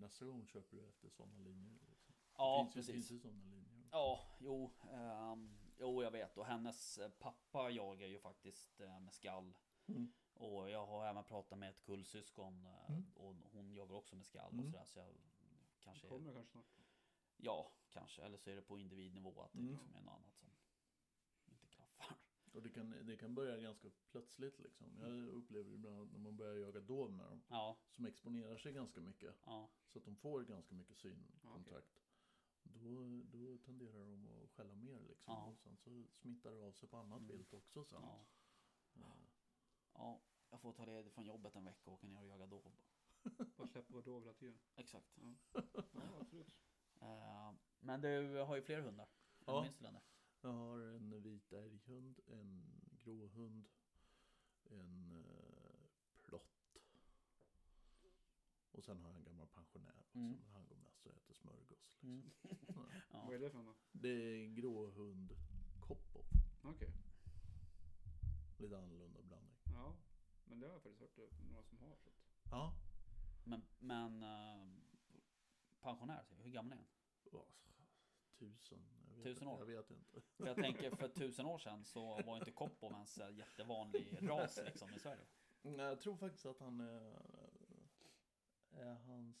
nästa 0.00 0.24
gång 0.24 0.46
köper 0.46 0.76
du 0.76 0.88
efter 0.88 1.08
sådana 1.08 1.38
linjer. 1.38 1.78
Liksom. 1.88 2.14
Ja, 2.36 2.64
det 2.66 2.72
finns 2.72 2.86
precis. 2.86 3.08
finns 3.08 3.10
ju 3.10 3.18
sådana 3.28 3.44
linjer. 3.44 3.88
Ja, 3.92 4.36
jo, 4.40 4.70
ehm, 4.92 5.58
jo 5.78 6.02
jag 6.02 6.10
vet 6.10 6.36
och 6.38 6.46
hennes 6.46 6.98
eh, 6.98 7.10
pappa 7.10 7.70
jagar 7.70 8.06
ju 8.06 8.18
faktiskt 8.18 8.80
eh, 8.80 9.00
med 9.00 9.14
skall. 9.14 9.54
Mm. 9.86 10.12
Och 10.38 10.70
jag 10.70 10.86
har 10.86 11.06
även 11.06 11.24
pratat 11.24 11.58
med 11.58 11.70
ett 11.70 11.82
kullsyskon 11.82 12.66
eh, 12.66 12.90
Mm. 12.90 13.04
och 13.14 13.34
hon 13.52 13.72
jagar 13.74 13.94
också 13.96 14.16
med 14.16 14.26
skall 14.26 14.46
och 14.46 14.52
Mm. 14.52 14.64
sådär 14.72 14.84
så 14.84 14.98
jag 14.98 15.08
kanske 15.80 16.06
Kommer 16.08 16.32
kanske 16.32 16.50
snart. 16.52 16.66
Ja, 17.36 17.72
kanske. 17.88 18.22
Eller 18.22 18.38
så 18.38 18.50
är 18.50 18.56
det 18.56 18.62
på 18.62 18.78
individnivå 18.78 19.42
att 19.42 19.52
det 19.52 19.58
Mm. 19.58 19.70
liksom 19.70 19.94
är 19.94 20.00
något 20.00 20.14
annat 20.14 20.34
som 20.36 20.48
inte 21.46 21.66
klaffar. 21.68 22.16
Och 22.52 22.62
det 22.62 22.68
kan, 22.70 22.90
det 23.06 23.16
kan 23.16 23.34
börja 23.34 23.56
ganska 23.56 23.90
plötsligt 24.10 24.58
liksom. 24.58 24.98
Jag 25.00 25.28
upplever 25.28 25.72
ibland 25.74 26.12
när 26.12 26.18
man 26.18 26.36
börjar 26.36 26.54
jaga 26.56 26.80
dov 26.80 27.12
med 27.12 27.26
dem. 27.26 27.42
Ja, 27.48 27.78
Som 27.90 28.06
exponerar 28.06 28.56
sig 28.56 28.72
ganska 28.72 29.00
mycket. 29.00 29.34
ja, 29.44 29.70
Så 29.86 29.98
att 29.98 30.04
de 30.04 30.16
får 30.16 30.42
ganska 30.44 30.74
mycket 30.74 30.96
synkontakt. 30.96 31.68
Okej. 31.68 31.82
Då, 32.62 33.22
då 33.38 33.58
tenderar 33.58 33.98
de 34.04 34.26
att 34.44 34.50
skälla 34.50 34.74
mer 34.74 35.00
liksom. 35.00 35.34
Ja. 35.34 35.46
Och 35.46 35.58
sen 35.58 35.76
så 35.76 36.04
smittar 36.12 36.50
det 36.52 36.62
av 36.66 36.72
sig 36.72 36.88
på 36.88 36.96
annat 36.96 37.18
Mm. 37.20 37.36
vilt 37.36 37.52
också 37.54 37.84
sen. 37.84 38.00
ja, 38.02 38.26
ja. 39.98 40.20
Jag 40.50 40.60
får 40.60 40.72
ta 40.72 40.84
ledigt 40.84 41.14
från 41.14 41.24
jobbet 41.24 41.54
en 41.56 41.64
vecka 41.64 41.90
och 41.90 41.94
åka 41.94 42.06
ner 42.06 42.20
och 42.20 42.26
jaga 42.26 42.46
dov. 42.46 42.72
Bara 43.56 43.68
släppa 43.68 43.92
på 43.92 44.00
dov 44.00 44.22
hela 44.22 44.34
tiden. 44.34 44.58
Exakt. 44.76 45.18
Ja, 45.52 46.02
absolut. 46.20 46.54
Eh, 47.00 47.52
men 47.80 48.00
du 48.00 48.36
har 48.36 48.56
ju 48.56 48.62
fler 48.62 48.80
hundar. 48.80 49.08
Ja. 49.38 49.44
Ja. 49.46 49.62
Minns 49.62 49.76
du 49.78 49.84
den 49.84 49.94
där? 49.94 50.02
Jag 50.40 50.52
har 50.52 50.78
en 50.80 51.22
vit 51.22 51.52
älghund, 51.52 52.20
en 52.26 52.80
gråhund, 52.90 53.68
en 54.64 55.12
eh, 55.12 55.88
plott. 56.24 56.76
Och 58.72 58.84
sen 58.84 59.00
har 59.00 59.08
jag 59.08 59.16
en 59.18 59.24
gammal 59.24 59.46
pensionär 59.48 59.94
också, 59.98 60.18
Mm. 60.18 60.30
men 60.38 60.50
han 60.52 60.66
går 60.66 60.76
mest 60.76 61.06
och 61.06 61.12
äter 61.12 61.34
smörgås. 61.34 61.70
Liksom. 61.70 62.08
Mm. 62.08 62.30
Ja. 63.10 63.22
Vad 63.26 63.34
är 63.34 63.38
det 63.38 63.50
för 63.50 63.62
något? 63.62 63.88
Det 63.92 64.08
är 64.08 64.44
en 64.44 64.54
gråhund 64.54 65.32
Kopov. 65.80 66.24
Okej. 66.62 66.92
Lite 68.58 68.78
annorlunda. 68.78 69.20
Ja. 69.78 69.96
Men 70.44 70.60
det 70.60 70.66
har 70.66 70.72
jag 70.72 70.82
faktiskt 70.82 71.00
hört 71.18 71.38
några 71.50 71.62
som 71.62 71.78
har. 71.78 71.96
Så 71.96 72.08
att. 72.08 72.14
Ja, 72.50 72.72
Men, 73.44 73.62
men 73.78 74.22
eh, 74.22 74.68
pensionär, 75.80 76.24
hur 76.42 76.50
gammal 76.50 76.72
är 76.72 76.76
han? 76.76 76.86
Tusen. 78.38 78.78
Jag 79.08 79.14
vet, 79.16 79.24
Tusen 79.24 79.48
år? 79.48 79.58
Jag 79.58 79.66
vet 79.66 79.90
inte. 79.90 80.20
För 80.20 80.46
jag 80.46 80.56
tänker 80.56 80.90
för 80.96 81.08
tusen 81.20 81.46
år 81.46 81.58
sedan 81.58 81.84
så 81.84 82.22
var 82.22 82.36
inte 82.36 82.52
Koppo 82.52 82.86
ens 82.86 83.18
en 83.18 83.36
jättevanlig 83.36 84.18
ras 84.30 84.58
liksom 84.64 84.90
i 84.94 84.98
Sverige. 84.98 85.26
Nej, 85.62 85.86
Jag 85.86 86.00
tror 86.00 86.16
faktiskt 86.16 86.46
att 86.46 86.58
han 86.60 86.80
är, 86.80 87.22
är 88.70 88.94
hans 88.94 89.36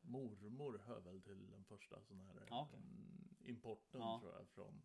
mormor 0.00 0.78
hör 0.78 1.00
väl 1.00 1.22
till 1.22 1.50
den 1.50 1.64
första 1.64 2.02
sån 2.02 2.20
här 2.20 2.46
okej. 2.50 2.78
mm, 2.78 3.34
importen 3.44 4.00
Ja. 4.00 4.18
tror 4.20 4.32
jag 4.34 4.48
från 4.48 4.82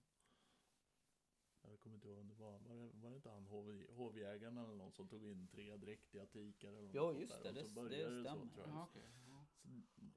jag 1.69 1.79
kommer 1.79 1.95
inte 1.95 2.07
ihåg 2.07 2.17
om 2.19 2.27
det 2.27 2.33
var, 2.35 2.59
var 2.59 2.75
det, 2.75 2.89
var 2.93 3.09
det 3.09 3.15
inte 3.15 3.29
han 3.29 3.45
HV, 3.45 3.87
hovjägaren 3.91 4.57
eller 4.57 4.75
någon 4.75 4.91
som 4.91 5.07
tog 5.07 5.25
in 5.25 5.47
tre 5.47 5.77
dräktiga 5.77 6.25
tikar 6.25 6.69
eller 6.69 6.81
något 6.81 6.93
sånt 6.93 7.19
just 7.19 7.43
där, 7.43 7.53
det, 7.53 7.61
så 7.61 7.67
det- 7.67 7.73
började 7.73 8.03
det 8.15 8.23
så, 8.23 8.29
stämmer. 8.29 8.53
tror 8.53 8.65
jag. 8.67 8.75
Ja, 8.75 8.83
okej. 8.89 9.09
Ja. 9.27 9.45
Så 9.55 9.69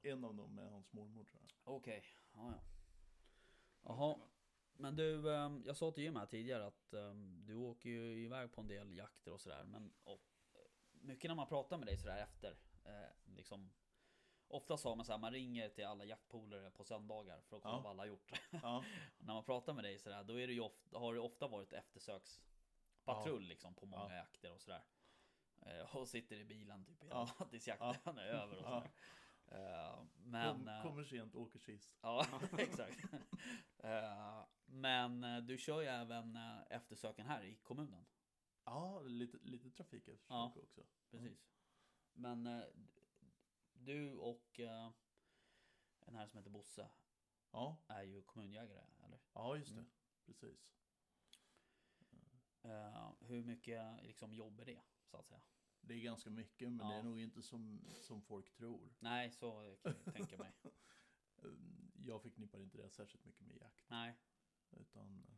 en 0.07 0.23
av 0.23 0.35
dem 0.35 0.57
är 0.59 0.69
hans 0.69 0.93
mormor 0.93 1.23
tror 1.23 1.41
jag. 1.43 1.73
Okej, 1.75 2.03
ja 2.33 2.51
ja. 2.51 2.61
Jaha, 3.83 4.19
men 4.73 4.95
du, 4.95 5.35
ehm, 5.35 5.63
jag 5.65 5.77
sa 5.77 5.91
till 5.91 6.03
Jim 6.03 6.15
här 6.15 6.25
tidigare 6.25 6.65
att 6.65 6.93
ehm, 6.93 7.45
du 7.45 7.55
åker 7.55 7.89
ju 7.89 8.23
iväg 8.23 8.51
på 8.51 8.61
en 8.61 8.67
del 8.67 8.97
jakter 8.97 9.31
och 9.31 9.41
sådär. 9.41 9.63
Men 9.63 9.93
och, 10.03 10.21
eh, 10.53 10.59
mycket 10.91 11.29
när 11.29 11.35
man 11.35 11.47
pratar 11.47 11.77
med 11.77 11.87
dig 11.87 11.97
sådär 11.97 12.23
efter, 12.23 12.57
eh, 12.83 13.33
liksom 13.35 13.71
Ofta 14.51 14.77
sa 14.77 14.95
man 14.95 15.05
så 15.05 15.11
här, 15.11 15.19
man 15.19 15.31
ringer 15.33 15.69
till 15.69 15.85
alla 15.85 16.05
jaktpolare 16.05 16.71
på 16.71 16.83
söndagar 16.83 17.41
för 17.41 17.57
att 17.57 17.63
kolla 17.63 17.75
Ja. 17.75 17.81
vad 17.81 17.91
alla 17.91 18.01
har 18.03 18.07
gjort. 18.07 18.31
Ja, 18.63 18.83
när 19.19 19.33
man 19.33 19.43
pratar 19.43 19.73
med 19.73 19.83
dig 19.83 19.99
sådär, 19.99 20.23
då 20.23 20.39
är 20.39 20.47
det 20.47 20.53
ju 20.53 20.59
ofta, 20.61 20.99
har 20.99 21.13
det 21.13 21.19
ofta 21.19 21.47
varit 21.47 21.73
eftersökspatrull 21.73 23.43
liksom 23.47 23.75
på 23.75 23.85
många 23.85 24.09
Ja. 24.09 24.15
jakter 24.15 24.51
och 24.51 24.61
sådär. 24.61 24.83
Eh, 25.61 25.95
och 25.95 26.07
sitter 26.07 26.35
i 26.35 26.45
bilen 26.45 26.85
typ 26.85 27.03
hela 27.03 27.29
Ja. 27.39 27.45
tills 27.45 27.67
jakten 27.67 28.17
är 28.17 28.23
över 28.27 28.55
och 28.57 28.63
Ja. 28.63 28.69
sådär. 28.71 28.91
Eh, 29.47 30.03
men... 30.15 30.55
Kom, 30.57 30.67
eh, 30.67 30.81
kommer 30.81 31.03
sent, 31.03 31.35
åker 31.35 31.59
sist. 31.59 31.97
Ja, 32.01 32.25
exakt. 32.57 32.99
Men 34.65 35.21
du 35.47 35.57
kör 35.57 35.81
ju 35.81 35.87
även 35.87 36.35
eftersöken 36.69 37.25
här 37.27 37.43
i 37.43 37.55
kommunen. 37.55 38.05
Ja, 38.65 39.01
lite, 39.01 39.37
lite 39.41 39.69
trafikeftersök 39.71 40.25
Ja. 40.29 40.53
också. 40.63 40.81
Precis. 41.11 41.47
Men 42.13 42.63
du 43.85 44.15
och 44.15 44.59
eh, 44.59 44.91
en 45.99 46.15
här 46.15 46.27
som 46.27 46.37
heter 46.37 46.49
Bosse 46.51 46.89
Ja, 47.51 47.77
är 47.87 48.03
ju 48.03 48.21
kommunjägare, 48.21 48.85
eller? 49.05 49.19
ja 49.33 49.57
just 49.57 49.69
det. 49.75 49.79
Mm. 49.79 49.91
Precis. 50.25 50.71
Eh, 52.63 53.11
hur 53.19 53.43
mycket 53.43 54.03
liksom, 54.03 54.33
jobb 54.33 54.59
är 54.59 54.65
det, 54.65 54.81
så 55.05 55.17
att 55.17 55.27
säga? 55.27 55.41
Det 55.81 55.93
är 55.93 55.99
ganska 55.99 56.29
mycket, 56.29 56.71
men 56.71 56.85
Ja. 56.87 56.93
det 56.93 56.99
är 56.99 57.03
nog 57.03 57.19
inte 57.19 57.41
som, 57.41 57.85
som 57.93 58.21
folk 58.21 58.51
tror. 58.53 58.93
Nej, 58.99 59.31
så 59.31 59.77
kan 59.83 59.95
jag 60.05 60.13
tänka 60.13 60.37
mig. 60.37 60.53
Eh, 61.43 61.51
Jag 62.05 62.21
förknippar 62.21 62.59
inte 62.59 62.77
det 62.77 62.89
särskilt 62.89 63.25
mycket 63.25 63.47
med 63.47 63.57
jakt. 63.57 63.89
Nej. 63.89 64.17
Utan 64.71 65.23
eh, 65.29 65.35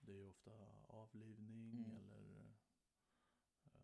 det 0.00 0.12
är 0.12 0.16
ju 0.16 0.26
ofta 0.28 0.50
avlivning 0.86 1.72
Mm. 1.72 1.96
eller 1.96 2.50
eh, 3.64 3.82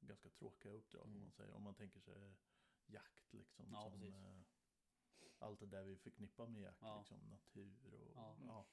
ganska 0.00 0.28
tråkiga 0.30 0.72
uppdrag 0.72 1.02
om 1.02 1.10
Mm. 1.10 1.20
man 1.22 1.32
säger. 1.32 1.52
Om 1.54 1.62
man 1.62 1.74
tänker 1.74 2.00
sig 2.00 2.36
jakt 2.88 3.32
liksom. 3.32 3.66
Ja, 3.72 3.90
som, 3.90 4.02
eh, 4.02 4.40
allt 5.38 5.60
det 5.60 5.66
där 5.66 5.84
vi 5.84 5.96
förknippar 5.96 6.46
med 6.46 6.62
jakt. 6.62 6.78
Ja. 6.82 6.98
Liksom, 6.98 7.18
natur 7.30 7.76
och 7.92 8.12
Ja. 8.16 8.36
ja. 8.46 8.66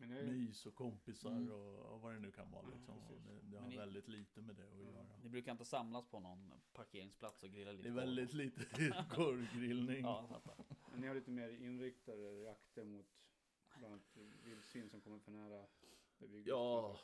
Men 0.00 0.10
är, 0.12 0.22
mys 0.26 0.66
och 0.66 0.74
kompisar 0.74 1.30
Mm. 1.30 1.50
och, 1.52 1.78
och 1.94 2.00
vad 2.00 2.14
det 2.14 2.18
nu 2.20 2.32
kan 2.32 2.50
vara. 2.50 2.66
Liksom. 2.68 2.94
det, 3.08 3.40
det 3.42 3.56
har 3.58 3.68
ni- 3.68 3.76
väldigt 3.76 4.08
lite 4.08 4.42
med 4.42 4.56
det 4.56 4.62
att 4.72 4.78
Ja. 4.78 4.84
göra. 4.84 5.06
Ni 5.22 5.28
brukar 5.28 5.52
inte 5.52 5.64
samlas 5.64 6.06
på 6.06 6.20
någon 6.20 6.52
parkeringsplats 6.72 7.42
och 7.42 7.50
grilla 7.50 7.72
lite? 7.72 7.82
Det 7.82 7.88
är 7.88 7.92
korv? 7.94 8.04
väldigt 8.04 8.32
lite 8.32 8.64
korvgrillning. 9.10 10.00
Ja, 10.00 10.40
men 10.92 11.00
ni 11.00 11.06
har 11.06 11.14
lite 11.14 11.30
mer 11.30 11.48
inriktade 11.48 12.32
jakter 12.32 12.84
mot 12.84 13.06
bland 13.78 13.94
annat 13.94 14.16
vildsvin 14.44 14.90
som 14.90 15.00
kommer 15.00 15.18
för 15.18 15.30
nära 15.30 15.66
bebyggelse. 16.18 16.50
Ja. 16.50 16.98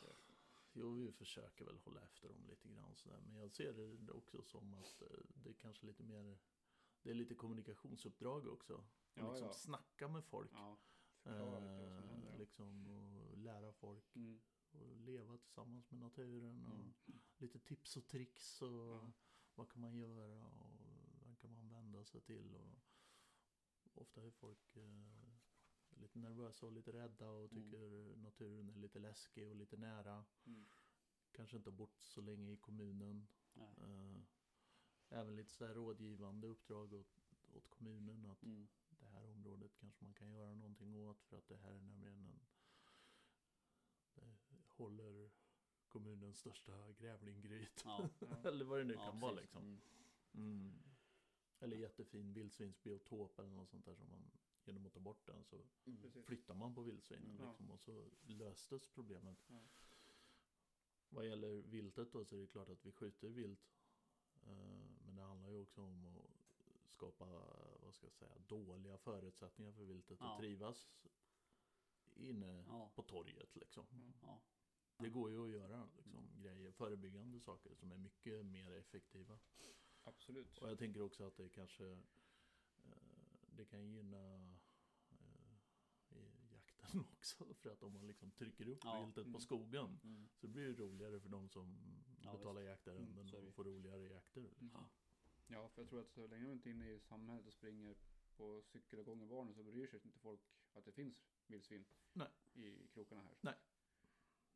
Jo, 0.76 0.92
vi 0.94 1.12
försöker 1.12 1.64
väl 1.64 1.78
hålla 1.78 2.00
efter 2.04 2.28
dem 2.28 2.46
lite 2.46 2.68
grann 2.68 2.94
sådär. 2.96 3.20
Men 3.20 3.36
jag 3.40 3.52
ser 3.52 3.72
det 3.72 4.12
också 4.12 4.42
som 4.42 4.74
att 4.74 5.02
eh, 5.02 5.08
det 5.34 5.48
är 5.50 5.54
kanske 5.54 5.86
lite 5.86 6.02
mer 6.02 6.38
Det 7.02 7.10
är 7.10 7.14
lite 7.14 7.34
kommunikationsuppdrag 7.34 8.46
också. 8.48 8.74
Och 8.74 8.84
Ja, 9.14 9.30
liksom 9.32 9.46
ja. 9.46 9.52
snacka 9.52 10.08
med 10.08 10.24
folk. 10.24 10.50
Ja, 10.54 10.78
Eh, 11.26 12.38
liksom 12.38 12.86
och 12.86 13.38
lära 13.38 13.72
folk 13.72 14.16
Mm. 14.16 14.40
och 14.72 14.96
leva 14.96 15.38
tillsammans 15.38 15.90
med 15.90 16.00
naturen. 16.00 16.64
Och 16.64 16.74
Mm. 16.74 16.94
lite 17.36 17.58
tips 17.58 17.96
och 17.96 18.06
tricks 18.06 18.62
och 18.62 18.68
Ja. 18.68 19.12
vad 19.54 19.68
kan 19.70 19.82
man 19.82 19.96
göra 19.96 20.46
och 20.46 21.38
förhålla 21.38 22.04
sig 22.04 22.20
till. 22.20 22.54
Och 22.54 24.02
ofta 24.02 24.22
är 24.22 24.30
folk 24.30 24.76
eh, 24.76 25.23
lite 25.97 26.18
nervösa 26.18 26.66
och 26.66 26.72
lite 26.72 26.92
rädda 26.92 27.28
och 27.30 27.53
Mm. 27.53 27.62
tycker 27.64 28.16
naturen 28.16 28.68
är 28.68 28.74
lite 28.74 28.99
läskig 28.99 29.49
och 29.49 29.57
lite 29.57 29.76
nära. 29.76 30.24
Mm. 30.47 30.64
Kanske 31.32 31.57
inte 31.57 31.70
bott 31.70 32.03
så 32.03 32.20
länge 32.20 32.53
i 32.53 32.57
kommunen. 32.57 33.26
Eh, 33.57 34.20
även 35.09 35.36
lite 35.36 35.51
så 35.53 35.66
rådgivande 35.66 36.47
uppdrag 36.47 36.92
åt, 36.92 37.20
åt 37.53 37.68
kommunen. 37.68 38.26
Att 38.26 38.42
Mm. 38.42 38.68
det 38.90 39.07
här 39.07 39.24
området 39.24 39.76
kanske 39.76 40.05
man 40.05 40.14
kan 40.14 40.30
göra 40.30 40.55
någonting 40.55 40.97
åt 40.97 41.22
för 41.22 41.38
att 41.38 41.49
det 41.49 41.57
här 41.57 41.70
är 41.72 41.80
nämligen 41.80 42.26
en 42.26 42.40
det 44.14 44.36
håller 44.68 45.30
kommunens 45.88 46.38
största 46.38 46.92
grävlinggryt. 46.92 47.82
Ja. 47.84 48.09
Ja. 48.18 48.26
eller 48.49 48.64
vad 48.64 48.78
det 48.80 48.84
nu 48.84 48.95
ja, 48.95 49.05
kan 49.07 49.20
vara 49.20 49.32
precis. 49.32 49.42
liksom. 49.42 49.62
Mm. 49.62 49.80
Mm. 50.34 50.78
Eller 51.61 51.76
jättefin 51.76 52.32
vildsvinsbiotop 52.32 53.38
eller 53.38 53.51
något 53.51 53.68
sånt 53.70 53.84
där 53.84 53.95
som 53.95 54.09
man 54.09 54.30
genom 54.66 54.86
att 54.86 54.92
ta 54.92 55.00
bort 55.00 55.26
den 55.26 55.44
så 55.44 55.60
Mm. 55.86 56.22
Flyttar 56.24 56.54
man 56.54 56.74
på 56.74 56.82
vildsvinen 56.82 57.30
Mm. 57.36 57.46
liksom, 57.48 57.70
och 57.70 57.80
så 57.80 58.10
löstes 58.26 58.88
problemet. 58.88 59.38
Ja. 59.46 59.60
Vad 61.08 61.26
gäller 61.26 61.62
viltet 61.62 62.12
då 62.12 62.24
så 62.24 62.36
är 62.36 62.40
det 62.40 62.46
klart 62.46 62.68
att 62.68 62.86
vi 62.86 62.92
skjuter 62.92 63.28
vilt. 63.28 63.74
Eh, 64.46 64.84
Men 65.06 65.16
det 65.16 65.22
handlar 65.22 65.50
ju 65.50 65.56
också 65.58 65.82
om 65.82 66.04
att 66.06 66.30
skapa, 66.90 67.24
vad 67.82 67.94
ska 67.94 68.06
jag 68.06 68.12
säga, 68.12 68.38
dåliga 68.38 68.98
förutsättningar 68.98 69.72
för 69.72 69.84
viltet 69.84 70.18
Ja. 70.20 70.32
att 70.32 70.38
trivas 70.40 70.88
inne 72.14 72.64
Ja. 72.68 72.90
på 72.94 73.02
torget 73.02 73.56
liksom. 73.56 73.86
Ja. 73.90 74.12
Ja. 74.22 74.40
Det 75.04 75.08
går 75.10 75.30
ju 75.30 75.44
att 75.44 75.50
göra 75.50 75.88
liksom, 75.96 76.28
grejer, 76.42 76.72
förebyggande 76.72 77.40
saker 77.40 77.74
som 77.74 77.92
är 77.92 77.96
mycket 77.98 78.46
mer 78.46 78.70
effektiva. 78.72 79.38
Absolut. 80.04 80.58
Och 80.58 80.70
jag 80.70 80.78
tänker 80.78 81.00
också 81.02 81.24
att 81.26 81.36
det 81.36 81.48
kanske 81.48 81.98
Det 83.57 83.64
kan 83.64 83.86
gynna 83.86 84.55
eh, 86.11 86.52
jakten 86.52 87.00
också. 87.12 87.55
För 87.55 87.70
att 87.70 87.82
om 87.82 87.92
man 87.92 88.07
liksom 88.07 88.30
trycker 88.30 88.68
upp 88.68 88.78
Ja, 88.84 89.00
viltet 89.05 89.24
på 89.24 89.28
mm. 89.28 89.40
skogen 89.40 90.00
Mm. 90.05 90.28
så 90.34 90.48
blir 90.48 90.68
det 90.68 90.74
roligare 90.74 91.20
för 91.20 91.28
de 91.28 91.48
som 91.48 91.78
Ja, 92.22 92.32
betalar 92.32 92.61
jaktarrenden 92.61 93.28
Mm, 93.28 93.46
och 93.48 93.55
får 93.55 93.64
roligare 93.64 94.02
jakter. 94.09 94.40
liksom. 94.42 94.68
Mm. 94.70 94.84
Ja, 95.46 95.68
för 95.68 95.82
jag 95.82 95.88
tror 95.88 96.00
att 96.00 96.11
så 96.11 96.26
länge 96.26 96.44
man 96.44 96.52
inte 96.52 96.68
är 96.68 96.70
inne 96.70 96.90
i 96.90 97.00
samhället 97.00 97.46
och 97.46 97.52
springer 97.52 97.96
på 98.36 98.62
cykel 98.62 98.98
och 98.98 99.05
gångbanor 99.07 99.52
så 99.52 99.62
bryr 99.62 99.86
sig 99.86 100.00
inte 100.05 100.18
folk 100.18 100.40
att 100.72 100.84
det 100.84 100.92
finns 100.92 101.26
vildsvin 101.46 101.84
Nej. 102.12 102.28
i 102.55 102.86
krokarna 102.86 103.22
här. 103.22 103.36
Nej. 103.40 103.55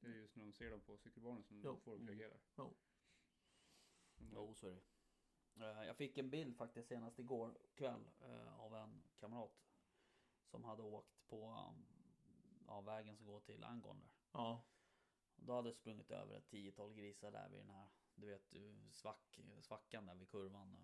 Det 0.01 0.07
är 0.07 0.15
just 0.15 0.37
när 0.37 0.45
de 0.45 0.53
ser 0.53 0.71
dem 0.71 0.81
på 0.81 0.97
cykelbanor 0.99 1.43
som 1.43 1.61
Jo. 1.65 1.81
folk 1.85 2.01
Mm. 2.03 2.09
reagerar. 2.09 2.41
Jo. 2.57 2.77
De 4.17 4.31
Jo, 4.33 4.55
så 4.55 4.67
är 4.67 4.75
det. 4.75 4.83
Jag 6.01 6.09
fick 6.09 6.19
en 6.19 6.31
bild 6.31 6.57
faktiskt 6.57 6.89
senast 6.89 7.19
igår 7.19 7.59
kväll 7.75 8.11
eh, 8.21 8.61
av 8.61 8.75
en 8.77 9.03
kamrat 9.21 9.71
som 10.45 10.65
hade 10.65 10.83
åkt 10.83 11.27
på 11.29 11.51
um, 11.71 11.87
ja, 12.67 12.81
vägen 12.81 13.17
som 13.17 13.27
går 13.27 13.41
till 13.41 13.65
Angon 13.65 14.01
där. 14.01 14.09
Ja, 14.33 14.63
Då 15.37 15.53
hade 15.53 15.75
sprungit 15.75 16.11
över 16.11 16.37
ett 16.37 16.49
tiotal 16.49 16.95
grisar 16.95 17.31
där 17.31 17.49
vid 17.49 17.61
den 17.61 17.71
här, 17.71 17.89
du 18.15 18.27
vet, 18.27 18.51
du, 18.51 18.77
svack, 18.91 19.41
svackan 19.61 20.07
där 20.07 20.15
vid 20.15 20.29
kurvan. 20.29 20.75
eh, 20.75 20.81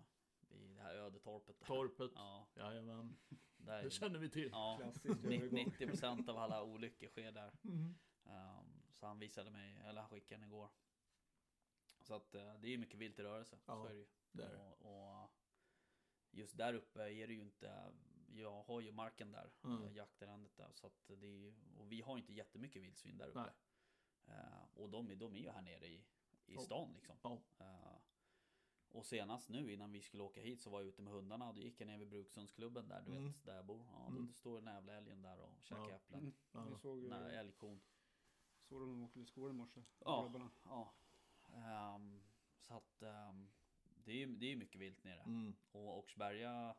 Vid 0.57 0.75
det 0.75 0.81
här 0.81 0.95
ödetorpet. 0.95 1.59
Där. 1.59 1.65
torpet. 1.65 2.11
Ja, 2.15 2.47
Jajamän, 2.55 3.17
där, 3.57 3.83
det 3.83 3.89
känner 3.91 4.19
vi 4.19 4.29
till. 4.29 4.49
ja, 4.51 4.77
Klassiskt 4.81 5.23
ni- 5.23 5.35
övergång. 5.35 5.57
90% 5.65 6.29
av 6.29 6.37
alla 6.37 6.63
olyckor 6.63 7.07
sker 7.07 7.31
där. 7.31 7.51
Mm. 7.63 7.95
Um, 8.23 8.81
så 8.93 9.05
han 9.05 9.19
visade 9.19 9.49
mig, 9.51 9.77
eller 9.85 10.01
han 10.01 10.09
skickade 10.09 10.41
den 10.41 10.49
igår. 10.49 10.69
Så 12.01 12.13
att 12.15 12.35
eh, 12.35 12.53
det 12.59 12.67
är 12.67 12.71
ju 12.71 12.77
mycket 12.77 12.99
vilt 12.99 13.19
i 13.19 13.23
rörelse. 13.23 13.57
Ja, 13.65 13.75
så 13.75 13.85
är 13.85 13.89
det 13.93 13.99
ju. 13.99 14.05
Det 14.37 14.43
är 14.45 14.49
det. 14.49 14.57
Och, 14.57 15.21
och 15.21 15.31
just 16.31 16.57
där 16.57 16.73
uppe 16.73 17.01
är 17.03 17.27
det 17.27 17.33
ju 17.33 17.41
inte, 17.41 17.93
jag 18.27 18.63
har 18.63 18.81
ju 18.81 18.91
marken 18.91 19.31
där, 19.31 19.51
Mm. 19.63 19.77
mm. 19.81 19.95
jaktarrendet 19.95 20.57
där. 20.57 20.71
Så 20.73 20.87
att 20.87 21.07
det 21.07 21.27
är 21.27 21.31
ju, 21.37 21.53
och 21.77 21.91
vi 21.91 22.01
har 22.01 22.15
ju 22.15 22.21
inte 22.21 22.33
jättemycket 22.33 22.81
vildsvin 22.81 23.17
där 23.17 23.27
uppe. 23.27 23.39
Nej. 23.41 24.37
Eh, 24.37 24.63
och 24.73 24.89
de, 24.89 25.09
är- 25.11 25.15
de 25.15 25.35
är 25.35 25.39
ju 25.39 25.49
här 25.49 25.61
nere 25.61 25.87
i, 25.87 26.05
i 26.45 26.57
stan 26.57 26.93
liksom. 26.93 27.15
Ja. 27.21 27.41
Eh, 27.59 27.97
och 28.89 29.05
senast 29.05 29.49
nu 29.49 29.71
innan 29.73 29.91
vi 29.91 30.01
skulle 30.01 30.23
åka 30.23 30.41
hit 30.41 30.61
så 30.61 30.69
var 30.69 30.79
jag 30.81 30.87
ute 30.87 31.01
med 31.01 31.13
hundarna 31.13 31.47
och 31.49 31.55
då 31.55 31.61
gick 31.61 31.81
jag 31.81 31.87
ner 31.87 31.97
vid 31.97 32.09
Brukssundsklubben 32.09 32.87
där 32.87 33.01
du 33.01 33.11
Mm. 33.11 33.23
vet, 33.25 33.45
där 33.45 33.55
jag 33.55 33.65
bor. 33.65 33.85
Ja, 33.91 34.07
Mm. 34.07 34.27
då 34.27 34.33
står 34.33 34.61
den 34.61 34.73
jävla 34.73 34.93
älgen 34.93 35.21
där 35.21 35.39
och 35.39 35.53
käkar 35.63 35.89
Ja. 35.89 35.95
äpplen. 35.95 36.19
Mm. 36.21 36.33
Ja. 36.51 36.65
Jag 36.69 36.79
såg, 36.79 37.05
eh, 37.05 37.39
älgkon. 37.39 37.81
såg 38.63 38.81
de 38.81 39.03
åkte 39.03 39.19
till 39.19 39.27
skolan 39.27 39.55
i 39.55 39.57
morse. 39.57 39.83
Ja. 39.99 40.49
Ja. 40.63 40.93
Ehm, 41.53 42.23
så 42.59 42.73
att 42.73 43.01
ehm, 43.01 43.49
det 44.05 44.11
är 44.11 44.15
ju 44.15 44.25
det 44.35 44.51
är 44.51 44.55
mycket 44.55 44.81
vilt 44.81 45.03
nere. 45.03 45.21
Mm. 45.21 45.55
Och 45.71 45.97
Åkersberga 45.97 46.75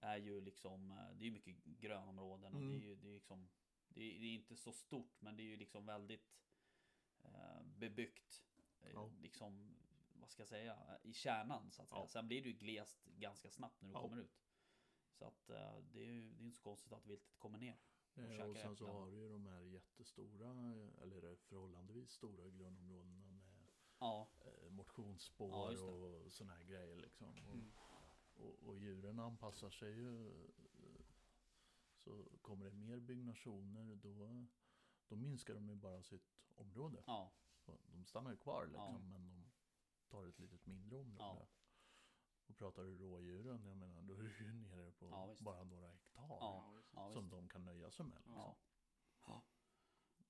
är 0.00 0.16
ju 0.16 0.40
liksom, 0.40 0.90
eh, 0.90 1.10
det 1.18 1.26
är 1.26 1.30
mycket 1.30 1.64
grönområden 1.64 2.54
och 2.54 2.60
Mm. 2.60 2.78
det 2.78 2.84
är 2.84 2.88
ju 2.88 2.94
det 2.96 3.08
är 3.08 3.14
liksom, 3.14 3.48
det 3.88 4.00
är, 4.16 4.20
det 4.20 4.26
är 4.26 4.34
inte 4.34 4.56
så 4.56 4.72
stort 4.72 5.20
men 5.20 5.36
det 5.36 5.42
är 5.42 5.44
ju 5.44 5.56
liksom 5.56 5.86
väldigt 5.86 6.36
eh, 7.24 7.62
bebyggt. 7.64 8.42
Eh, 8.80 8.90
Ja. 8.92 9.10
Liksom, 9.22 9.76
vad 10.14 10.30
ska 10.30 10.42
jag 10.42 10.48
säga, 10.48 10.98
i 11.02 11.12
kärnan 11.12 11.70
så 11.70 11.82
att 11.82 11.88
säga. 11.88 12.00
Ja. 12.00 12.08
Sen 12.08 12.28
blir 12.28 12.42
det 12.42 12.48
ju 12.48 12.54
glest 12.54 13.04
ganska 13.04 13.50
snabbt 13.50 13.80
när 13.82 13.88
du 13.88 13.94
Ja. 13.94 14.00
kommer 14.02 14.22
ut. 14.22 14.42
Så 15.12 15.24
att 15.24 15.50
eh, 15.50 15.78
det 15.92 16.00
är 16.00 16.04
ju 16.04 16.30
det 16.32 16.42
är 16.42 16.44
inte 16.44 16.56
så 16.56 16.62
konstigt 16.62 16.92
att 16.92 17.06
viltet 17.06 17.38
kommer 17.38 17.58
ner. 17.58 17.76
Käkar 18.14 18.46
Och 18.48 18.56
sen 18.56 18.76
så 18.76 18.84
äpplen. 18.84 18.96
har 18.96 19.10
du 19.10 19.16
ju 19.16 19.28
de 19.28 19.46
här 19.46 19.60
jättestora, 19.60 20.50
eller 21.02 21.36
förhållandevis 21.36 22.10
stora 22.10 22.48
grönområdena 22.48 23.24
med 23.24 23.40
Ja, 23.98 24.28
Ja, 24.76 24.82
motionsspår 24.82 26.10
det. 26.10 26.16
och 26.24 26.32
såna 26.32 26.52
här 26.54 26.64
grejer 26.64 26.96
liksom. 26.96 27.28
Och, 27.28 27.54
Mm. 27.54 27.70
och, 28.34 28.68
och 28.68 28.78
djuren 28.78 29.18
anpassar 29.18 29.70
sig 29.70 29.90
ju. 29.92 30.32
Så 31.96 32.24
kommer 32.42 32.64
det 32.64 32.70
mer 32.72 33.00
byggnationer 33.00 33.94
då, 33.94 34.46
då 35.08 35.16
minskar 35.16 35.54
de 35.54 35.68
ju 35.68 35.74
bara 35.74 36.02
sitt 36.02 36.36
område. 36.54 37.02
ja, 37.06 37.32
Så 37.58 37.78
De 37.86 38.04
stannar 38.04 38.30
ju 38.30 38.36
kvar 38.36 38.66
liksom, 38.66 38.94
Ja. 38.94 38.98
men 39.08 39.24
de 39.26 39.44
tar 40.08 40.26
ett 40.26 40.38
litet 40.38 40.66
mindre 40.66 40.98
område. 40.98 41.24
Ja. 41.24 41.48
Och 42.46 42.56
pratar 42.56 42.82
du 42.84 42.98
rådjuren, 42.98 43.64
jag 43.66 43.76
menar, 43.76 44.02
då 44.02 44.14
är 44.14 44.22
du 44.22 44.44
ju 44.44 44.52
nere 44.52 44.90
på 44.92 45.06
Ja, 45.10 45.36
bara 45.40 45.64
några 45.64 45.88
hektar. 45.88 46.22
Ja. 46.28 46.72
ja 46.90 47.10
som 47.12 47.28
de 47.28 47.48
kan 47.48 47.64
nöja 47.64 47.90
sig 47.90 48.06
med. 48.06 48.18
Liksom. 48.26 48.54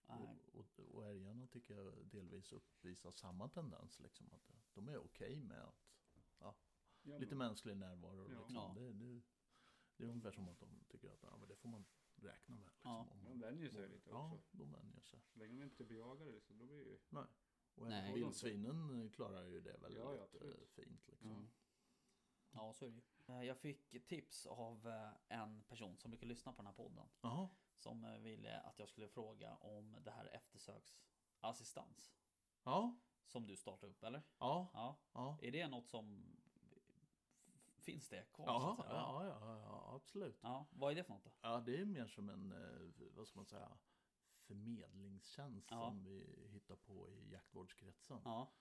Ja. 0.06 0.14
Ja. 0.18 0.24
Nej. 0.24 0.38
Och, 0.52 0.78
och, 0.78 0.94
och 0.94 1.06
älgarna 1.06 1.46
tycker 1.46 1.74
jag 1.74 2.06
delvis 2.06 2.52
uppvisar 2.52 3.10
samma 3.12 3.48
tendens. 3.48 4.00
Liksom, 4.00 4.32
att 4.32 4.50
de 4.74 4.88
är 4.88 4.98
okej 4.98 5.40
med 5.40 5.62
att 5.62 5.82
Ja, 6.38 7.18
lite 7.18 7.34
men- 7.34 7.48
mänsklig 7.48 7.76
närvaro. 7.76 8.22
Ja. 8.32 8.38
Liksom. 8.38 8.54
Ja. 8.54 8.74
Det, 8.76 8.92
det, 8.92 9.22
det 9.96 10.04
är 10.04 10.08
ungefär 10.08 10.32
som 10.32 10.48
att 10.48 10.58
de 10.58 10.84
tycker 10.88 11.10
att 11.10 11.22
ja, 11.22 11.36
men 11.36 11.48
det 11.48 11.56
får 11.56 11.68
man 11.68 11.84
räkna 12.16 12.54
med. 12.56 12.64
Liksom, 12.66 12.90
Ja. 12.90 13.00
om 13.10 13.18
De 13.18 13.24
man 13.24 13.40
vänjer 13.40 13.70
sig 13.70 13.88
lite 13.88 14.10
Ja, 14.10 14.34
också. 14.34 14.56
de 14.56 14.72
vänjer 14.72 15.00
sig. 15.00 15.20
Så 15.26 15.38
länge 15.38 15.60
de 15.60 15.64
inte 15.64 15.84
blir 15.84 15.98
jagade 15.98 16.32
liksom, 16.32 16.58
då 16.58 16.64
blir 16.64 16.76
det 16.84 16.90
ju... 16.90 16.98
Och 17.74 17.88
Nej. 17.88 18.14
vildsvinen 18.14 19.10
klarar 19.10 19.44
ju 19.46 19.60
det 19.60 19.76
väldigt 19.76 20.00
Ja, 20.00 20.14
ja, 20.16 20.46
eh, 20.48 20.66
fint. 20.68 21.08
Liksom. 21.08 21.30
Mm. 21.30 21.48
Ja, 22.50 22.72
så 22.74 22.84
är 22.84 22.90
det 22.90 22.96
ju. 22.96 23.02
Eh, 23.34 23.42
Jag 23.42 23.58
fick 23.58 24.06
tips 24.06 24.46
av 24.46 24.88
eh, 24.88 25.12
en 25.28 25.62
person 25.62 25.96
som 25.98 26.10
brukar 26.10 26.26
lyssna 26.26 26.52
på 26.52 26.56
den 26.56 26.66
här 26.66 26.72
podden. 26.74 27.08
Jaha, 27.20 27.48
Som 27.76 28.04
eh, 28.04 28.18
ville 28.18 28.60
att 28.60 28.78
jag 28.78 28.88
skulle 28.88 29.08
fråga 29.08 29.54
om 29.56 29.96
det 30.04 30.10
här 30.10 30.26
eftersöksassistans. 30.26 32.12
ja, 32.64 32.96
Som 33.26 33.46
du 33.46 33.56
startade 33.56 33.92
upp, 33.92 34.02
eller? 34.02 34.22
ja, 34.38 34.70
Ja. 34.72 34.96
ja. 35.12 35.38
Är 35.42 35.52
det 35.52 35.68
något 35.68 35.86
som... 35.88 36.24
Finns 37.78 38.08
det 38.08 38.32
kvar? 38.32 38.46
Ja, 38.46 38.76
ja, 38.88 39.24
ja, 39.26 39.58
ja, 39.62 39.94
absolut. 39.94 40.38
ja. 40.42 40.66
Vad 40.70 40.92
är 40.92 40.96
det 40.96 41.04
för 41.04 41.12
något 41.12 41.24
då? 41.24 41.30
Ja, 41.40 41.60
det 41.60 41.76
är 41.80 41.84
mer 41.84 42.06
som 42.06 42.28
en, 42.28 42.52
eh, 42.52 43.08
vad 43.16 43.28
ska 43.28 43.38
man 43.38 43.46
säga, 43.46 43.78
förmedlingstjänst 44.38 45.70
Ja. 45.70 45.88
som 45.88 46.04
vi 46.04 46.46
hittar 46.48 46.76
på 46.76 47.10
i 47.10 47.30
jaktvårdskretsen. 47.32 48.20
Ja, 48.24 48.52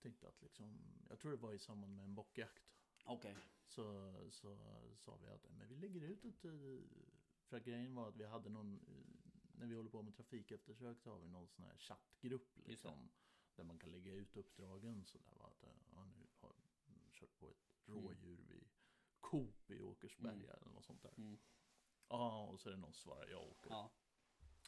Tänkte 0.00 0.28
att 0.28 0.42
liksom, 0.42 0.78
jag 1.08 1.18
tror 1.18 1.30
det 1.30 1.36
var 1.36 1.52
i 1.52 1.58
samband 1.58 1.96
med 1.96 2.04
en 2.04 2.14
bockjakt. 2.14 2.62
okej. 3.04 3.36
Så, 3.66 4.14
så 4.30 4.58
sa 4.96 5.16
vi 5.16 5.28
att 5.28 5.46
men 5.50 5.68
vi 5.68 5.74
lägger 5.76 6.00
ut 6.00 6.24
ett... 6.24 6.44
För 7.52 7.56
att 7.56 7.64
grejen 7.64 7.94
var 7.94 8.08
att 8.08 8.16
vi 8.16 8.24
hade 8.26 8.48
någon... 8.48 8.80
eh, 8.88 9.58
När 9.58 9.66
vi 9.66 9.74
håller 9.74 9.90
på 9.90 10.02
med 10.02 10.14
trafikeftersök 10.16 11.00
så 11.00 11.10
har 11.10 11.18
vi 11.18 11.28
någon 11.28 11.48
sån 11.48 11.64
här 11.64 11.76
chattgrupp 11.78 12.58
liksom. 12.66 13.10
Där 13.54 13.64
man 13.64 13.78
kan 13.78 13.90
lägga 13.92 14.12
ut 14.12 14.36
uppdragen 14.36 15.04
så 15.04 15.18
där 15.18 15.34
var 15.38 15.46
att 15.48 15.62
eh, 15.62 15.70
ja, 15.94 16.04
nu 16.04 16.26
har 16.40 16.54
kört 17.12 17.38
på 17.38 17.50
ett 17.50 17.56
Mm. 17.86 18.02
rådjur 18.04 18.36
vid 18.48 18.68
Coop 19.20 19.70
i 19.70 19.80
Åkersberga 19.80 20.34
Mm. 20.52 20.56
eller 20.62 20.70
något 20.72 20.84
sånt 20.84 21.02
där. 21.02 21.14
Mm. 21.16 21.38
Ja, 22.08 22.46
och 22.48 22.60
så 22.60 22.68
är 22.68 22.72
det 22.72 22.78
någon 22.78 22.92
som 22.92 23.00
svarar 23.02 23.28
jag 23.28 23.42
åker. 23.42 23.70
Ja, 23.70 23.92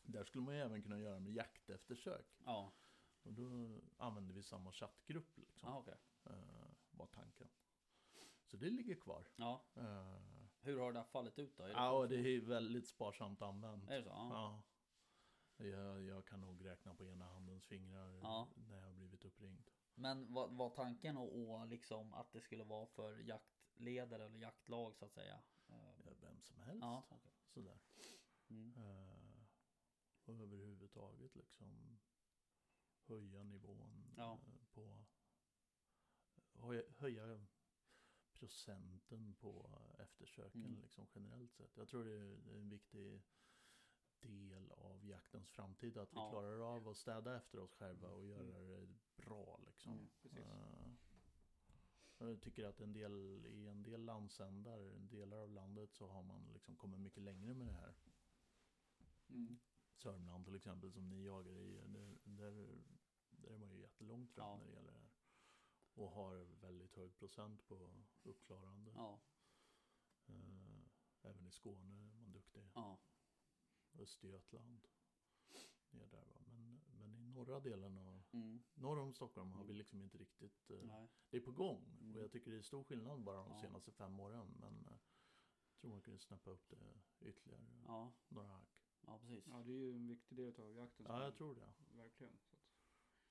Där 0.02 0.24
skulle 0.24 0.44
man 0.44 0.54
ju 0.54 0.60
även 0.60 0.82
kunna 0.82 0.98
göra 1.00 1.20
med 1.20 1.32
jakteftersök. 1.32 2.36
ja. 2.44 2.72
Och 3.22 3.32
då 3.32 3.80
använder 3.96 4.34
vi 4.34 4.42
samma 4.42 4.72
chattgrupp 4.72 5.38
liksom. 5.38 5.68
ja 5.68 5.78
okej. 5.78 5.98
Eh, 6.24 6.66
var 6.90 7.06
tanken. 7.06 7.48
Så 8.46 8.56
det 8.56 8.70
ligger 8.70 8.94
kvar. 8.94 9.26
Ja, 9.36 9.64
Eh, 9.74 10.43
hur 10.64 10.78
har 10.80 10.92
det 10.92 10.98
här 10.98 11.06
fallit 11.06 11.38
ut 11.38 11.56
då? 11.56 11.62
Är 11.62 11.68
det 11.68 11.72
Ja, 11.74 12.06
det 12.06 12.16
är 12.16 12.40
väldigt 12.40 12.88
sparsamt 12.88 13.42
använt. 13.42 13.90
Är 13.90 13.96
det 13.98 14.04
så? 14.04 14.08
Ja. 14.10 14.62
Ja. 15.56 15.64
Jag, 15.64 16.02
jag 16.02 16.26
kan 16.26 16.40
nog 16.40 16.64
räkna 16.64 16.94
på 16.94 17.04
ena 17.04 17.24
handens 17.24 17.66
fingrar 17.66 18.20
Ja. 18.22 18.48
när 18.54 18.76
jag 18.78 18.86
har 18.86 18.92
blivit 18.92 19.24
uppringd. 19.24 19.70
Men 19.94 20.32
vad 20.32 20.50
var 20.56 20.70
tanken 20.70 21.16
och, 21.16 21.66
liksom 21.68 22.14
att 22.14 22.32
det 22.32 22.40
skulle 22.40 22.64
vara 22.64 22.86
för 22.86 23.18
jaktleder 23.18 24.20
eller 24.20 24.38
jaktlag 24.38 24.96
så 24.96 25.04
att 25.04 25.12
säga? 25.12 25.42
Ja, 25.66 25.94
vem 26.20 26.40
som 26.42 26.60
helst. 26.60 26.82
Ja, 26.82 27.06
okej. 27.10 27.32
Sådär. 27.46 27.78
Mm. 28.50 28.74
Eh, 28.76 29.44
och 30.24 30.34
överhuvudtaget 30.40 31.34
liksom 31.36 31.98
höja 33.06 33.42
nivån 33.42 34.14
Ja. 34.16 34.32
eh, 34.32 34.64
på 34.72 35.04
höja 36.98 37.46
procenten 38.48 39.34
på 39.40 39.70
eftersöken 39.98 40.64
Mm. 40.64 40.80
liksom 40.82 41.06
generellt 41.14 41.52
sett. 41.52 41.76
Jag 41.76 41.88
tror 41.88 42.04
det 42.04 42.12
är 42.12 42.58
en 42.60 42.68
viktig 42.68 43.22
del 44.20 44.70
av 44.72 45.06
jaktens 45.06 45.48
framtid 45.50 45.96
att 45.96 46.12
vi 46.12 46.16
Ja. 46.16 46.30
klarar 46.30 46.58
av 46.76 46.88
att 46.88 46.96
städa 46.96 47.36
efter 47.36 47.58
oss 47.58 47.72
själva 47.74 48.08
och 48.08 48.26
göra 48.26 48.56
Mm. 48.58 48.70
det 49.16 49.22
bra 49.24 49.60
liksom. 49.66 49.92
Mm, 49.92 50.08
precis. 50.22 50.38
Eh, 50.38 50.92
jag 52.18 52.40
tycker 52.40 52.64
att 52.64 52.80
en 52.80 52.92
del, 52.92 53.46
i 53.46 53.66
en 53.68 53.82
del 53.82 54.04
landsändar, 54.04 54.98
delar 54.98 55.36
av 55.36 55.50
landet 55.52 55.92
så 55.94 56.08
har 56.08 56.22
man 56.22 56.52
liksom 56.52 56.76
kommit 56.76 57.00
mycket 57.00 57.22
längre 57.22 57.54
med 57.54 57.66
det 57.66 57.72
här. 57.72 57.94
Mm. 59.28 59.58
Sörmland 59.94 60.44
till 60.44 60.54
exempel 60.54 60.92
som 60.92 61.08
ni 61.08 61.24
jagar 61.24 61.58
i, 61.58 61.80
där, 61.86 62.16
där, 62.24 62.68
där 63.30 63.50
är 63.50 63.58
man 63.58 63.70
ju 63.70 63.80
jättelångt 63.80 64.30
fram 64.32 64.46
Ja. 64.46 64.56
när 64.56 64.66
det 64.66 64.72
gäller 64.72 64.92
det. 64.92 65.03
Och 65.94 66.10
har 66.10 66.36
väldigt 66.60 66.96
hög 66.96 67.16
procent 67.18 67.66
på 67.66 67.90
uppklarande. 68.22 68.92
Ja, 68.94 69.20
Eh, 70.26 70.84
även 71.22 71.46
i 71.46 71.50
Skåne 71.50 71.94
är 71.94 72.14
man 72.14 72.32
duktig. 72.32 72.70
ja, 72.74 72.98
Östergötland. 73.98 74.88
Ner 75.90 76.06
där 76.06 76.24
va. 76.24 76.40
Men, 76.46 76.80
men 76.98 77.16
i 77.16 77.26
norra 77.26 77.60
delen 77.60 77.98
av, 77.98 78.22
mm. 78.32 78.62
norr 78.74 78.98
om 78.98 79.12
Stockholm 79.14 79.52
har 79.52 79.64
vi 79.64 79.72
liksom 79.74 80.02
inte 80.02 80.18
riktigt, 80.18 80.70
eh, 80.70 81.06
det 81.30 81.36
är 81.36 81.40
på 81.40 81.52
gång. 81.52 81.96
Mm. 82.00 82.16
Och 82.16 82.22
jag 82.22 82.32
tycker 82.32 82.50
det 82.50 82.56
är 82.56 82.62
stor 82.62 82.84
skillnad 82.84 83.22
bara 83.22 83.36
de 83.36 83.48
Ja. 83.50 83.60
senaste 83.60 83.92
fem 83.92 84.20
åren. 84.20 84.54
Men 84.60 84.86
eh, 84.86 84.92
jag 85.72 85.80
tror 85.80 85.90
man 85.90 86.02
kunde 86.02 86.18
snappa 86.18 86.50
upp 86.50 86.68
det 86.68 87.00
ytterligare 87.20 87.82
Ja, 87.86 88.12
några 88.28 88.48
hack. 88.48 88.68
ja 89.06 89.18
precis. 89.18 89.46
Ja, 89.46 89.62
det 89.62 89.72
är 89.72 89.76
ju 89.76 89.94
en 89.94 90.06
viktig 90.06 90.36
del 90.36 90.60
av 90.60 90.72
jakten. 90.76 91.06
Ja, 91.08 91.24
jag 91.24 91.34
tror 91.36 91.54
det. 91.54 91.72
Verkligen. 91.96 92.38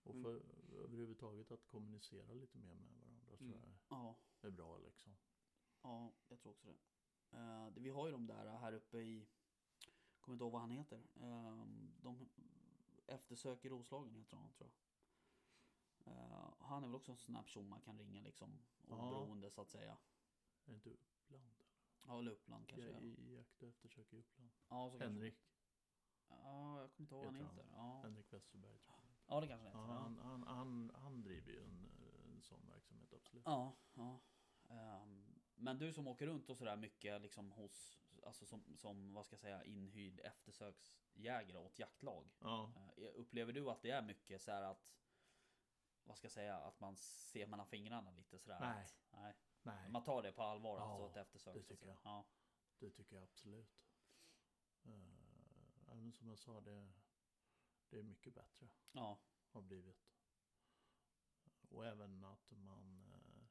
Och 0.04 0.16
Men- 0.16 0.24
för 0.24 0.42
överhuvudtaget 0.84 1.52
att 1.52 1.68
kommunicera 1.68 2.34
lite 2.34 2.58
mer 2.58 2.74
med 2.76 2.92
varandra 3.00 3.38
tror 3.38 3.48
Mm. 3.48 3.60
jag 3.60 3.74
Ja, 3.90 4.16
är 4.42 4.50
bra 4.52 4.78
liksom. 4.78 5.16
ja, 5.82 6.14
jag 6.28 6.40
tror 6.40 6.52
också 6.52 6.68
det. 6.68 6.78
Eh, 7.38 7.68
det- 7.70 7.80
vi 7.82 7.90
har 7.90 8.06
ju 8.06 8.12
de 8.12 8.28
där 8.28 8.58
här 8.58 8.74
uppe 8.74 8.98
i, 8.98 9.28
kommer 10.22 10.34
inte 10.36 10.44
ihåg 10.44 10.52
vad 10.52 10.62
han 10.62 10.72
heter. 10.72 11.04
Eh, 11.16 11.66
de 12.02 12.30
eftersöker 13.08 13.70
Roslagen 13.70 14.16
heter 14.16 14.38
han 14.38 14.52
tror 14.54 14.70
jag. 14.70 14.80
Eh, 16.14 16.54
han 16.60 16.84
är 16.84 16.88
väl 16.88 16.96
också 16.96 17.12
en 17.12 17.18
sån 17.18 17.36
här 17.36 17.44
person 17.44 17.70
man 17.70 17.82
kan 17.82 17.98
ringa 18.00 18.22
liksom. 18.22 18.60
Ja. 18.88 18.96
Oberoende 19.08 19.52
så 19.52 19.62
att 19.62 19.70
säga. 19.70 19.92
Är 20.66 20.70
det 20.70 20.74
inte 20.76 20.90
Uppland? 20.90 21.64
Ja, 22.06 22.20
eller 22.20 22.32
Uppland 22.32 22.64
Ja, 22.64 22.76
kanske. 22.76 22.92
Ja, 22.92 23.02
i, 23.02 23.34
jakt 23.36 23.62
och 23.64 23.68
eftersök 23.70 24.14
i 24.14 24.18
Uppland. 24.18 24.52
ja 24.70 24.90
så. 24.92 24.98
Henrik, 24.98 25.36
Ja, 26.28 26.80
jag 26.82 26.92
kommer 26.94 27.06
inte 27.06 27.16
ihåg 27.16 27.26
vad 27.26 27.34
han. 27.36 27.46
heter. 27.46 27.66
Ja, 27.72 28.02
Henrik 28.04 28.34
Westerberg 28.34 28.80
tror 28.80 28.96
jag. 28.98 29.03
Ja 29.28 29.42
det 29.42 29.48
kanske 29.48 29.68
heter. 29.68 29.80
Ja. 29.80 29.86
han, 29.86 30.20
han, 30.20 30.44
han, 30.44 30.92
han 30.96 31.22
driver 31.22 31.52
ju 31.52 31.64
en, 31.64 31.90
en 32.26 32.42
sån 32.42 32.68
verksamhet 32.68 33.14
absolut. 33.14 33.44
Ja, 33.46 33.76
ja. 33.94 34.20
Ehm, 34.70 35.40
men 35.56 35.78
du 35.78 35.94
som 35.94 36.08
åker 36.08 36.28
runt 36.28 36.50
och 36.50 36.58
sådär 36.58 36.76
mycket 36.76 37.22
liksom 37.22 37.52
hos, 37.52 38.00
alltså 38.24 38.46
som, 38.46 38.78
som 38.78 39.14
vad 39.14 39.26
ska 39.26 39.34
jag 39.34 39.40
säga, 39.40 39.64
inhyrd 39.64 40.20
eftersöksjägare 40.20 41.58
åt 41.58 41.80
jaktlag. 41.80 42.32
Ja. 42.40 42.72
Eh, 42.98 43.10
upplever 43.16 43.54
du 43.54 43.70
att 43.70 43.82
det 43.82 43.92
är 43.92 44.02
mycket 44.02 44.42
så 44.42 44.52
här 44.52 44.62
att, 44.62 44.90
vad 46.04 46.18
ska 46.18 46.26
jag 46.26 46.32
säga, 46.32 46.58
att 46.58 46.80
man 46.80 46.96
ser 46.98 47.48
mellan 47.48 47.66
fingrarna 47.68 48.12
lite 48.12 48.40
sådär? 48.40 48.60
Nej. 48.60 48.84
Att, 48.84 48.98
nej. 49.12 49.36
Nej, 49.66 49.90
Man 49.90 50.04
tar 50.04 50.24
det 50.24 50.32
på 50.32 50.44
allvar, 50.44 50.78
Ja, 50.78 50.84
alltså 50.84 51.20
ett 51.20 51.28
eftersök. 51.28 51.54
det 51.54 51.60
så 51.60 51.74
att 51.74 51.80
tycker 51.80 51.88
jag. 51.88 51.98
Ja, 52.04 52.26
det 52.80 52.90
tycker 52.90 53.16
jag 53.16 53.24
absolut. 53.24 53.80
Uh, 54.86 55.92
även 55.92 56.12
som 56.14 56.28
jag 56.30 56.40
sa, 56.40 56.62
det, 56.62 56.92
det 57.94 58.00
är 58.00 58.04
mycket 58.04 58.34
bättre. 58.34 58.70
ja, 58.92 59.20
har 59.52 59.62
blivit. 59.62 59.98
Och 61.70 61.86
även 61.86 62.24
att 62.24 62.52
man 62.52 63.06
eh, 63.08 63.44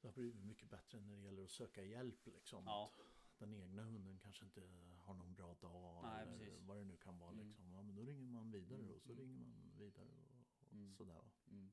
Det 0.00 0.08
har 0.08 0.12
blivit 0.14 0.44
mycket 0.44 0.70
bättre 0.70 1.00
när 1.00 1.16
det 1.16 1.22
gäller 1.22 1.44
att 1.44 1.50
söka 1.50 1.84
hjälp 1.84 2.26
liksom. 2.26 2.64
Ja. 2.66 2.92
Att 2.96 3.38
den 3.38 3.54
egna 3.54 3.82
hunden 3.82 4.18
kanske 4.18 4.44
inte 4.44 4.60
har 5.04 5.14
någon 5.14 5.34
bra 5.34 5.54
dag 5.54 6.02
Nej, 6.02 6.22
eller 6.22 6.38
precis. 6.38 6.62
vad 6.66 6.76
det 6.76 6.84
nu 6.84 6.96
kan 6.96 7.18
vara 7.18 7.32
Mm. 7.32 7.46
liksom. 7.48 7.72
Ja, 7.72 7.82
men 7.82 7.94
då 7.94 8.02
ringer 8.02 8.28
man 8.30 8.50
vidare 8.50 8.78
Mm, 8.78 8.94
och 8.94 9.02
så 9.02 9.12
mm. 9.12 9.20
ringer 9.22 9.38
man 9.46 9.72
vidare 9.78 10.08
och, 10.08 10.30
och 10.66 10.72
Mm. 10.72 10.94
sådär. 10.94 11.30
mm. 11.46 11.72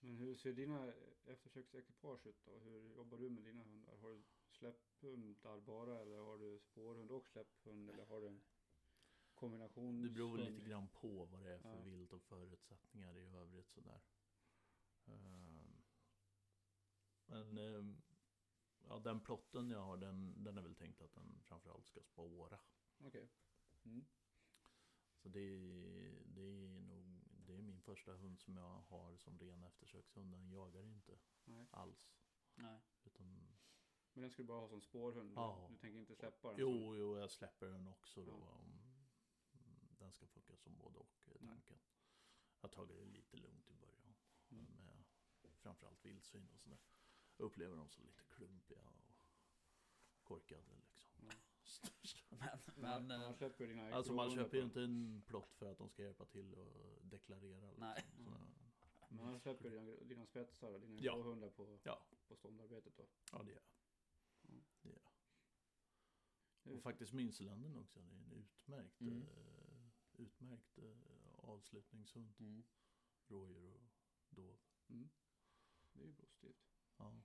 Men 0.00 0.16
hur 0.16 0.36
ser 0.36 0.52
dina 0.52 0.92
eftersöksekipage 1.24 2.26
ut 2.26 2.44
då? 2.44 2.58
Hur 2.58 2.94
jobbar 2.94 3.18
du 3.18 3.30
med 3.30 3.44
dina 3.44 3.62
hundar? 3.64 3.96
Har 3.96 4.10
du 4.10 4.22
släpphundar 4.50 5.60
bara 5.60 6.00
eller 6.00 6.16
har 6.18 6.38
du 6.38 6.58
spårhund 6.60 7.10
och 7.10 7.26
släpphund 7.26 7.90
eller 7.90 8.04
har 8.04 8.20
du 8.20 8.40
kombination? 9.36 10.02
Det 10.02 10.10
beror 10.10 10.38
lite 10.38 10.68
grann 10.68 10.88
på 10.88 11.24
vad 11.24 11.42
det 11.42 11.52
är 11.54 11.58
för 11.58 11.68
Ja. 11.76 11.80
vilt 11.82 12.12
och 12.12 12.22
förutsättningar 12.22 13.16
i 13.16 13.26
övrigt 13.26 13.70
sådär. 13.70 14.00
Ehm, 15.06 15.82
Men 17.26 17.58
ehm, 17.58 18.02
ja, 18.88 18.98
den 18.98 19.20
plotten 19.20 19.70
jag 19.70 19.80
har 19.80 19.96
den, 19.96 20.44
den 20.44 20.58
är 20.58 20.62
väl 20.62 20.74
tänkt 20.74 21.02
att 21.02 21.14
den 21.14 21.40
framförallt 21.42 21.86
ska 21.86 22.00
spåra. 22.02 22.58
Okej. 22.98 23.28
Mm. 23.84 24.06
Så 25.16 25.28
det 25.28 25.40
är, 25.40 26.22
det 26.26 26.42
är 26.42 26.80
nog 26.80 27.20
det 27.46 27.54
är 27.54 27.62
min 27.62 27.80
första 27.80 28.12
hund 28.12 28.40
som 28.40 28.56
jag 28.56 28.80
har 28.88 29.16
som 29.16 29.38
ren 29.38 29.62
eftersökshund. 29.64 30.32
Den 30.32 30.50
jagar 30.50 30.84
inte 30.84 31.18
Nej. 31.44 31.66
alls. 31.70 32.12
Nej. 32.54 32.80
Utan, 33.04 33.56
Men 34.12 34.22
den 34.22 34.30
ska 34.30 34.42
du 34.42 34.46
bara 34.46 34.60
ha 34.60 34.68
som 34.68 34.80
spårhund? 34.80 35.32
Ja. 35.36 35.66
Du 35.70 35.76
tänker 35.76 35.98
inte 35.98 36.14
släppa 36.14 36.48
den? 36.48 36.60
jo, 36.60 36.96
jo, 36.96 37.18
jag 37.18 37.30
släpper 37.30 37.66
den 37.66 37.88
också 37.88 38.24
då. 38.24 38.32
Ja. 38.32 38.52
Om, 38.52 38.85
den 40.06 40.12
ska 40.12 40.26
funka 40.26 40.56
som 40.56 40.76
både 40.76 40.98
och 40.98 41.08
är 41.26 41.36
Mm. 41.40 41.48
tanken. 41.48 41.78
Jag 42.60 42.68
har 42.68 42.74
tagit 42.74 42.96
det 42.96 43.04
lite 43.04 43.36
lugnt 43.36 43.70
i 43.70 43.74
början. 43.74 44.14
Mm. 44.50 44.64
Med 44.76 45.04
framförallt 45.56 46.04
vildsvin 46.04 46.48
och 46.54 46.60
sådär. 46.60 46.78
Jag 47.36 47.46
upplever 47.46 47.76
dem 47.76 47.88
som 47.88 48.04
lite 48.06 48.24
klumpiga 48.24 48.82
och 48.88 49.14
korkade 50.22 50.76
liksom. 50.76 51.10
Ja. 51.28 51.30
Men, 52.28 52.48
Men, 52.74 53.06
men 53.06 53.20
man 53.20 53.28
eh, 53.30 53.36
ju 53.64 53.66
dina 53.66 53.94
Alltså 53.94 54.12
man 54.12 54.30
köper 54.30 54.56
ju 54.56 54.62
inte 54.64 54.82
en 54.82 55.22
plott 55.26 55.54
för 55.54 55.72
att 55.72 55.78
de 55.78 55.88
ska 55.90 56.02
hjälpa 56.02 56.24
till 56.24 56.54
och 56.54 57.06
deklarera. 57.06 57.70
Liksom. 57.70 57.86
Nej. 57.86 58.04
Så, 58.90 59.14
Men 59.14 59.24
man 59.24 59.40
släpper 59.40 59.70
dina, 59.70 59.84
dina 60.04 60.26
spetsar 60.26 60.72
och 60.72 60.80
dina 60.80 61.00
Ja. 61.02 61.14
gråhundar 61.16 61.50
på, 61.50 61.78
Ja. 61.82 62.06
på 62.28 62.36
ståndarbetet 62.36 62.96
då? 62.96 63.06
ja, 63.32 63.42
det 63.42 63.52
är 63.52 63.62
Mm. 64.48 64.64
det. 64.82 64.98
Är 66.64 66.76
Och 66.76 66.82
faktiskt 66.82 67.12
Minseländen 67.12 67.76
också. 67.76 68.00
Det 68.00 68.14
är 68.14 68.18
en 68.18 68.32
utmärkt, 68.32 69.00
Mm. 69.00 69.22
Utmärkt 70.20 70.78
eh, 70.78 70.94
avslutningshund. 71.36 72.34
mm. 72.40 72.64
Rådjur 73.28 73.74
och 73.74 73.90
dov. 74.30 74.58
Mm. 74.88 75.08
Det 75.92 76.02
är 76.02 76.06
ju 76.06 76.12
positivt. 76.14 76.66
Ja. 76.96 77.22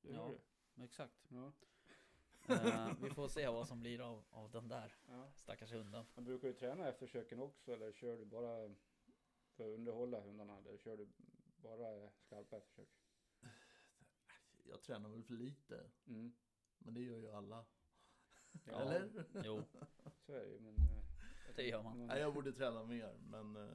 Det 0.00 0.08
Ja. 0.12 0.14
gör 0.14 0.38
det. 0.74 0.84
exakt. 0.84 1.26
Ja. 1.28 1.52
Eh, 2.48 2.92
vi 3.02 3.10
får 3.10 3.28
se 3.28 3.48
vad 3.48 3.68
som 3.68 3.80
blir 3.80 4.00
av, 4.00 4.24
av 4.30 4.50
den 4.50 4.68
där 4.68 4.96
ja. 5.06 5.32
stackars 5.34 5.72
hunden. 5.72 6.06
Men 6.14 6.24
brukar 6.24 6.48
du 6.48 6.54
träna 6.54 6.88
eftersöken 6.88 7.40
också 7.40 7.72
eller 7.72 7.92
kör 7.92 8.18
du 8.18 8.24
bara 8.24 8.74
för 9.52 9.64
att 9.64 9.78
underhålla 9.78 10.20
hundarna? 10.20 10.58
Eller 10.58 10.76
kör 10.78 10.96
du 10.96 11.08
bara 11.56 12.10
skarpa 12.20 12.56
eftersök? 12.56 12.88
Jag 14.64 14.82
tränar 14.82 15.08
väl 15.10 15.24
för 15.24 15.34
lite. 15.34 15.90
Mm. 16.06 16.36
Men 16.78 16.94
det 16.94 17.00
gör 17.00 17.18
ju 17.18 17.30
alla. 17.30 17.66
Ja, 18.64 18.80
Eller? 18.80 19.24
Jo, 19.44 19.64
Så 20.28 20.34
är 20.34 20.44
det 20.44 20.52
ju. 20.52 20.60
Men, 20.60 20.74
eh, 20.76 20.82
jag 21.46 21.56
Det 21.56 21.62
gör 21.62 21.78
tycker- 21.78 21.96
man. 21.98 22.06
Nej, 22.06 22.20
jag 22.20 22.34
borde 22.34 22.52
träna 22.52 22.84
mer. 22.84 23.14
Men, 23.30 23.56
eh, 23.56 23.70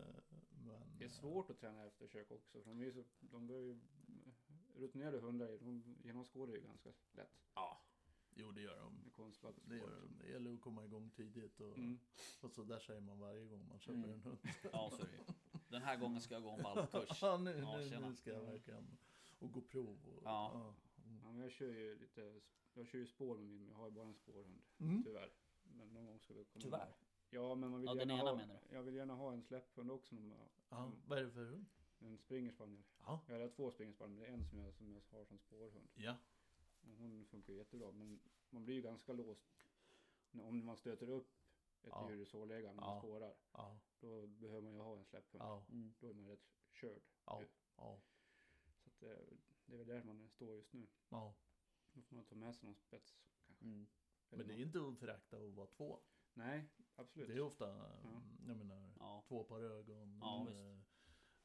men 0.65 0.97
Det 0.97 1.03
är 1.03 1.07
eh, 1.07 1.11
svårt 1.11 1.49
att 1.49 1.59
träna 1.59 1.85
eftersök 1.85 2.31
också. 2.31 2.61
För 2.61 2.69
de, 2.69 2.81
är 2.81 2.91
så, 2.91 3.03
de 3.19 3.47
börjar 3.47 3.61
ju, 3.61 3.79
rutinerade 4.75 5.19
hundar 5.19 5.57
de 5.61 5.95
genomskådar 6.03 6.53
ju 6.53 6.61
ganska 6.61 6.89
lätt 7.13 7.41
Ja. 7.55 7.81
Jo, 8.35 8.51
det 8.51 8.61
gör 8.61 8.79
de. 8.79 9.11
konstlad 9.15 9.55
Det 9.65 9.75
gör 9.75 10.01
de. 10.01 10.17
Det 10.23 10.29
gäller 10.31 10.53
att 10.53 10.61
komma 10.61 10.85
igång 10.85 11.09
tidigt. 11.09 11.59
Och, 11.59 11.77
Mm. 11.77 11.99
och 12.41 12.51
så 12.51 12.63
där 12.63 12.79
säger 12.79 13.01
man 13.01 13.19
varje 13.19 13.45
gång 13.45 13.67
man 13.67 13.79
köper 13.79 13.97
Mm. 13.97 14.09
en 14.13 14.21
hund. 14.21 14.37
ja 14.71 14.89
så 14.91 15.01
är 15.01 15.07
det. 15.07 15.33
Den 15.69 15.81
här 15.81 15.97
gången 15.97 16.21
ska 16.21 16.33
jag 16.33 16.43
gå 16.43 16.49
en 16.49 16.63
valpkurs. 16.63 17.09
Ja, 17.21 17.37
nu, 17.37 17.51
Ja, 17.59 17.77
nu, 17.77 18.15
ska 18.15 18.29
jag 18.31 18.41
verkligen 18.45 18.97
och 19.39 19.51
gå 19.51 19.61
prov. 19.61 19.97
Och, 20.05 20.21
Ja. 20.23 20.73
Mm. 21.05 21.19
Ja, 21.23 21.31
men 21.31 21.41
jag 21.41 21.51
kör 21.51 21.67
ju 21.73 21.99
lite, 21.99 22.41
jag 22.73 22.87
kör 22.87 22.99
ju 22.99 23.05
spår 23.05 23.37
med 23.37 23.45
min, 23.47 23.61
men 23.63 23.69
jag 23.71 23.77
har 23.77 23.85
ju 23.85 23.91
bara 23.91 24.05
en 24.07 24.13
spårhund. 24.15 24.61
Mm. 24.79 25.03
Tyvärr. 25.03 25.29
Men 25.73 25.93
någon 25.93 26.05
gång 26.05 26.19
ska 26.19 26.33
det 26.33 26.43
komma. 26.43 26.61
Tyvärr. 26.63 26.95
Ja, 27.29 27.55
men 27.55 27.71
man 27.71 27.79
vill 27.81 27.87
Ja, 27.87 27.93
den 27.95 28.09
gärna 28.09 28.21
ena 28.21 28.29
ha, 28.31 28.37
menar 28.37 28.59
Jag 28.69 28.83
vill 28.83 28.95
gärna 28.95 29.13
ha 29.13 29.33
en 29.33 29.41
släpphund 29.43 29.91
också. 29.91 30.15
Någon, 30.15 30.33
Ja, 30.69 30.91
vad 31.07 31.17
är 31.19 31.23
det 31.23 31.31
för 31.31 31.45
hund? 31.45 31.65
en 31.99 32.17
springerspaniel. 32.17 32.83
Ja. 32.99 33.21
Jag 33.27 33.39
har 33.39 33.49
två 33.49 33.71
springerspaniel, 33.71 34.15
men 34.17 34.23
det 34.25 34.27
är 34.29 34.33
en 34.33 34.45
som 34.45 34.59
jag, 34.59 34.73
som 34.73 34.91
jag 34.93 35.01
har 35.09 35.25
som 35.25 35.39
spårhund. 35.39 35.89
Ja. 35.95 36.17
Och 36.81 36.95
hon 36.97 37.25
funkar 37.25 37.53
ju 37.53 37.59
jättebra, 37.59 37.91
men 37.91 38.19
man 38.49 38.65
blir 38.65 38.75
ju 38.75 38.81
ganska 38.81 39.13
låst 39.13 39.47
om 40.31 40.65
man 40.65 40.77
stöter 40.77 41.09
upp 41.09 41.31
ett 41.81 41.89
Ja. 41.91 42.09
djur 42.11 42.21
i 42.21 42.25
sårläge 42.25 42.73
när 42.73 42.81
Ja. 42.83 42.87
man 42.89 42.99
spårar. 42.99 43.35
Ja. 43.51 43.79
Då 43.99 44.27
behöver 44.27 44.61
man 44.61 44.73
ju 44.73 44.79
ha 44.79 44.97
en 44.97 45.05
släpphund. 45.05 45.43
Ja. 45.43 45.65
Mm. 45.71 45.93
Då 45.99 46.07
är 46.09 46.13
man 46.13 46.27
rätt 46.27 46.49
körd. 46.71 47.01
Ja. 47.25 47.41
Ja. 47.77 48.01
Så 48.77 48.89
att, 48.89 48.99
det, 48.99 49.19
det 49.65 49.73
är 49.73 49.77
väl 49.77 49.87
där 49.87 50.03
man 50.03 50.29
står 50.29 50.55
just 50.55 50.73
nu. 50.73 50.87
Ja. 51.09 51.35
Då 51.93 52.01
får 52.01 52.15
man 52.15 52.25
ta 52.25 52.35
med 52.35 52.55
sig 52.55 52.65
någon 52.65 52.75
spets 52.75 53.15
kanske. 53.47 53.65
Mm. 53.65 53.87
Men 54.37 54.47
det 54.47 54.53
är 54.53 54.61
inte 54.61 54.87
att 54.87 54.99
förakta 54.99 55.37
att 55.37 55.53
vara 55.53 55.67
två. 55.67 55.99
Nej, 56.33 56.69
absolut. 56.95 57.27
Det 57.27 57.33
är 57.33 57.41
ofta, 57.41 57.69
mm, 57.99 58.21
jag 58.47 58.57
menar, 58.57 58.93
Ja. 58.99 59.23
två 59.27 59.43
par 59.43 59.61
ögon. 59.61 60.19
Ja, 60.21 60.47
eh, 60.49 60.77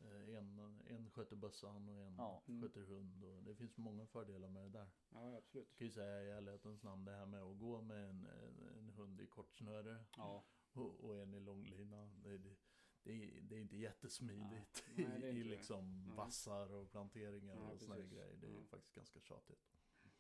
eh, 0.01 0.36
en, 0.39 0.59
en 0.86 1.11
sköter 1.11 1.36
bössan 1.36 1.89
och 1.89 2.03
en 2.07 2.14
Ja. 2.18 2.43
Mm. 2.49 2.62
sköter 2.62 2.80
hund. 2.82 3.24
Och 3.24 3.43
det 3.43 3.55
finns 3.55 3.76
många 3.76 4.07
fördelar 4.07 4.49
med 4.49 4.62
det 4.62 4.68
där. 4.78 4.89
Ja, 5.11 5.36
absolut. 5.36 5.68
Jag 5.70 5.76
kan 5.78 5.86
ju 5.86 5.91
säga 5.93 6.22
i 6.22 6.30
ärlighetens 6.30 6.82
namn 6.82 7.05
det 7.05 7.12
här 7.12 7.26
med 7.26 7.43
att 7.43 7.59
gå 7.59 7.80
med 7.82 8.09
en, 8.11 8.26
en, 8.26 8.68
en 8.78 8.89
hund 8.91 9.20
i 9.20 9.26
kortsnöre 9.26 10.05
Ja. 10.16 10.45
och, 10.72 11.05
och 11.05 11.16
en 11.16 11.34
i 11.34 11.41
långlina. 11.41 12.07
Det, 12.22 12.39
det, 12.39 12.57
det, 13.03 13.12
är, 13.12 13.41
det 13.43 13.57
är 13.57 13.61
inte 13.61 13.76
jättesmidigt 13.76 14.84
Nej, 14.97 15.07
det 15.20 15.28
är 15.28 15.32
i, 15.32 15.41
i 15.41 15.45
liksom 15.45 16.05
Nej. 16.07 16.16
vassar 16.16 16.72
och 16.72 16.91
planteringar 16.91 17.55
Nej, 17.55 17.64
och 17.64 17.78
precis. 17.78 18.11
grejer. 18.12 18.36
Det 18.41 18.47
är 18.47 18.51
Ja. 18.61 18.64
faktiskt 18.70 18.95
ganska 18.95 19.20
tjatigt. 19.20 19.74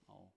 Ja. 0.06 0.32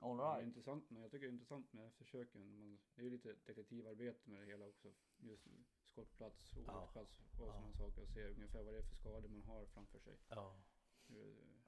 All 0.00 0.16
Det 0.16 0.22
är 0.24 0.34
right. 0.34 0.46
intressant, 0.46 0.90
men 0.90 1.02
jag 1.02 1.10
tycker 1.10 1.26
det 1.26 1.30
är 1.30 1.32
intressant 1.32 1.72
med 1.72 1.92
försöken. 1.94 2.58
Man, 2.58 2.78
det 2.94 3.00
är 3.00 3.04
ju 3.04 3.10
lite 3.10 3.34
detektivarbete 3.46 4.30
med 4.30 4.40
det 4.42 4.46
hela 4.46 4.66
också. 4.66 4.92
Just 5.18 5.46
skottplats, 5.84 6.52
olycksplats 6.56 7.18
och 7.18 7.46
Ja. 7.46 7.52
sådana 7.52 7.72
saker. 7.72 8.02
Och 8.02 8.08
se 8.08 8.24
ungefär 8.28 8.62
vad 8.62 8.74
det 8.74 8.78
är 8.78 8.82
för 8.82 8.94
skador 8.96 9.28
man 9.28 9.42
har 9.42 9.66
framför 9.66 9.98
sig. 9.98 10.16
Ja. 10.28 10.56
Ja, 11.08 11.14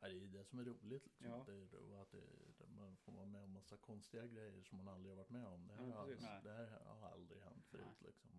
det 0.00 0.06
är 0.06 0.10
ju 0.20 0.26
det 0.26 0.44
som 0.44 0.58
är 0.58 0.64
roligt. 0.64 1.06
Liksom. 1.06 1.26
Ja. 1.26 1.44
Det 1.46 1.52
är, 1.52 1.74
och 1.74 2.02
att 2.02 2.10
det, 2.10 2.20
det, 2.58 2.66
man 2.66 2.96
får 2.96 3.12
vara 3.12 3.26
med 3.26 3.42
om 3.42 3.50
massa 3.52 3.76
konstiga 3.76 4.26
grejer 4.26 4.62
som 4.62 4.78
man 4.78 4.88
aldrig 4.88 5.10
har 5.12 5.16
varit 5.16 5.30
med 5.30 5.46
om. 5.46 5.66
Det 5.66 5.74
här, 5.74 5.88
Ja, 5.88 5.96
har, 5.96 6.06
precis. 6.06 6.22
Nej. 6.24 6.40
det 6.42 6.52
här 6.52 6.80
har 6.84 7.08
aldrig 7.08 7.42
hänt 7.42 7.66
förut. 7.66 7.84
Nej. 7.84 8.06
Liksom. 8.06 8.30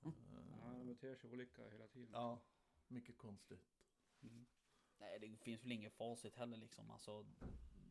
Och, 0.00 0.12
Ja, 0.62 0.70
de 0.70 0.80
eh, 0.80 0.86
beter 0.86 1.14
sig 1.16 1.30
olika 1.30 1.68
hela 1.68 1.86
tiden. 1.88 2.10
ja, 2.12 2.40
mycket 2.88 3.16
konstigt. 3.18 3.66
Mm. 4.22 4.46
Nej, 4.98 5.18
det 5.18 5.36
finns 5.36 5.64
väl 5.64 5.72
inget 5.72 5.92
facit 5.92 6.34
heller 6.36 6.56
liksom. 6.56 6.90
Alltså, 6.90 7.26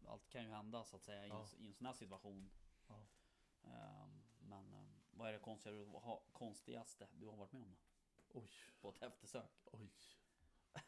allt 0.08 0.30
kan 0.30 0.44
ju 0.44 0.50
hända 0.50 0.84
så 0.84 0.96
att 0.96 1.04
säga 1.04 1.26
i, 1.26 1.30
en, 1.30 1.36
Ja. 1.36 1.48
i 1.58 1.68
en 1.68 1.74
sån 1.74 1.86
här 1.88 1.94
situation. 1.94 2.50
Ja. 2.88 3.06
Ehm, 3.64 4.24
men 4.40 4.74
ehm, 4.74 5.00
vad 5.12 5.30
är 5.30 5.34
det 5.34 5.40
konstigaste 5.40 5.72
du, 5.72 5.86
ha, 6.00 6.24
konstigaste 6.32 7.08
du 7.14 7.26
har 7.28 7.36
varit 7.38 7.52
med 7.52 7.62
om 7.64 7.72
då? 7.76 7.78
Oj, 8.40 8.50
På 8.82 8.90
ett 8.90 9.02
eftersök? 9.02 9.52
oj. 9.66 9.90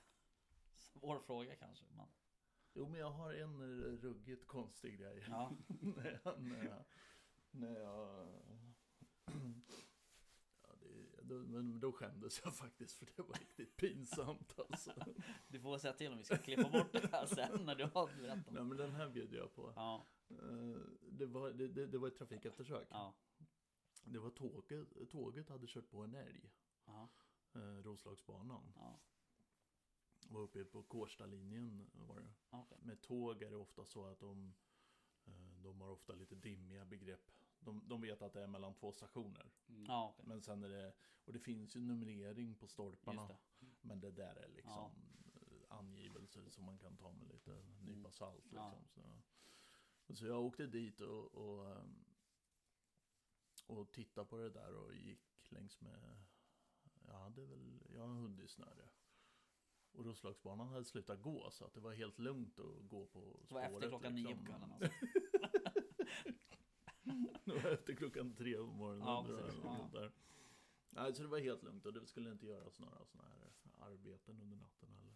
Svår 0.78 1.20
fråga 1.20 1.56
kanske. 1.56 1.86
Men, 1.96 2.08
Jo, 2.74 2.88
men 2.90 3.00
jag 3.00 3.12
har 3.12 3.34
en 3.34 3.62
ruggigt 3.98 4.48
konstig 4.48 5.00
grej. 5.00 5.26
ja. 5.30 5.52
när 5.82 6.20
jag... 6.24 6.40
När 6.42 6.64
jag, 6.66 6.84
när 7.52 7.80
jag 7.80 8.28
då, 11.28 11.36
men 11.36 11.80
då 11.80 11.92
skämdes 11.92 12.42
jag 12.44 12.56
faktiskt 12.56 12.98
för 12.98 13.06
det 13.16 13.22
var 13.22 13.34
riktigt 13.40 13.78
pinsamt 13.78 14.60
alltså. 14.60 14.94
Du 15.48 15.60
får 15.60 15.78
säga 15.78 15.94
till 15.94 16.12
om 16.12 16.18
vi 16.18 16.24
ska 16.24 16.38
klippa 16.38 16.70
bort 16.70 16.92
det 16.92 17.12
här 17.12 17.26
sen 17.26 17.66
när 17.66 17.76
du 17.76 17.84
har 17.84 18.08
berättat. 18.22 18.54
Nej 18.54 18.64
men 18.64 18.78
den 18.78 18.92
här 18.96 19.10
bjuder 19.10 19.38
jag 19.38 19.54
på. 19.56 19.74
Ja, 19.76 20.06
Eh, 20.30 20.80
Det 21.12 21.26
var, 21.26 21.52
det, 21.52 21.68
det, 21.68 21.88
det 21.88 21.98
var 21.98 22.08
ett 22.08 22.16
trafikeftersök. 22.16 22.88
ja, 22.92 23.16
Det 24.04 24.20
var 24.20 24.30
tåget, 24.30 25.10
tåget 25.10 25.50
hade 25.50 25.68
kört 25.68 25.90
på 25.90 26.04
en 26.04 26.16
älg. 26.16 26.52
ja, 26.86 27.10
Eh, 27.54 27.84
Roslagsbanan. 27.84 28.74
ja. 28.76 29.00
Var 30.30 30.42
uppe 30.42 30.66
på 30.66 30.84
Kårstalinjen 30.84 31.90
var 31.94 32.20
det. 32.20 32.34
Okej. 32.50 32.78
Med 32.82 33.02
tåg 33.02 33.42
är 33.44 33.50
det 33.50 33.56
ofta 33.56 33.86
så 33.86 34.06
att 34.06 34.20
de, 34.20 34.54
eh, 35.26 35.34
de 35.64 35.82
har 35.82 35.90
ofta 35.90 36.14
lite 36.16 36.36
dimmiga 36.36 36.86
begrepp. 36.86 37.32
De, 37.60 37.82
de 37.88 38.02
vet 38.02 38.22
att 38.22 38.34
det 38.34 38.42
är 38.44 38.48
mellan 38.48 38.74
två 38.74 38.92
stationer. 38.92 39.52
Mm. 39.70 39.86
Ja, 39.88 40.10
okej. 40.14 40.26
Men 40.28 40.42
sen 40.42 40.64
är 40.64 40.70
det, 40.70 40.94
och 41.26 41.34
det 41.34 41.40
finns 41.40 41.76
ju 41.76 41.82
numrering 41.82 42.56
på 42.56 42.68
stolparna. 42.68 43.28
Det. 43.28 43.38
Men 43.82 44.00
det 44.00 44.12
där 44.12 44.36
är 44.36 44.48
liksom 44.50 44.92
eh, 45.36 45.78
angivelser 45.78 46.50
som 46.50 46.66
man 46.66 46.78
kan 46.80 46.98
ta 46.98 47.12
med 47.12 47.28
lite 47.28 47.52
nypa 47.80 48.00
Mm. 48.00 48.12
salt. 48.12 48.46
Ja. 48.54 48.74
Liksom. 48.82 49.24
Så, 50.02 50.16
så 50.16 50.26
jag 50.26 50.46
åkte 50.46 50.68
dit 50.68 51.02
och, 51.02 51.36
och, 51.36 51.72
ehm, 51.72 52.06
och 53.68 53.92
tittade 53.92 54.28
på 54.28 54.38
det 54.38 54.50
där 54.50 54.74
och 54.76 54.96
gick 54.96 55.52
längs 55.52 55.82
med, 55.82 56.18
jag 57.08 57.14
hade 57.20 57.46
väl, 57.46 57.80
jag 57.94 58.02
har 58.02 58.08
en 58.10 58.16
hund 58.18 58.40
i 58.42 58.48
snöre. 58.48 58.90
Och 59.92 60.06
Roslagsbanan 60.06 60.68
hade 60.68 60.86
slutat 60.86 61.22
gå 61.22 61.52
så 61.52 61.66
att 61.66 61.74
det 61.74 61.80
var 61.80 61.94
helt 61.94 62.20
lugnt 62.20 62.60
att 62.60 62.88
gå 62.88 63.06
på 63.06 63.40
spåret. 63.46 63.48
Det 63.50 63.54
var 63.54 63.78
efter 63.78 63.90
klockan 63.90 64.16
nio 64.16 64.28
liksom. 64.28 64.46
på 64.46 64.52
kvällen 64.52 64.72
alltså. 64.72 64.92
Efter 67.74 67.96
klockan 67.96 68.34
tre 68.36 68.58
på 68.58 68.66
morgonen. 68.66 69.08
Ja, 69.08 69.26
precis. 69.28 69.60
Ja. 69.64 69.90
där. 69.94 70.12
Nej, 70.90 71.14
så 71.14 71.22
det 71.22 71.28
var 71.28 71.40
helt 71.40 71.64
lugnt 71.64 71.86
och 71.86 71.94
det 71.94 72.06
skulle 72.06 72.32
inte 72.32 72.46
göras 72.48 72.80
några 72.80 73.06
sådana 73.06 73.30
här 73.30 73.52
arbeten 73.80 74.42
under 74.42 74.58
natten 74.58 74.90
heller. 74.90 75.16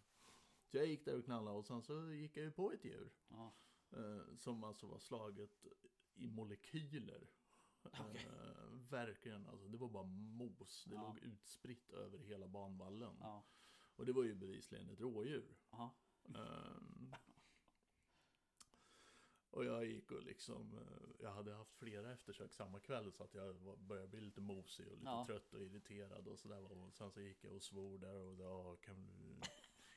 Så 0.66 0.76
jag 0.76 0.86
gick 0.86 1.04
där 1.04 1.18
och 1.18 1.24
knallade 1.24 1.56
och 1.58 1.66
sen 1.66 1.82
så 1.82 2.10
gick 2.12 2.36
jag 2.36 2.44
ju 2.44 2.50
på 2.50 2.72
ett 2.72 2.84
djur. 2.84 3.12
Ja, 3.28 3.52
Eh, 3.96 4.34
som 4.36 4.64
alltså 4.64 4.86
var 4.86 4.98
slaget 4.98 5.66
i 6.14 6.26
molekyler. 6.28 7.26
Okej. 7.82 8.26
Eh, 8.26 8.72
verkligen, 8.90 9.46
alltså 9.46 9.68
det 9.68 9.78
var 9.78 9.88
bara 9.88 10.04
mos. 10.04 10.84
Det 10.84 10.94
Ja. 10.94 11.02
låg 11.02 11.18
utspritt 11.18 11.90
över 11.90 12.18
hela 12.18 12.48
banvallen. 12.48 13.16
ja, 13.20 13.44
Och 13.96 14.06
det 14.06 14.12
var 14.12 14.24
ju 14.24 14.34
bevisligen 14.34 14.88
ett 14.90 15.00
rådjur. 15.00 15.56
ja. 15.70 15.94
Och 19.52 19.64
jag 19.64 19.84
gick 19.86 20.10
och 20.12 20.22
liksom, 20.22 20.78
eh, 20.78 21.22
jag 21.24 21.32
hade 21.32 21.54
haft 21.54 21.74
flera 21.74 22.12
eftersök 22.12 22.52
samma 22.52 22.80
kväll 22.80 23.12
så 23.12 23.24
att 23.24 23.34
jag 23.34 23.78
började 23.78 24.08
bli 24.08 24.20
lite 24.20 24.40
mosig 24.40 24.86
och 24.88 24.92
lite 24.98 25.04
Ja. 25.10 25.24
trött 25.26 25.54
och 25.54 25.62
irriterad 25.62 26.28
och 26.28 26.38
sådär. 26.38 26.72
Och 26.72 26.94
sen 26.94 27.10
så 27.10 27.20
gick 27.20 27.44
jag 27.44 27.52
och 27.52 27.62
svor 27.62 27.98
där 27.98 28.14
och 28.16 28.34
ja, 28.40 28.76
kan, 28.76 29.10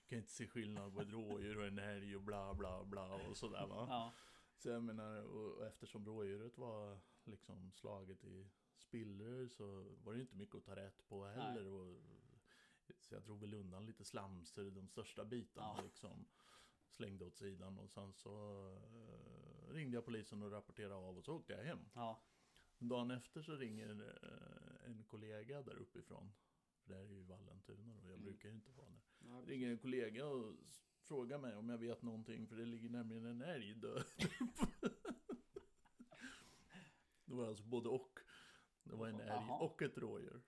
kan 0.08 0.18
inte 0.18 0.32
se 0.32 0.48
skillnad 0.48 0.94
på 0.94 1.02
ett 1.02 1.10
rådjur 1.12 1.58
och 1.58 1.68
en 1.68 1.80
älg 1.80 2.16
och 2.16 2.22
bla 2.24 2.54
bla 2.54 2.84
bla 2.86 3.16
och 3.30 3.38
sådär 3.38 3.68
va. 3.68 3.86
ja. 3.90 4.14
Så 4.58 4.70
jag 4.70 4.84
menar, 4.84 5.22
och, 5.24 5.52
och 5.58 5.66
eftersom 5.66 6.06
rådjuret 6.06 6.58
var 6.58 7.00
liksom 7.24 7.72
slaget 7.72 8.24
i 8.24 8.50
spillror 8.78 9.48
så 9.48 9.86
var 10.04 10.14
det 10.14 10.22
inte 10.22 10.36
mycket 10.36 10.56
att 10.56 10.66
ta 10.66 10.76
rätt 10.76 11.08
på 11.08 11.26
heller. 11.26 11.68
Och, 11.68 12.02
så 13.00 13.16
jag 13.16 13.24
drog 13.24 13.40
väl 13.42 13.54
undan 13.54 13.86
lite 13.86 14.06
slamser, 14.06 14.64
de 14.72 14.88
största 14.88 15.26
bitarna 15.26 15.74
Ja. 15.78 15.84
liksom. 15.84 16.26
Slängde 16.90 17.26
åt 17.26 17.36
sidan 17.38 17.80
och 17.80 17.90
sen 17.90 18.14
så 18.14 18.30
eh, 18.72 19.45
ringde 19.70 19.98
jag 19.98 20.06
polisen 20.06 20.44
och 20.44 20.52
rapporterade 20.52 20.96
av 20.96 21.18
och 21.18 21.24
så 21.26 21.34
åkte 21.36 21.54
jag 21.54 21.64
hem. 21.64 21.80
ja. 21.94 22.22
Dagen 22.78 23.12
efter 23.12 23.42
så 23.42 23.56
ringer 23.56 23.90
eh, 23.90 24.90
en 24.92 25.04
kollega 25.04 25.62
där 25.62 25.76
uppifrån. 25.76 26.32
För 26.84 26.90
det 26.90 26.96
här 26.96 27.04
är 27.06 27.10
ju 27.14 27.24
Vallentuna 27.24 27.94
och 27.98 28.04
jag 28.06 28.14
Mm. 28.14 28.24
brukar 28.24 28.50
ju 28.50 28.56
inte 28.56 28.72
vara 28.72 28.88
där. 28.90 29.02
Ja, 29.20 29.44
Ringer 29.48 29.70
en 29.70 29.78
kollega 29.78 30.26
och 30.26 30.56
frågar 31.02 31.38
mig 31.38 31.56
om 31.56 31.70
jag 31.70 31.78
vet 31.78 32.02
någonting 32.02 32.48
för 32.48 32.56
det 32.56 32.66
ligger 32.66 32.90
nämligen 32.90 33.26
en 33.26 33.42
älg 33.42 33.74
död. 33.74 34.04
det 37.26 37.34
var 37.36 37.48
alltså 37.48 37.64
både 37.64 37.90
och. 37.90 38.20
Det 38.84 38.96
var 38.96 39.08
en 39.08 39.20
älg 39.20 39.48
och 39.60 39.82
ett 39.82 39.98
rådjur. 39.98 40.42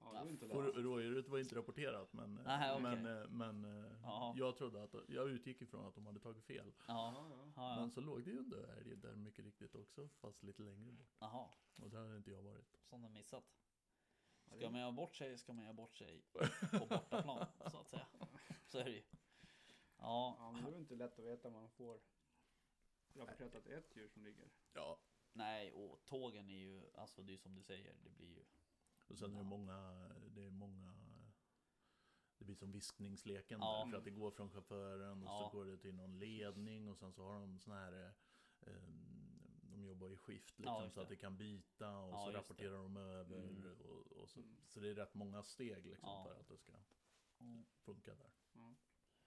Ja, 0.00 0.12
det 0.12 0.18
är 0.18 0.30
inte 0.30 0.46
Och 0.46 0.64
lätt. 0.64 0.76
rådjuret 0.76 1.28
var 1.28 1.38
inte 1.38 1.54
rapporterat 1.56 2.12
men, 2.12 2.34
Nej, 2.34 2.70
okej. 2.72 2.82
men, 2.82 3.06
eh, 3.22 3.28
men 3.28 3.64
eh, 3.84 3.92
Ja. 4.02 4.34
jag 4.36 4.56
trodde 4.56 4.82
att, 4.82 4.94
jag 5.08 5.28
utgick 5.30 5.62
ifrån 5.62 5.86
att 5.86 5.94
de 5.94 6.06
hade 6.06 6.20
tagit 6.20 6.44
fel. 6.44 6.72
Ja, 6.86 7.46
Men 7.56 7.90
så 7.90 8.00
låg 8.00 8.24
det 8.24 8.30
ju 8.30 8.38
en 8.38 8.48
död 8.50 8.70
älg 8.78 8.96
där 8.96 9.14
mycket 9.16 9.44
riktigt 9.44 9.74
också, 9.74 10.08
fast 10.08 10.42
lite 10.42 10.62
längre 10.62 10.92
bort. 10.92 11.16
Jaha, 11.18 11.48
Och 11.82 11.90
där 11.90 11.98
hade 11.98 12.16
inte 12.16 12.30
jag 12.30 12.42
varit. 12.42 12.76
som 12.82 13.02
de 13.02 13.12
missat. 13.12 13.44
Ska 14.56 14.70
man 14.70 14.80
göra 14.80 14.92
bort 14.92 15.16
sig 15.16 15.38
ska 15.38 15.52
man 15.52 15.64
göra 15.64 15.74
bort 15.74 15.96
sig 15.96 16.22
på 16.78 16.86
bortaplan 16.86 17.46
så 17.70 17.78
att 17.80 17.88
säga. 17.88 18.06
Så 18.66 18.78
är 18.78 18.84
det 18.84 18.90
ju. 18.90 19.02
Ja, 19.98 20.36
Ja, 20.38 20.52
men 20.52 20.64
det 20.64 20.70
är 20.70 20.78
inte 20.78 20.94
lätt 20.94 21.18
att 21.18 21.24
veta 21.24 21.48
om 21.48 21.54
man 21.54 21.70
får 21.70 22.00
rapporterat 23.14 23.54
att 23.54 23.64
det 23.64 23.72
är 23.74 23.78
ett 23.78 23.96
djur 23.96 24.08
som 24.08 24.22
ligger. 24.24 24.48
Ja. 24.72 24.98
nej 25.32 25.72
och 25.72 26.04
tågen 26.04 26.50
är 26.50 26.58
ju, 26.58 26.82
alltså 26.94 27.22
det 27.22 27.32
är 27.32 27.38
som 27.38 27.54
du 27.54 27.62
säger, 27.62 27.94
det 28.04 28.10
blir 28.10 28.28
ju. 28.28 28.44
Och 29.08 29.18
sen 29.18 29.30
är 29.30 29.34
det 29.34 29.40
Ja. 29.40 29.42
många, 29.44 30.08
det 30.34 30.44
är 30.44 30.50
många 30.50 30.94
det 32.38 32.44
blir 32.44 32.54
som 32.56 32.72
viskningsleken 32.72 33.60
Ja. 33.60 33.82
där, 33.84 33.90
för 33.90 33.98
att 33.98 34.04
det 34.04 34.10
går 34.10 34.30
från 34.30 34.50
chauffören 34.50 35.22
och 35.22 35.28
Ja. 35.28 35.48
så 35.52 35.58
går 35.58 35.64
det 35.64 35.76
till 35.78 35.94
någon 35.94 36.18
ledning 36.18 36.88
och 36.88 36.98
sen 36.98 37.12
så 37.12 37.22
har 37.22 37.40
de 37.40 37.58
sån 37.58 37.72
här 37.72 38.12
eh, 38.60 38.72
de 39.62 39.84
jobbar 39.84 40.10
i 40.10 40.16
skift 40.16 40.54
Ja, 40.58 40.62
liksom, 40.64 40.82
just 40.84 40.94
så 40.94 41.00
att 41.00 41.08
det. 41.08 41.14
det 41.14 41.18
kan 41.20 41.36
byta 41.36 41.98
och 41.98 42.12
Ja, 42.12 42.24
så 42.24 42.32
rapporterar 42.32 42.76
de 42.76 42.96
över 42.96 43.38
Mm. 43.48 43.76
och, 43.80 44.06
och 44.12 44.28
så, 44.30 44.40
Mm. 44.40 44.56
så 44.66 44.80
det 44.80 44.88
är 44.88 44.94
rätt 44.94 45.14
många 45.14 45.42
steg 45.42 45.86
liksom 45.86 46.08
Ja. 46.08 46.24
för 46.24 46.40
att 46.40 46.48
det 46.48 46.56
ska 46.58 46.72
funka 47.84 48.14
där. 48.14 48.30
Ja. 48.52 48.74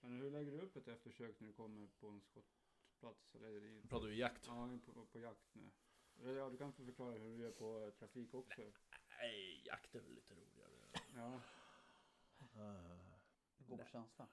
Men 0.00 0.20
hur 0.20 0.30
lägger 0.30 0.52
du 0.52 0.58
upp 0.60 0.76
ett 0.76 0.88
eftersök 0.88 1.40
när 1.40 1.48
du 1.48 1.54
kommer 1.54 1.86
på 2.00 2.08
en 2.08 2.20
skottplats? 2.20 3.34
Eller 3.34 3.64
i, 3.64 3.82
Pratar 3.88 4.06
vi 4.06 4.16
jakt? 4.18 4.46
ja, 4.46 4.78
på, 4.84 5.06
på 5.06 5.20
jakt 5.20 5.54
nu. 5.54 5.70
Ja, 6.36 6.50
du 6.50 6.56
kan 6.56 6.72
få 6.72 6.84
förklara 6.84 7.18
hur 7.18 7.36
du 7.36 7.42
gör 7.42 7.50
på 7.52 7.90
trafik 7.98 8.34
också. 8.34 8.72
Nej, 9.22 9.62
jakt 9.66 9.94
är 9.94 10.00
väl 10.00 10.14
lite 10.14 10.34
roligare. 10.34 10.88
Ja, 11.14 11.40
Uh, 12.56 13.12
Det 13.58 13.64
går 13.64 13.76
på 13.76 13.84
känsla. 13.84 14.28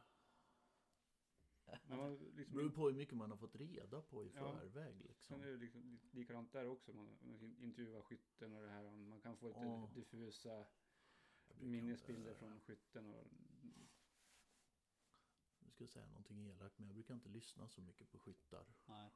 men 1.87 1.97
man, 1.97 2.17
det 2.19 2.31
liksom, 2.31 2.57
beror 2.57 2.69
på 2.69 2.87
hur 2.87 2.95
mycket 2.95 3.17
man 3.17 3.29
har 3.29 3.37
fått 3.37 3.55
reda 3.55 4.01
på 4.01 4.23
i 4.25 4.31
Ja. 4.35 4.41
förväg 4.59 4.93
Sen 4.97 5.07
liksom. 5.07 5.41
är 5.41 5.47
det 5.47 5.57
liksom 5.57 5.81
li- 5.91 6.09
likadant 6.11 6.51
där 6.51 6.65
också. 6.67 6.93
Man, 6.93 7.17
man 7.21 7.55
intervjuar 7.59 8.01
skytten 8.01 8.53
och 8.55 8.61
det 8.61 8.69
här. 8.69 8.91
Man 8.91 9.21
kan 9.21 9.37
få 9.37 9.47
lite 9.47 9.59
Ja. 9.59 9.89
diffusa 9.95 10.49
Jag 11.47 11.61
minnesbilder 11.61 12.29
inte- 12.29 12.39
från 12.39 12.59
skytten. 12.59 13.05
Och, 13.05 13.27
ska 15.71 15.87
säga 15.87 16.07
någonting 16.07 16.47
elakt, 16.47 16.79
men 16.79 16.87
jag 16.87 16.95
brukar 16.95 17.13
inte 17.13 17.29
lyssna 17.29 17.67
så 17.69 17.81
mycket 17.81 18.09
på 18.11 18.19
skyttar 18.19 18.65
Nej. 18.85 19.09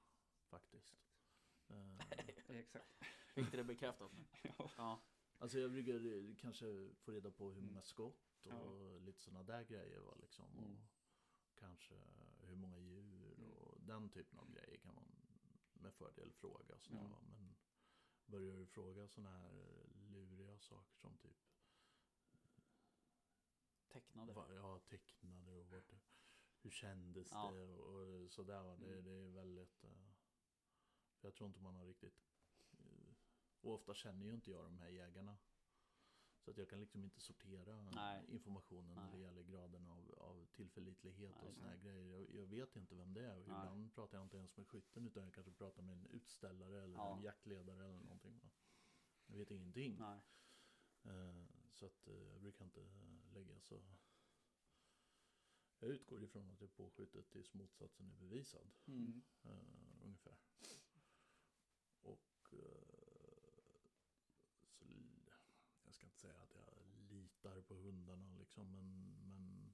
faktiskt. 0.49 0.95
Eh, 1.67 1.97
Exakt. 2.47 3.03
Fick 3.33 3.51
du 3.51 3.57
det 3.57 3.63
bekräftat 3.63 4.11
nu? 4.13 4.25
Ja. 4.57 4.69
Ja. 4.77 5.01
Alltså 5.37 5.59
jag 5.59 5.71
brukar 5.71 6.05
eh, 6.05 6.35
kanske 6.35 6.89
få 6.95 7.11
reda 7.11 7.31
på 7.31 7.51
hur 7.51 7.61
många 7.61 7.71
Mm. 7.71 7.83
skott 7.83 8.45
och 8.47 8.51
Ja. 8.51 8.97
lite 8.97 9.19
sådana 9.21 9.43
där 9.43 9.63
grejer 9.63 9.99
va, 9.99 10.15
liksom. 10.21 10.57
Mm. 10.57 10.77
Och 11.47 11.57
kanske 11.59 11.95
hur 12.41 12.55
många 12.55 12.77
djur 12.79 13.33
Mm. 13.37 13.51
och 13.51 13.81
den 13.81 14.09
typen 14.09 14.39
av 14.39 14.51
grejer 14.51 14.77
kan 14.77 14.93
man 14.95 15.05
med 15.73 15.93
fördel 15.93 16.31
fråga. 16.33 16.79
Sådär, 16.79 16.99
Ja. 17.01 17.21
Men 17.21 17.55
börjar 18.25 18.57
du 18.57 18.65
fråga 18.65 19.07
sådana 19.07 19.37
här 19.37 19.85
luriga 20.09 20.59
saker 20.59 20.95
som 20.95 21.17
typ 21.17 21.37
Tecknade. 23.87 24.33
jag 24.55 24.87
tecknade 24.87 25.51
och 25.51 25.67
vart, 25.71 25.93
hur 26.61 26.69
kändes 26.69 27.31
Ja. 27.31 27.51
det 27.51 27.67
och, 27.67 28.23
och 28.23 28.31
sådär. 28.31 28.63
Det, 28.77 28.87
Mm. 28.91 29.03
det 29.03 29.11
är 29.11 29.29
väldigt... 29.29 29.83
eh, 29.83 30.11
jag 31.21 31.33
tror 31.35 31.47
inte 31.47 31.59
man 31.59 31.75
har 31.75 31.85
riktigt... 31.85 32.32
eh, 33.63 33.67
och 33.69 33.73
ofta 33.73 33.93
känner 33.93 34.25
ju 34.25 34.33
inte 34.33 34.51
jag 34.51 34.63
de 34.65 34.77
här 34.77 34.89
jägarna. 34.89 35.37
Så 36.39 36.51
att 36.51 36.57
jag 36.57 36.69
kan 36.69 36.79
liksom 36.79 37.03
inte 37.03 37.19
sortera 37.19 37.89
Nej. 37.95 38.25
informationen 38.27 38.95
när 38.95 39.03
det 39.05 39.11
Nej. 39.11 39.21
gäller 39.21 39.41
graden 39.43 39.87
av, 39.87 40.13
av 40.17 40.45
tillförlitlighet 40.51 41.35
Nej. 41.39 41.47
och 41.49 41.55
såna 41.55 41.67
här 41.69 41.77
grejer. 41.77 42.05
Jag, 42.19 42.29
jag 42.29 42.45
vet 42.47 42.75
inte 42.75 42.95
vem 42.95 43.13
det 43.13 43.25
är 43.25 43.37
och 43.39 43.47
Nej. 43.47 43.57
ibland 43.57 43.93
pratar 43.93 44.17
jag 44.17 44.25
inte 44.25 44.37
ens 44.37 44.57
med 44.57 44.67
skytten 44.67 45.05
utan 45.07 45.23
jag 45.23 45.33
kanske 45.33 45.51
pratar 45.51 45.81
med 45.81 45.93
en 45.97 46.05
utställare 46.05 46.83
eller 46.83 46.97
Ja. 46.97 47.17
en 47.17 47.23
jaktledare 47.23 47.85
eller 47.85 47.99
någonting. 48.03 48.39
Va? 48.43 48.49
Jag 49.25 49.37
vet 49.37 49.51
ingenting. 49.51 49.97
Nej. 49.99 50.19
Eh, 51.03 51.43
Så 51.71 51.85
att 51.85 52.07
eh, 52.07 52.13
jag 52.31 52.41
brukar 52.41 52.65
inte 52.65 52.81
lägga 53.33 53.59
så... 53.61 53.81
Jag 55.79 55.89
utgår 55.89 56.23
ifrån 56.23 56.49
att 56.49 56.59
det 56.59 56.65
är 56.65 56.69
påskjutet 56.69 57.29
tills 57.29 57.53
motsatsen 57.53 58.09
är 58.09 58.15
bevisad. 58.15 58.71
Mm. 58.85 59.21
eh, 59.43 60.05
ungefär. 60.05 60.37
Och... 62.01 62.53
eh, 62.53 63.87
så, 64.71 64.85
l- 64.85 65.29
jag 65.85 65.93
ska 65.93 66.05
inte 66.05 66.17
säga 66.19 66.41
att 66.41 66.55
jag 66.55 66.63
litar 67.43 67.61
på 67.61 67.75
hundarna 67.75 68.33
liksom. 68.37 68.71
Men, 68.71 69.15
men 69.27 69.73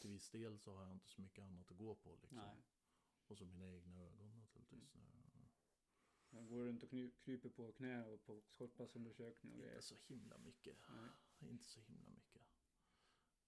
till 0.00 0.10
viss 0.10 0.30
del 0.30 0.58
så 0.58 0.74
har 0.74 0.82
jag 0.82 0.92
inte 0.92 1.08
så 1.08 1.20
mycket 1.20 1.44
annat 1.44 1.70
att 1.70 1.76
gå 1.76 1.94
på 1.94 2.16
liksom. 2.22 2.38
Nej. 2.38 2.62
Och 3.26 3.38
så 3.38 3.44
mina 3.46 3.66
egna 3.68 4.00
ögon 4.00 4.36
naturligtvis. 4.38 4.96
Jag 6.30 6.48
går 6.48 6.64
runt 6.64 6.82
och 6.82 6.88
kny- 6.90 7.12
kryper 7.24 7.48
på 7.48 7.72
knä 7.72 8.04
och 8.04 8.24
på 8.24 8.40
skottpassundersökning 8.46 9.52
och 9.52 9.58
Inte 9.58 9.66
grejer. 9.68 9.80
så 9.80 9.94
himla 10.06 10.38
mycket. 10.38 10.76
Nej. 10.90 11.50
Inte 11.50 11.64
så 11.64 11.80
himla 11.80 12.08
mycket. 12.10 12.42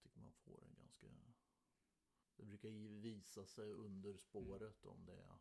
Tycker 0.03 0.19
man 0.19 0.33
får 0.33 0.63
en 0.63 0.75
ganska... 0.75 1.07
Det 2.35 2.45
brukar 2.45 2.69
visa 3.01 3.45
sig 3.45 3.73
under 3.73 4.17
spåret 4.17 4.85
om 4.85 5.05
det 5.05 5.17
är. 5.17 5.39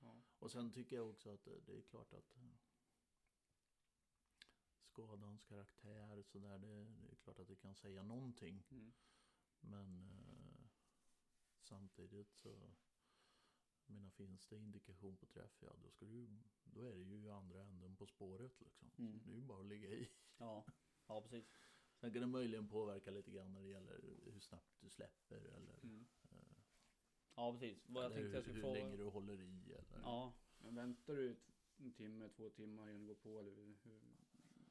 Ja. 0.00 0.22
Och 0.38 0.50
sen 0.50 0.72
tycker 0.72 0.96
jag 0.96 1.10
också 1.10 1.30
att 1.30 1.44
det, 1.44 1.76
är 1.78 1.82
klart 1.82 2.12
att 2.12 2.36
skadans 4.96 5.42
karaktär 5.42 6.22
så 6.22 6.38
där, 6.38 6.58
det, 6.58 6.84
det 6.84 7.12
är 7.12 7.16
klart 7.16 7.38
att 7.38 7.48
det 7.48 7.56
kan 7.56 7.74
säga 7.74 8.02
någonting. 8.02 8.64
Mm. 8.70 8.92
Men 9.60 10.10
eh, 10.10 10.68
samtidigt 11.62 12.34
så 12.34 12.48
jag 13.86 13.94
menar, 13.94 14.10
finns 14.10 14.46
det 14.46 14.56
indikation 14.56 15.16
på 15.16 15.26
träff, 15.26 15.58
ja 15.62 15.76
då, 15.82 15.90
ska 15.90 16.04
du, 16.06 16.28
då 16.64 16.86
är 16.86 17.04
det 17.04 17.16
ju 17.16 17.30
andra 17.30 17.62
änden 17.62 17.96
på 17.96 18.06
spåret 18.06 18.60
liksom. 18.60 18.90
Mm. 18.98 19.20
Det 19.24 19.32
är 19.32 19.36
ju 19.36 19.42
bara 19.42 19.60
att 19.60 19.66
ligga 19.66 19.88
i. 19.90 20.08
Ja. 20.38 20.64
Ja, 21.06 21.20
precis. 21.22 21.46
Sen 22.00 22.12
kan 22.12 22.20
det 22.20 22.26
möjligen 22.26 22.68
påverka 22.68 23.10
lite 23.10 23.30
grann 23.30 23.52
när 23.52 23.60
det 23.60 23.68
gäller 23.68 24.00
hur 24.32 24.40
snabbt 24.40 24.80
du 24.80 24.90
släpper 24.90 25.36
eller, 25.40 25.78
Mm. 25.82 26.06
eh, 26.30 26.38
Ja, 27.34 27.52
precis. 27.52 27.88
Vad 27.88 28.04
jag 28.04 28.12
tänkte 28.12 28.28
jag 28.28 28.34
hur, 28.34 28.42
skulle 28.42 28.54
hur 28.54 28.62
fråga. 28.62 28.80
länge 28.80 28.96
du 28.96 29.04
håller 29.04 29.40
i. 29.40 29.72
Eller, 29.72 30.00
Ja. 30.02 30.32
Men 30.58 30.74
väntar 30.74 31.14
du 31.16 31.36
en 31.78 31.92
timme, 31.92 32.28
två 32.28 32.50
timmar 32.50 32.88
innan 32.88 33.00
du 33.00 33.06
går 33.06 33.14
på 33.14 33.38
eller 33.40 33.54
hur, 33.54 33.76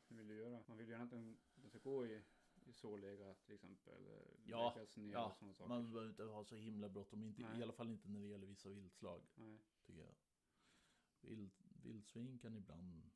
hur 0.08 0.18
vill 0.18 0.28
du 0.28 0.36
göra? 0.36 0.64
Man 0.68 0.78
vill 0.78 0.89
gärna 0.89 1.03
att 1.03 1.10
den, 1.10 1.38
den 1.56 1.70
ska 1.70 1.80
gå 1.80 2.06
i, 2.06 2.24
i 2.66 2.74
sårläge 2.74 3.36
till 3.45 3.56
exempel. 3.56 3.93
Eller 3.93 4.38
Ja, 4.45 4.74
ner 4.95 5.14
ja, 5.14 5.26
och 5.26 5.38
sådana 5.38 5.53
saker. 5.53 5.70
Man 5.70 5.91
behöver 5.91 6.10
inte 6.10 6.24
ha 6.24 6.45
så 6.45 6.56
himla 6.56 6.89
bråttom, 6.89 7.24
inte, 7.24 7.41
Nej. 7.41 7.60
i 7.60 7.64
alla 7.64 7.74
fall 7.74 7.89
inte 7.89 8.10
när 8.10 8.20
det 8.20 8.28
gäller 8.28 8.47
vissa 8.47 8.70
viltslag. 8.70 9.22
Nej. 9.36 9.60
tycker 9.86 10.01
jag. 10.01 10.16
Vild, 11.22 11.51
vildsvin 11.84 12.39
kan 12.39 12.56
ibland 12.56 13.12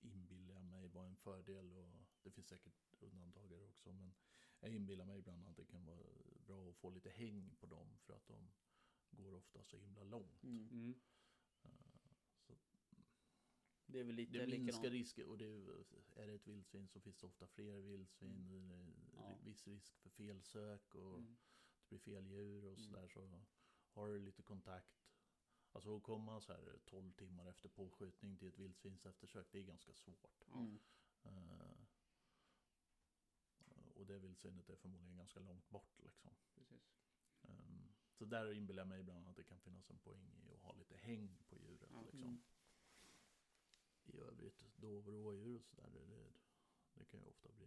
inbilla 0.00 0.62
mig 0.62 0.88
vara 0.88 1.06
en 1.06 1.16
fördel 1.16 1.72
och 1.72 1.90
det 2.22 2.30
finns 2.30 2.46
säkert 2.48 2.94
undantag 3.00 3.48
här 3.48 3.64
också. 3.68 3.92
Men 3.92 4.14
jag 4.60 4.70
inbillar 4.70 5.04
mig 5.04 5.18
ibland 5.18 5.46
att 5.46 5.56
det 5.56 5.64
kan 5.64 5.84
vara 5.84 5.98
bra 6.46 6.68
att 6.68 6.76
få 6.76 6.90
lite 6.90 7.10
häng 7.10 7.54
på 7.60 7.66
dem 7.66 7.98
för 7.98 8.14
att 8.14 8.26
de 8.26 8.48
går 9.10 9.34
ofta 9.34 9.64
så 9.64 9.76
himla 9.76 10.04
långt. 10.04 10.42
Mm. 10.42 10.94
Mm. 13.92 13.98
Det 13.98 14.00
är 14.00 14.04
väl 14.04 14.14
lite 14.16 14.38
det 14.46 14.58
minskar 14.58 14.90
risker 14.90 15.26
och 15.26 15.38
det 15.38 15.44
är, 15.44 15.84
är 16.16 16.26
det 16.26 16.34
ett 16.34 16.46
vildsvin 16.46 16.88
så 16.88 17.00
finns 17.00 17.18
det 17.18 17.26
ofta 17.26 17.46
fler 17.46 17.80
vildsvin. 17.80 18.48
Mm. 18.48 18.92
Ja. 19.16 19.34
viss 19.44 19.66
risk 19.66 19.96
för 19.98 20.10
felsök 20.10 20.94
och 20.94 21.18
Mm. 21.18 21.36
det 21.80 21.88
blir 21.88 21.98
fel 21.98 22.26
djur 22.26 22.64
och 22.64 22.78
Mm. 22.78 22.84
sådär 22.84 23.08
så 23.08 23.40
har 23.92 24.08
du 24.08 24.18
lite 24.18 24.42
kontakt. 24.42 24.98
Alltså 25.72 25.96
att 25.96 26.02
komma 26.02 26.40
så 26.40 26.52
här 26.52 26.78
12 26.86 27.12
timmar 27.12 27.46
efter 27.46 27.68
påskjutning 27.68 28.36
till 28.36 28.48
ett 28.48 28.58
vildsvinseftersök 28.58 29.46
det 29.52 29.58
är 29.58 29.62
ganska 29.62 29.92
svårt. 29.94 30.42
Mm. 30.54 30.78
Eh, 31.22 31.86
och 33.94 34.06
det 34.06 34.18
vildsvinet 34.18 34.68
är 34.70 34.76
förmodligen 34.76 35.16
ganska 35.16 35.40
långt 35.40 35.68
bort 35.70 36.00
liksom. 36.02 36.30
Precis. 36.54 36.94
Um, 37.42 37.92
så 38.12 38.24
där 38.24 38.52
inbillar 38.52 38.80
jag 38.80 38.88
mig 38.88 39.00
ibland 39.00 39.26
att 39.28 39.36
det 39.36 39.44
kan 39.44 39.60
finnas 39.60 39.90
en 39.90 39.98
poäng 39.98 40.30
i 40.48 40.52
att 40.54 40.60
ha 40.60 40.72
lite 40.74 40.96
häng 40.96 41.38
på 41.48 41.56
djuret 41.58 41.90
Ja. 41.92 42.02
liksom. 42.02 42.42
I 44.04 44.16
övrigt, 44.18 44.66
dov 44.76 45.06
och 45.08 45.12
rådjur 45.14 45.56
och 45.58 45.64
sådär, 45.64 45.90
det, 45.92 46.04
det, 46.06 46.32
det 46.94 47.04
kan 47.04 47.20
ju 47.20 47.26
ofta 47.26 47.52
bli... 47.52 47.66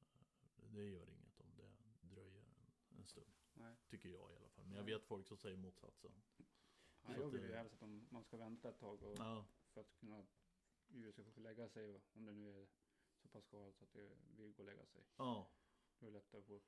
eh, 0.00 0.70
Det 0.74 0.84
gör 0.84 1.10
inget 1.10 1.40
om 1.40 1.56
det 1.56 1.70
dröjer 2.14 2.42
en, 2.42 2.98
en 2.98 3.06
stund. 3.06 3.32
Nej. 3.54 3.76
Tycker 3.88 4.08
jag 4.08 4.32
i 4.32 4.36
alla 4.36 4.48
fall. 4.48 4.66
Men 4.66 4.76
jag 4.76 4.84
vet 4.84 5.04
folk 5.04 5.26
som 5.26 5.36
säger 5.38 5.56
motsatsen. 5.56 6.22
Ja, 7.02 7.16
jag 7.16 7.28
vill 7.30 7.42
ju 7.42 7.48
det- 7.48 7.56
helst 7.56 7.74
att 7.74 7.80
de, 7.80 8.06
man 8.10 8.24
ska 8.24 8.36
vänta 8.36 8.68
ett 8.68 8.78
tag 8.78 9.02
och, 9.02 9.18
Ja, 9.18 9.46
för 9.72 9.80
att 9.80 9.94
kunna 9.96 10.26
djuret 10.88 11.14
ska 11.14 11.24
få 11.32 11.40
lägga 11.40 11.68
sig 11.68 12.00
om 12.12 12.24
det 12.26 12.32
nu 12.32 12.62
är 12.62 12.66
så 13.22 13.28
pass 13.28 13.44
skadat 13.44 13.82
att 13.82 13.92
det 13.92 14.10
vill 14.36 14.52
gå 14.52 14.62
och 14.62 14.66
lägga 14.66 14.86
sig. 14.86 15.04
ja, 15.16 15.50
Då 15.98 16.06
är 16.06 16.10
det 16.10 16.16
lättare 16.18 16.40
att 16.40 16.46
få, 16.46 16.60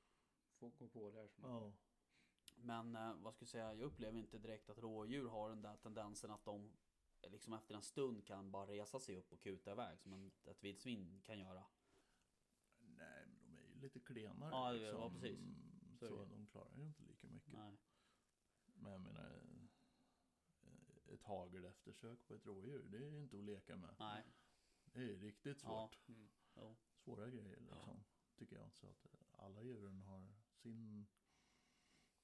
få 0.59 0.69
gå 0.69 0.89
på 0.89 1.11
där. 1.11 1.29
Som 1.29 1.45
ja. 1.45 1.73
Men 2.57 2.97
eh, 2.97 3.15
vad 3.17 3.35
ska 3.35 3.43
jag 3.43 3.49
säga, 3.49 3.75
jag 3.75 3.81
upplever 3.87 4.19
inte 4.19 4.39
direkt 4.39 4.71
att 4.71 4.79
rådjur 4.79 5.29
har 5.29 5.49
den 5.49 5.63
där 5.63 5.77
tendensen 5.77 6.31
att 6.31 6.45
de 6.45 6.73
liksom 7.23 7.53
efter 7.53 7.75
en 7.75 7.83
stund 7.83 8.25
kan 8.27 8.51
bara 8.51 8.67
resa 8.67 9.01
sig 9.01 9.17
upp 9.17 9.33
och 9.33 9.41
kuta 9.41 9.73
iväg 9.73 10.01
som 10.01 10.13
en, 10.13 10.31
ett 10.45 10.65
vildsvin 10.65 11.21
kan 11.25 11.39
göra. 11.39 11.65
Nej, 12.81 13.27
men 13.27 13.41
de 13.41 13.57
är 13.57 13.63
ju 13.63 13.81
lite 13.81 14.01
klenare. 14.01 14.51
Ja, 14.51 14.75
ja, 14.75 14.81
liksom. 14.81 15.01
ja, 15.01 15.11
precis. 15.11 15.39
Mm, 15.39 15.97
Så 15.99 16.07
Så 16.09 16.25
de 16.25 16.47
klarar 16.47 16.77
ju 16.77 16.87
inte 16.87 17.03
lika 17.03 17.27
mycket. 17.29 17.55
Nej. 17.55 17.79
Men 18.75 18.93
jag 18.93 19.01
menar, 19.01 19.43
eh, 20.63 21.15
ett 21.15 21.23
hagel 21.23 21.65
eftersök 21.65 22.27
på 22.27 22.35
ett 22.35 22.47
rådjur, 22.47 22.89
det 22.89 22.99
är 23.09 23.19
inte 23.23 23.39
att 23.39 23.45
leka 23.45 23.77
med. 23.77 23.95
Nej. 23.99 24.25
Det 24.85 25.01
är 25.03 25.17
riktigt 25.17 25.63
Ja. 25.63 25.69
svårt. 25.69 26.09
Mm. 26.09 26.29
Jo. 26.57 26.77
Svåra 26.97 27.31
grejer 27.31 27.61
liksom, 27.61 28.05
tycker 28.37 28.57
jag. 28.57 28.73
Så 28.75 28.87
att 28.87 29.07
alla 29.33 29.63
djuren 29.63 30.01
har 30.01 30.29
sin... 30.51 31.07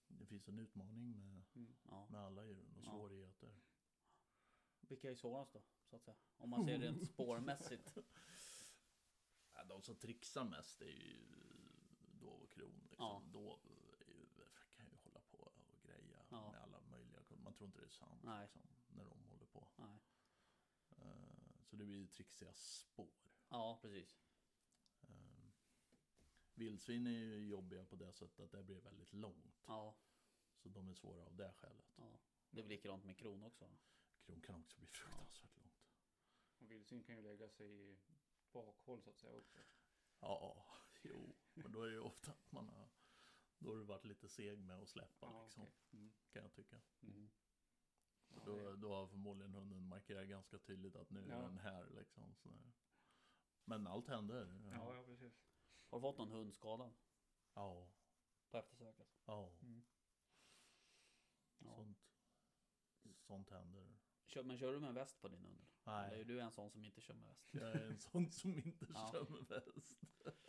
Det 0.09 0.26
finns 0.26 0.49
en 0.49 0.59
utmaning 0.59 1.11
med, 1.11 1.45
Mm. 1.55 1.74
Ja. 1.82 2.07
med 2.11 2.20
alla 2.20 2.45
djuren 2.45 2.76
och 2.76 2.84
Ja. 2.84 2.90
svårigheter. 2.90 3.55
Vilka 4.89 5.11
är 5.11 5.14
svårast 5.14 5.53
då? 5.53 5.62
Så 5.91 5.97
att 5.97 6.03
säga. 6.05 6.16
Om 6.37 6.51
man 6.51 6.64
ser 6.64 6.78
rent 6.78 7.07
spårmässigt. 7.12 7.97
Ja, 9.55 9.64
de 9.64 9.82
som 9.82 9.97
trixar 9.97 10.45
mest 10.45 10.80
är 10.82 10.87
ju 10.87 11.26
dov 12.20 12.43
och 12.43 12.51
kron. 12.53 12.87
Liksom. 12.91 13.05
Ja. 13.07 13.22
Dov 13.32 13.61
ju, 13.64 13.97
kan 14.76 14.87
ju 14.87 14.97
hålla 15.05 15.20
på 15.20 15.37
och 15.39 15.55
greja 15.82 16.24
Ja. 16.30 16.51
med 16.53 16.61
alla 16.62 16.80
möjliga. 16.80 17.20
Man 17.37 17.55
tror 17.55 17.66
inte 17.66 17.78
det 17.80 17.87
är 17.87 17.91
sant 17.91 18.22
liksom, 18.41 18.62
när 18.89 19.05
de 19.05 19.24
håller 19.24 19.47
på. 19.47 19.68
Nej. 19.76 19.99
Eh, 20.91 21.64
Så 21.64 21.76
det 21.76 21.85
blir 21.85 21.97
ju 21.97 22.07
trixiga 22.07 22.53
spår. 22.55 23.11
Ja, 23.49 23.78
precis. 23.82 24.18
Eh, 25.03 25.49
Vildsvin 26.55 27.07
är 27.07 27.11
ju 27.11 27.47
jobbiga 27.49 27.85
på 27.85 27.97
det 27.97 28.12
sättet 28.12 28.41
att 28.41 28.51
det 28.53 28.62
blir 28.62 28.80
väldigt 28.80 29.12
långt. 29.12 29.62
Ja. 29.66 29.97
Så 30.57 30.68
de 30.68 30.89
är 30.89 30.95
svåra 30.95 31.24
av 31.24 31.35
det 31.37 31.53
skälet. 31.53 31.93
ja. 31.97 32.18
Det 32.51 32.59
är 32.61 32.62
väl 32.62 32.70
likadant 32.70 33.05
med 33.05 33.18
kron 33.18 33.43
också. 33.43 33.70
Kron 34.27 34.43
kan 34.43 34.55
också 34.61 34.79
bli 34.79 34.87
fruktansvärt 34.87 35.57
långt. 35.57 35.83
Och 36.59 36.70
vildsvin 36.70 37.05
kan 37.05 37.14
ju 37.16 37.22
lägga 37.22 37.49
sig 37.49 37.91
i 37.91 37.99
bakhåll 38.53 39.03
så 39.03 39.11
att 39.11 39.18
säga 39.18 39.33
också. 39.39 39.59
Ja, 40.20 40.66
jo. 41.03 41.37
Men 41.55 41.72
då 41.72 41.83
är 41.83 41.87
det 41.87 41.93
ju 41.93 42.01
ofta 42.01 42.33
att 42.33 42.53
man 42.53 42.68
har... 42.68 42.89
Då 43.59 43.70
har 43.70 43.77
du 43.77 43.85
varit 43.85 44.05
lite 44.05 44.29
seg 44.29 44.59
med 44.59 44.79
att 44.83 44.89
släppa 44.89 45.27
Ja, 45.27 45.45
liksom. 45.45 45.62
okej. 45.62 45.75
Mm. 45.93 46.12
Kan 46.33 46.43
jag 46.43 46.53
tycka. 46.53 46.81
Mm. 47.03 47.31
Ja, 48.29 48.43
Då, 48.45 48.77
då 48.77 48.95
har 48.95 49.07
förmodligen 49.07 49.55
hunden 49.55 49.89
markerat 49.89 50.29
ganska 50.29 50.59
tydligt 50.59 50.97
att 50.97 51.11
nu 51.11 51.25
är 51.25 51.29
Ja. 51.29 51.41
den 51.43 51.59
här 51.59 51.91
liksom. 51.91 52.35
Sådär. 52.37 52.72
Men 53.64 53.87
allt 53.87 54.09
händer. 54.09 54.61
ja, 54.72 54.95
ja, 54.95 55.05
precis. 55.05 55.35
Har 55.91 55.99
du 55.99 56.03
fått 56.03 56.18
någon 56.18 56.31
hund 56.31 56.55
skadad? 56.55 56.95
Ja. 57.55 57.89
På 58.51 58.57
eftersök 58.59 58.99
alltså. 59.01 59.16
Ja, 59.25 59.53
Mm. 59.62 59.85
Ja. 61.59 61.75
sånt, 61.75 61.99
sånt 63.20 63.51
händer. 63.51 63.97
Men 64.43 64.59
kör 64.59 64.72
du 64.72 64.80
med 64.80 64.95
väst 64.95 65.20
på 65.20 65.28
din 65.28 65.45
hund? 65.45 65.66
Eller 65.87 66.05
är 66.05 66.11
Nej, 66.11 66.24
du 66.24 66.41
en 66.41 66.51
sån 66.51 66.70
som 66.70 66.85
inte 66.85 67.01
kör 67.01 67.14
med 67.14 67.24
väst? 67.28 67.49
jag 67.53 67.68
är 67.70 67.87
en 67.91 67.99
sån 67.99 68.30
som 68.30 68.59
inte 68.59 68.87
Ja. 68.95 69.09
kör 69.12 69.24
med 69.30 69.45
väst. 69.49 70.01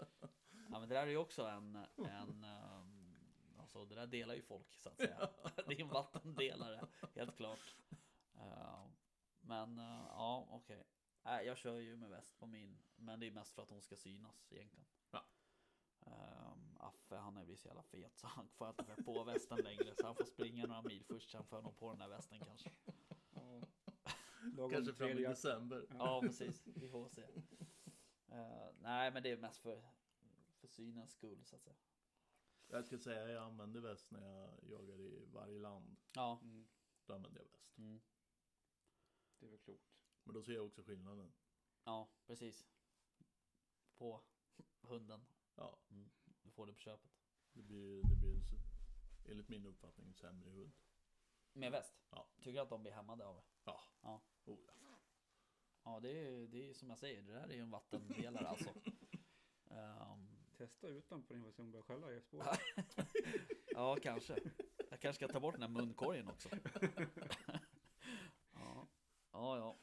Ja 0.70 0.80
men 0.80 0.90
det 0.90 0.96
där 0.96 1.08
är 1.08 1.12
ju 1.12 1.18
också 1.18 1.46
en, 1.48 1.76
en 1.98 2.44
um, 2.44 3.16
Alltså 3.58 3.86
det 3.86 3.96
där 3.96 4.08
delar 4.08 4.36
ju 4.36 4.42
folk 4.42 4.74
så 4.74 4.90
att 4.90 4.98
säga. 4.98 5.30
Det 5.68 5.74
är 5.74 5.82
en 5.82 5.88
vattendelare, 5.90 6.88
helt 7.16 7.36
klart. 7.38 7.76
Uh, 8.36 8.88
men 9.42 9.80
uh, 9.80 10.06
ja, 10.10 10.48
okej. 10.52 10.84
Nej, 11.24 11.46
jag 11.46 11.58
kör 11.58 11.78
ju 11.80 11.96
med 11.98 12.10
väst 12.10 12.38
på 12.40 12.46
min. 12.48 12.84
Men 12.96 13.20
det 13.20 13.28
är 13.28 13.32
mest 13.32 13.54
för 13.54 13.62
att 13.64 13.70
hon 13.70 13.82
ska 13.82 13.96
synas 13.96 14.52
egentligen. 14.52 14.86
Ja. 15.12 15.26
Um, 16.00 16.78
Affe 16.80 17.16
han 17.16 17.38
är 17.38 17.44
blivit 17.46 17.60
så 17.60 17.68
jävla 17.68 17.84
fet 17.84 18.18
så 18.18 18.28
han 18.28 18.50
får 18.50 18.70
inte 18.70 19.04
på 19.04 19.24
västen 19.24 19.58
längre. 19.58 19.96
Så 19.96 20.06
han 20.06 20.16
får 20.16 20.24
springa 20.24 20.66
några 20.68 20.82
mil 20.82 21.04
först, 21.06 21.30
sen 21.32 21.44
får 21.46 21.56
han 21.56 21.64
nog 21.64 21.78
på 21.78 21.90
den 21.90 22.00
där 22.00 22.08
västen 22.08 22.40
kanske. 22.40 22.72
Lagom 24.54 24.72
Kanske 24.72 24.93
fram 24.93 25.10
i 25.10 25.24
december. 25.24 25.86
Ja 25.89 26.22
precis, 26.22 26.68
vi 26.68 26.89
får 26.89 27.08
se. 27.10 27.22
Uh, 28.32 28.70
nej 28.80 29.12
men 29.12 29.24
det 29.24 29.32
är 29.32 29.38
mest 29.38 29.62
för, 29.62 29.84
för 30.60 30.68
synens 30.68 31.12
skull 31.12 31.46
så 31.46 31.56
att 31.56 31.64
säga. 31.64 31.76
Jag 32.68 32.86
ska 32.86 32.98
säga 32.98 33.30
jag 33.30 33.43
använde 33.43 33.82
väst 33.82 34.12
när 34.12 34.22
jag 34.22 34.60
jagade 34.64 35.04
i 35.04 35.26
varje 35.26 35.60
land. 35.60 35.98
Ja. 36.14 36.39
Mm. 36.43 36.68
Då 37.06 37.14
använde 37.14 37.39
jag 37.39 37.46
väst. 37.46 37.78
Mm. 37.78 38.02
Det 39.39 39.46
är 39.46 39.50
väl 39.50 39.60
klokt. 39.60 39.96
Men 40.24 40.34
då 40.34 40.43
ser 40.43 40.54
jag 40.54 40.66
också 40.66 40.84
skillnaden. 40.84 41.34
Ja, 41.84 42.10
precis. 42.26 42.68
På 43.98 44.24
hunden. 44.82 45.26
Ja, 45.56 45.80
Du 46.41 46.52
får 46.52 46.66
det 46.66 46.74
på 46.74 46.80
köpet. 46.80 47.12
det 47.54 47.62
blir, 47.62 48.04
det 48.04 48.16
blir 48.16 48.41
enligt 49.26 49.50
min 49.50 49.66
uppfattning 49.66 50.14
sämre 50.14 50.50
hund. 50.50 50.74
Med 51.56 51.72
väst? 51.72 51.95
Ja. 52.10 52.28
Tycker 52.38 52.51
du 52.51 52.60
att 52.60 52.70
de 52.70 52.82
blir 52.82 52.91
hämmade 52.91 53.26
av 53.26 53.36
det? 53.36 53.41
Ja. 53.64 53.80
Ja. 54.01 54.22
Oh, 54.45 54.58
ja. 54.68 54.97
Ja, 55.84 55.99
det 55.99 56.10
är, 56.10 56.47
det 56.47 56.70
är 56.70 56.74
som 56.74 56.89
jag 56.89 56.99
säger. 56.99 57.22
Det 57.22 57.34
där 57.34 57.47
är 57.47 57.53
ju 57.53 57.62
en 57.62 57.72
vattendelare 57.72 58.47
alltså. 58.47 58.70
Ehm, 59.70 60.28
Testa 60.58 60.88
utan 60.88 61.24
på 61.24 61.34
din 61.34 61.43
om 61.45 61.53
hon 61.58 61.72
börjar 61.72 61.84
skälla 61.84 62.12
i 62.14 62.22
spår. 62.22 62.45
ja, 63.74 63.97
kanske. 64.01 64.39
Jag 64.89 64.99
kanske 64.99 65.14
ska 65.14 65.28
ta 65.34 65.39
bort 65.39 65.53
den 65.53 65.62
här 65.62 65.70
munkorgen 65.70 66.28
också. 66.28 66.49
ja, 68.53 68.88
ja. 69.32 69.58
ja. 69.58 69.78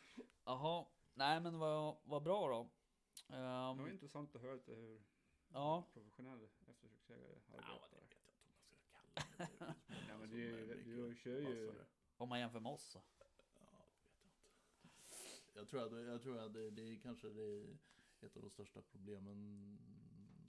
Jaha. 0.44 0.86
Nej, 1.14 1.40
men 1.40 1.58
vad, 1.58 1.96
vad 2.04 2.22
bra 2.22 2.48
då. 2.48 2.60
Ehm, 3.34 3.76
Det 3.76 3.82
var 3.82 3.88
intressant 3.88 4.36
att 4.36 4.42
höra 4.42 4.54
lite 4.54 4.74
hur 4.74 5.02
ja. 5.48 5.84
professionell 5.92 6.48
eftersöksjägare 6.66 7.40
Ja, 7.46 7.52
det 7.52 7.58
arbetar. 7.58 7.88
vet 7.90 8.01
Ja, 10.08 10.18
men 10.18 10.30
mycket 10.30 10.84
du 10.84 11.14
kör 11.16 11.40
ju-. 11.40 11.84
Om 12.16 12.28
man 12.28 12.40
jämför 12.40 12.60
med 12.60 12.72
oss 12.72 12.82
så. 12.84 13.02
Ja, 13.18 13.86
det 14.10 14.28
vet 14.28 14.44
jag 14.44 14.52
inte. 14.52 15.58
Jag 15.58 15.68
tror 15.68 15.82
att, 16.00 16.06
jag 16.06 16.22
tror 16.22 16.38
att 16.38 16.52
det, 16.54 16.70
det 16.70 16.82
är 16.82 17.00
kanske 17.00 17.28
det 17.28 17.42
är 17.42 17.78
ett 18.20 18.36
av 18.36 18.42
de 18.42 18.50
största 18.50 18.82
problemen 18.82 19.28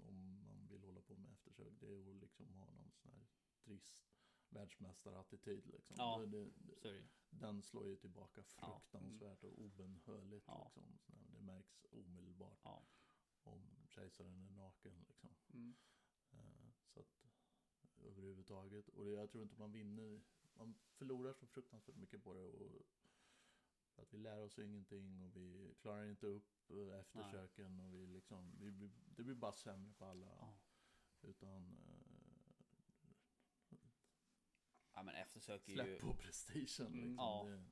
om 0.08 0.44
man 0.46 0.68
vill 0.68 0.84
hålla 0.84 1.02
på 1.02 1.16
med 1.18 1.32
eftersök. 1.32 1.74
Det 1.80 1.88
är 1.88 2.10
att 2.12 2.16
liksom 2.22 2.54
ha 2.54 2.72
någon 2.72 2.92
sån 2.92 3.12
här 3.12 3.28
trist 3.64 4.04
världsmästarattityd 4.50 5.66
liksom. 5.68 5.96
Ja. 6.00 6.26
Det, 6.26 6.50
det, 6.82 7.04
den 7.30 7.62
slår 7.64 7.88
ju 7.88 7.96
tillbaka 7.96 8.44
Ja. 8.62 8.80
fruktansvärt 8.80 9.44
och 9.44 9.60
obönhörligt. 9.60 10.48
Ja. 10.48 10.72
Liksom. 10.92 11.16
Det 11.34 11.42
märks 11.42 11.86
omedelbart 11.92 12.60
Ja. 12.64 12.86
om 13.44 13.86
kejsaren 13.88 14.46
är 14.46 14.52
naken. 14.52 15.06
Liksom. 15.08 15.30
Mm. 15.54 15.76
Eh, 16.32 16.70
Så 16.94 17.00
att 17.00 17.33
överhuvudtaget. 18.06 18.90
Och 18.90 19.12
jag 19.12 19.32
tror 19.32 19.44
inte 19.44 19.60
man 19.60 19.72
vinner. 19.72 20.22
Man 20.54 20.76
förlorar 20.92 21.34
så 21.34 21.48
fruktansvärt 21.48 21.96
mycket 21.96 22.24
på 22.24 22.34
det. 22.34 22.46
Och 22.46 22.82
att 23.96 24.14
vi 24.14 24.18
lär 24.18 24.40
oss 24.40 24.60
ingenting 24.60 25.22
och 25.22 25.36
vi 25.36 25.76
klarar 25.82 26.06
inte 26.06 26.28
upp 26.28 26.72
eftersöken. 27.00 27.80
Och 27.80 27.94
vi 27.94 28.08
liksom, 28.08 28.56
vi, 28.60 28.92
det 29.06 29.24
blir 29.24 29.36
bara 29.36 29.54
sämre 29.54 29.94
på 29.94 30.06
alla. 30.06 30.28
Ja. 30.40 30.54
Utan 31.22 31.78
eh, 31.78 33.78
ja, 34.94 35.04
men 35.04 35.16
eftersök 35.16 35.68
är 35.68 35.74
släpp 35.74 35.88
ju... 35.88 36.00
på 36.00 36.14
prestation. 36.14 36.88
Mm. 36.88 37.10
Liksom. 37.10 37.16
Ja. 37.18 37.46
Det, 37.50 37.66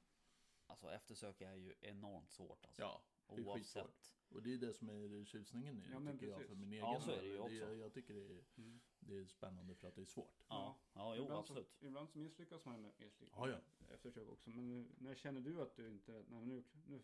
Alltså 0.71 0.91
eftersök 0.91 1.41
är 1.41 1.55
ju 1.55 1.73
enormt 1.81 2.31
svårt 2.31 2.65
alltså. 2.65 2.81
ja, 2.81 3.03
det 3.35 3.41
är 3.41 3.53
skitsvårt. 3.55 3.83
Oavsett. 3.83 4.15
Och 4.29 4.41
det 4.43 4.53
är 4.53 4.57
det 4.57 4.73
som 4.73 4.89
är 4.89 5.25
tjusningen 5.25 5.77
i 5.77 5.81
det 5.81 5.91
Ja, 5.93 6.11
tycker 6.11 6.27
jag 6.27 6.37
precis. 6.37 6.49
för 6.49 6.55
min 6.55 6.73
egen 6.73 6.85
Ja, 6.85 7.01
så 7.01 7.11
är 7.11 7.21
det 7.21 7.27
ju 7.27 7.37
också. 7.39 7.53
jag, 7.55 7.75
jag 7.77 7.93
tycker 7.93 8.13
det 8.13 8.25
är, 8.25 8.43
Mm. 8.57 8.79
det 8.99 9.17
är 9.17 9.25
spännande 9.25 9.75
för 9.75 9.87
att 9.87 9.95
det 9.95 10.01
är 10.01 10.05
svårt. 10.05 10.45
Ja, 10.49 10.79
ja 10.93 11.15
jo 11.15 11.23
ibland 11.23 11.39
absolut. 11.39 11.69
Så, 11.79 11.85
ibland 11.85 12.09
så 12.09 12.17
misslyckas 12.19 12.65
man 12.65 12.81
med 12.81 12.91
misslyckas 12.99 13.33
Ja, 13.37 13.49
ja. 13.49 13.59
eftersök 13.93 14.27
också. 14.29 14.49
Men 14.49 14.67
nu, 14.67 14.87
när 14.97 15.15
känner 15.15 15.41
du 15.41 15.61
att 15.61 15.75
du 15.75 15.89
inte, 15.89 16.25
nej 16.29 16.45
nu, 16.45 16.63
nu, 16.87 17.03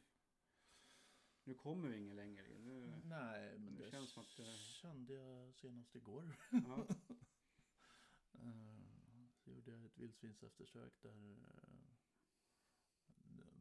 nu 1.44 1.54
kommer 1.54 1.90
vi 1.90 1.98
ingen 1.98 2.16
längre. 2.16 2.48
Nu, 2.60 2.94
Nej, 3.04 3.58
men 3.60 3.76
det 3.76 3.84
det, 3.86 3.92
känns 3.92 4.10
som 4.12 4.24
att 4.24 4.38
det- 4.38 4.58
kände 4.58 5.14
jag 5.14 5.56
senast 5.56 5.96
igår. 5.96 6.36
ja, 6.52 6.88
Eh, 8.34 8.78
Så 9.44 9.52
gjorde 9.52 9.72
jag 9.72 9.86
ett 9.86 9.98
vildsvinseftersök 9.98 11.02
där 11.02 11.32
eh, 11.32 11.94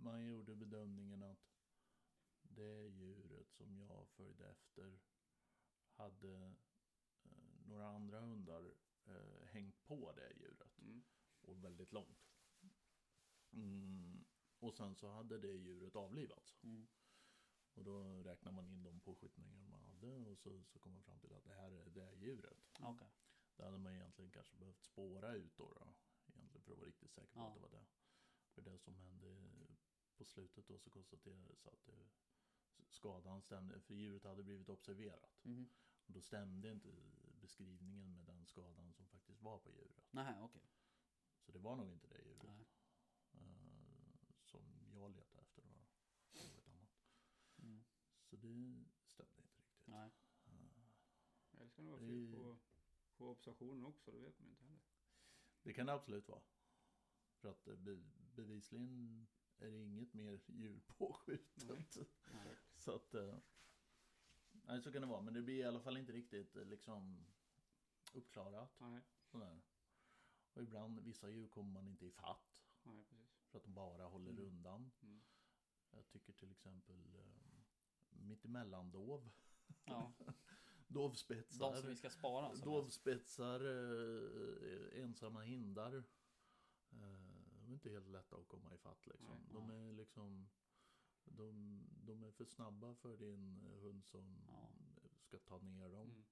man 0.03 0.27
gjorde 0.27 0.55
bedömningen 0.55 1.23
att 1.23 1.56
det 2.57 2.89
djuret 2.89 3.53
som 3.53 3.79
jag 3.79 4.09
följde 4.09 4.51
efter 4.51 4.99
hade 5.91 6.55
eh, 7.23 7.67
några 7.67 7.89
andra 7.89 8.21
hundar 8.21 8.75
eh, 9.05 9.47
hängt 9.47 9.85
på 9.85 10.13
det 10.13 10.33
djuret 10.37 10.79
mm, 10.79 11.05
och 11.41 11.65
väldigt 11.65 11.93
långt. 11.93 12.33
Mm. 13.53 14.25
Och 14.59 14.75
sen 14.75 14.95
så 14.95 15.09
hade 15.11 15.39
det 15.39 15.53
djuret 15.53 15.97
avlivats. 15.97 16.59
Mm. 16.63 16.87
Och 17.75 17.85
då 17.85 18.23
räknar 18.23 18.53
man 18.53 18.69
in 18.69 18.83
de 18.83 19.01
påskjutningar 19.01 19.63
man 19.65 19.83
hade 19.83 20.31
och 20.31 20.39
så, 20.39 20.65
så 20.65 20.79
kommer 20.79 20.95
man 20.95 21.05
fram 21.05 21.21
till 21.21 21.33
att 21.33 21.45
det 21.45 21.55
här 21.55 21.71
är 21.71 21.91
det 21.91 22.05
här 22.05 22.15
djuret. 22.17 22.71
Okej. 22.81 23.09
Det 23.57 23.65
hade 23.65 23.79
man 23.79 23.93
egentligen 23.93 24.31
kanske 24.31 24.57
behövt 24.57 24.83
spåra 24.83 25.35
ut 25.35 25.57
då, 25.57 25.73
då 25.75 25.93
egentligen 26.35 26.63
för 26.63 26.73
att 26.73 26.79
vara 26.79 26.89
riktigt 26.89 27.13
säker 27.13 27.35
på 27.35 27.41
Ja. 27.41 27.49
att 27.49 27.55
det 27.55 27.61
var 27.61 27.71
det. 27.71 27.87
För 28.55 28.63
det 28.63 28.79
som 28.79 28.97
hände 28.97 29.51
på 30.17 30.25
slutet 30.25 30.67
då 30.69 30.79
så 30.79 30.91
konstaterades 30.91 31.67
att 31.67 31.87
det, 31.87 32.09
skadan 32.89 33.43
stämde, 33.43 33.81
för 33.81 33.95
djuret 33.95 34.24
hade 34.24 34.43
blivit 34.43 34.68
observerat. 34.68 35.41
Mhm. 35.43 35.68
Och 36.07 36.12
då 36.12 36.20
stämde 36.20 36.70
inte 36.70 36.89
beskrivningen 37.41 38.14
med 38.16 38.27
den 38.27 38.47
skadan 38.47 38.93
som 38.93 39.07
faktiskt 39.07 39.43
var 39.43 39.59
på 39.59 39.70
djuret. 39.70 40.09
Nej, 40.11 40.41
okej. 40.41 40.70
Så 41.41 41.53
det 41.53 41.59
var 41.59 41.77
nog 41.77 41.91
inte 41.93 42.07
det 42.09 42.22
djuret 42.22 42.43
Nej. 42.45 42.66
eh, 43.33 44.35
som 44.43 44.62
jag 44.95 45.11
letade 45.11 45.43
efter. 45.43 45.62
Då. 45.62 45.68
Det 46.33 46.49
var 46.53 46.59
ett 46.59 46.68
annat. 46.68 46.91
Mm. 47.59 47.85
Så 48.24 48.37
det 48.37 48.85
stämde 49.07 49.43
inte 49.43 49.62
riktigt. 49.62 49.83
Nej. 49.85 50.11
Eh, 50.45 50.87
jag 51.51 51.62
älskar 51.62 51.83
att 51.83 51.89
vara 51.89 52.01
Det 52.01 52.07
fel 52.07 52.33
på, 52.33 52.59
på 53.16 53.31
observationen 53.31 53.85
också, 53.85 54.11
det 54.11 54.18
vet 54.20 54.39
man 54.39 54.49
inte 54.49 54.64
heller. 54.64 54.81
Det 55.62 55.72
kan 55.72 55.87
det 55.87 55.93
absolut 55.93 56.29
vara. 56.29 56.43
För 57.37 57.51
att 57.51 57.66
eh, 57.66 57.77
be, 57.77 58.03
bevisligen 58.35 59.27
är 59.59 59.70
det 59.70 59.83
inget 59.83 60.14
mer 60.14 60.41
djur 60.47 60.81
påskjutet. 60.87 61.97
Nej. 62.33 62.57
Så 62.87 62.95
att... 62.95 63.14
eh, 63.14 63.34
Nej, 64.53 64.82
så 64.82 64.93
kan 64.93 65.03
det 65.03 65.09
vara. 65.09 65.22
Men 65.22 65.34
det 65.34 65.43
blir 65.43 65.55
i 65.57 65.64
alla 65.64 65.80
fall 65.80 65.97
inte 65.97 66.12
riktigt 66.12 66.57
eh, 66.57 66.64
liksom 66.64 67.26
uppklarat. 68.12 68.76
Nej, 68.80 69.01
Sådär. 69.24 69.61
Och 70.53 70.62
ibland, 70.62 71.01
vissa 71.01 71.28
djur 71.30 71.49
kommer 71.49 71.72
man 71.72 71.89
inte 71.89 72.07
ifatt. 72.07 72.62
nej 72.82 73.05
precis. 73.05 73.47
För 73.51 73.59
att 73.59 73.64
de 73.64 73.74
bara 73.74 74.05
håller 74.07 74.30
Mm. 74.30 74.45
undan. 74.47 74.91
Mm. 75.03 75.20
Jag 75.91 76.09
tycker 76.09 76.32
till 76.32 76.51
exempel 76.51 77.14
eh, 77.16 77.61
mittemellandov. 78.11 79.30
Ja. 79.84 80.12
Dovspetsar. 80.89 81.59
De 81.72 81.76
som 81.80 81.89
vi 81.89 81.97
ska 81.97 82.11
spara. 82.11 82.55
Dovspetsar, 82.55 83.61
eh, 83.61 85.03
ensamma 85.03 85.41
hindar. 85.43 85.95
Eh, 85.97 86.03
de 87.61 87.68
är 87.68 87.72
inte 87.72 87.91
helt 87.91 88.09
lätta 88.09 88.37
att 88.37 88.49
komma 88.49 88.74
ifatt 88.74 89.07
liksom. 89.07 89.28
Nej. 89.28 89.53
de 89.53 89.70
är 89.70 89.93
liksom 89.93 90.49
de, 91.27 91.81
de 92.05 92.22
är 92.22 92.31
för 92.31 92.45
snabba 92.45 92.95
för 92.95 93.16
din 93.16 93.61
eh, 93.61 93.79
hund 93.81 94.05
som 94.05 94.39
Ja. 94.49 94.68
ska 95.20 95.39
ta 95.39 95.59
ner 95.59 95.89
dem. 95.89 96.11
Mm. 96.11 96.24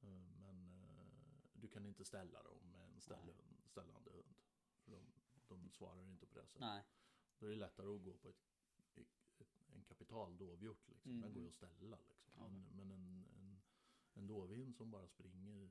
Eh, 0.00 0.36
Men 0.40 0.82
eh, 0.82 1.06
du 1.52 1.68
kan 1.68 1.86
inte 1.86 2.04
ställa 2.04 2.42
dem 2.42 2.70
med 2.70 2.88
en 2.90 3.00
ställ, 3.00 3.32
ställande 3.66 4.10
hund. 4.10 4.34
För 4.84 4.90
de, 4.92 5.02
de 5.48 5.70
svarar 5.70 6.06
inte 6.10 6.26
på 6.26 6.34
det 6.34 6.46
sättet. 6.46 6.60
Nej. 6.60 6.84
Då 7.38 7.46
är 7.46 7.50
det 7.50 7.56
lättare 7.56 7.86
att 7.96 8.02
gå 8.02 8.16
på 8.16 8.28
ett, 8.28 8.44
ett, 9.38 9.68
en 9.74 9.84
kapital 9.84 10.36
dovhjort. 10.38 10.88
Liksom. 10.88 11.10
Mm. 11.10 11.22
Den 11.22 11.32
går 11.32 11.42
ju 11.42 11.48
att 11.48 11.54
ställa. 11.54 11.98
Liksom. 12.08 12.32
Ja. 12.36 12.48
Men, 12.48 12.62
men 12.76 12.90
en, 12.90 13.24
en, 13.36 13.60
en 14.14 14.26
dovhind 14.26 14.76
som 14.76 14.90
bara 14.90 15.08
springer. 15.08 15.70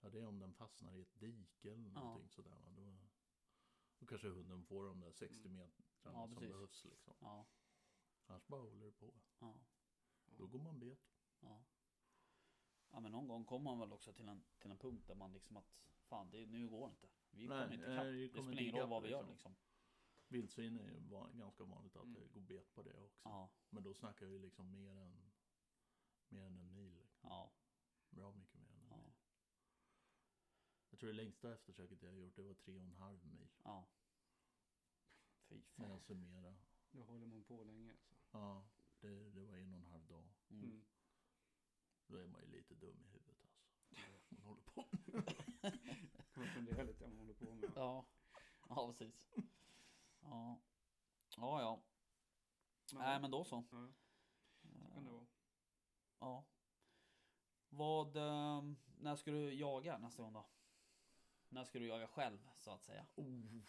Ja 0.00 0.10
det 0.10 0.20
är 0.20 0.26
om 0.26 0.38
den 0.38 0.54
fastnar 0.54 0.96
i 0.96 1.00
ett 1.00 1.20
dike 1.20 1.72
eller 1.72 1.90
Ja. 1.90 2.00
någonting 2.00 2.28
sådär. 2.28 2.50
va. 2.60 2.70
Då, 2.76 2.98
då 3.98 4.06
kanske 4.06 4.28
hunden 4.28 4.64
får 4.64 4.84
de 4.84 5.00
där 5.00 5.12
60 5.12 5.48
Mm. 5.48 5.70
Metrarna 6.02 6.18
Ja, 6.18 6.26
som 6.28 6.36
precis. 6.36 6.52
behövs. 6.52 6.84
Liksom. 6.84 7.14
Ja. 7.20 7.46
Annars 8.26 8.46
bara 8.46 8.60
håller 8.62 8.86
det 8.86 8.92
på. 8.92 9.14
Ja. 9.38 9.60
Då 10.38 10.46
går 10.46 10.58
man 10.58 10.78
bet. 10.80 10.98
Ja. 11.40 11.64
Ja 12.90 13.00
men 13.00 13.12
någon 13.12 13.28
gång 13.28 13.44
kommer 13.44 13.64
man 13.70 13.78
väl 13.78 13.92
också 13.92 14.12
till 14.12 14.28
en, 14.28 14.44
till 14.58 14.70
en 14.70 14.78
punkt 14.78 15.06
där 15.06 15.14
man 15.14 15.32
liksom 15.32 15.56
att 15.56 15.72
Fan 16.08 16.30
det, 16.30 16.46
nu 16.46 16.68
går 16.68 16.86
det 16.86 16.90
inte. 16.90 17.08
Vi 17.30 17.48
Nej, 17.48 17.62
kommer 17.62 17.74
inte 17.74 17.84
ikapp. 17.86 18.04
Det 18.04 18.28
spelar 18.42 18.62
ingen 18.62 18.76
roll 18.76 18.88
vad 18.90 19.02
vi 19.02 19.08
gör 19.10 19.26
liksom. 19.26 19.52
liksom. 19.52 19.56
Vildsvin 20.28 20.78
är 20.78 20.90
ju 20.90 21.00
van, 21.00 21.38
ganska 21.38 21.64
vanligt 21.64 21.96
att 21.96 22.02
Mm. 22.04 22.14
det 22.14 22.28
går 22.28 22.40
bet 22.40 22.74
på 22.74 22.82
det 22.82 23.00
också. 23.00 23.28
Ja, 23.28 23.50
Men 23.70 23.82
då 23.82 23.94
snackar 23.94 24.26
vi 24.26 24.38
liksom 24.38 24.70
mer 24.70 24.94
än, 24.96 25.32
mer 26.28 26.44
än 26.44 26.56
en 26.58 26.72
mil. 26.74 26.96
liksom. 26.98 27.30
ja, 27.30 27.52
Bra 28.10 28.32
mycket 28.32 28.54
mer 28.54 28.68
än 28.68 28.76
en 28.82 28.88
ja, 28.90 28.96
mil. 28.96 29.12
Jag 30.90 30.98
tror 31.00 31.08
det 31.10 31.16
längsta 31.16 31.52
eftersöket 31.52 32.02
jag 32.02 32.18
gjort 32.18 32.36
det 32.36 32.42
var 32.42 32.54
tre 32.54 32.74
och 32.78 32.84
en 32.84 32.92
halv 32.92 33.24
mil. 33.26 33.48
ja. 33.64 33.88
Fy 35.52 35.62
fan. 35.62 35.90
jag 35.90 36.02
summerar. 36.02 36.54
Då 36.90 37.02
håller 37.02 37.26
man 37.26 37.44
på 37.44 37.64
länge 37.64 37.92
alltså. 37.92 38.14
Ja, 38.30 38.64
det, 39.00 39.30
det 39.30 39.44
var 39.46 39.56
en 39.56 39.72
och 39.74 39.78
en 39.80 39.86
halv 39.86 40.06
dag. 40.06 40.28
Mm. 40.50 40.64
Mm. 40.64 40.84
Då 42.06 42.16
är 42.16 42.26
man 42.26 42.40
ju 42.40 42.48
lite 42.48 42.74
dum 42.74 43.02
i 43.04 43.08
huvudet 43.08 43.42
alltså. 43.42 43.58
Man 44.28 44.42
håller 44.42 44.62
på. 44.62 44.82
Kan 46.32 46.42
man 46.44 46.48
fundera 46.54 46.82
lite 46.82 47.04
vad 47.04 47.10
man 47.10 47.18
håller 47.18 47.34
på 47.34 47.54
med. 47.54 47.72
Ja, 47.76 48.06
ja 48.68 48.86
precis. 48.86 49.30
Ja, 50.20 50.60
ja, 51.36 51.60
ja. 51.60 51.82
Nej 52.92 53.20
men 53.20 53.30
då 53.30 53.44
så. 53.44 53.64
Ja, 53.70 53.88
så 54.78 54.88
kan 54.94 55.04
det 55.04 55.10
vara. 55.10 55.26
Ja. 56.18 56.44
Vad, 57.68 58.16
eh, 58.16 58.62
när 58.98 59.16
ska 59.16 59.30
du 59.30 59.52
jaga 59.52 59.98
nästa 59.98 60.22
gång 60.22 60.32
då? 60.32 60.46
När 61.48 61.64
ska 61.64 61.78
du 61.78 61.86
jaga 61.86 62.06
själv 62.06 62.48
så 62.54 62.70
att 62.70 62.82
säga? 62.82 63.06
Oh, 63.14 63.62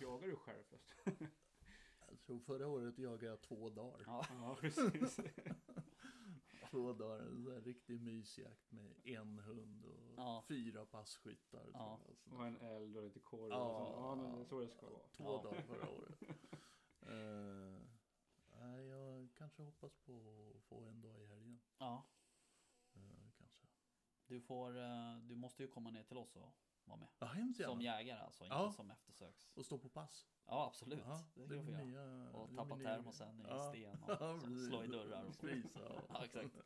Jagar 0.00 0.28
du 0.28 0.36
själv 0.36 0.62
först? 0.64 0.94
jag 2.08 2.20
tror 2.20 2.38
förra 2.40 2.66
året 2.68 2.98
jagade 2.98 3.26
jag 3.26 3.40
två 3.40 3.70
dagar. 3.70 4.02
Ja, 4.06 4.26
Ja, 4.30 4.56
precis. 4.60 5.20
Två 6.70 6.92
dagar, 6.92 7.20
en 7.20 7.44
sån 7.44 7.52
här 7.52 7.60
riktig 7.60 8.00
mysjakt 8.00 8.70
med 8.72 8.94
en 9.04 9.38
hund 9.38 9.84
och 9.84 10.14
Ja. 10.16 10.44
fyra 10.48 10.86
passkyttar. 10.86 11.70
Ja. 11.72 12.00
jag. 12.24 12.38
Och 12.38 12.46
en 12.46 12.56
eld 12.56 12.96
och 12.96 13.02
lite 13.02 13.20
korv. 13.20 13.50
Ja. 13.50 13.80
och 13.80 13.86
så. 13.86 13.92
ja 13.94 14.14
men 14.14 14.32
det 14.34 14.40
är 14.40 14.44
så 14.44 14.60
det 14.60 14.68
ska 14.68 14.88
vara. 14.90 15.08
Två 15.08 15.24
Ja. 15.24 15.42
dagar 15.42 15.62
förra 15.62 15.88
året. 15.98 16.20
Nej, 18.60 18.86
jag 18.86 19.28
kanske 19.34 19.62
hoppas 19.62 19.96
på 19.96 20.12
att 20.56 20.62
få 20.64 20.84
en 20.84 21.00
dag 21.00 21.22
i 21.22 21.26
helgen. 21.26 21.60
ja. 21.78 22.06
Eh, 22.94 23.30
kanske. 23.38 23.66
Du 24.26 24.40
får, 24.40 24.78
eh, 24.78 25.16
du 25.22 25.34
måste 25.36 25.62
ju 25.62 25.68
komma 25.68 25.90
ner 25.90 26.02
till 26.02 26.16
oss 26.18 26.36
och 26.36 26.54
vara 26.86 26.96
med. 26.98 27.08
Ja, 27.18 27.26
hemskt 27.26 27.64
Som 27.64 27.80
jägare 27.80 28.20
alltså, 28.20 28.44
inte 28.44 28.56
Ja. 28.56 28.72
som 28.72 28.90
eftersöks. 28.90 29.50
Och 29.54 29.64
stå 29.66 29.78
på 29.78 29.88
pass. 29.88 30.26
Ja 30.46 30.66
absolut, 30.66 30.98
Ja, 31.06 31.24
det 31.34 31.48
kan 31.48 31.66
du 31.66 31.76
få 31.76 31.84
göra. 31.88 32.30
Och 32.30 32.56
tappa 32.56 32.76
termosen 32.76 33.40
i 33.40 33.44
Ja. 33.48 33.68
sten 33.70 34.02
och 34.02 34.10
Ja, 34.10 34.40
slå 34.68 34.84
i 34.84 34.86
dörrar 34.86 35.24
och 35.24 35.34
så. 35.34 35.40
Precis, 35.40 35.72
ja. 35.74 36.00
Ja 36.08 36.24
exakt. 36.24 36.56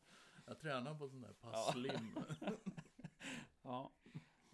Jag 0.47 0.59
tränar 0.59 0.95
på 0.95 1.09
sån 1.09 1.21
där 1.21 1.33
passlim. 1.33 2.15
Ja. 3.63 3.93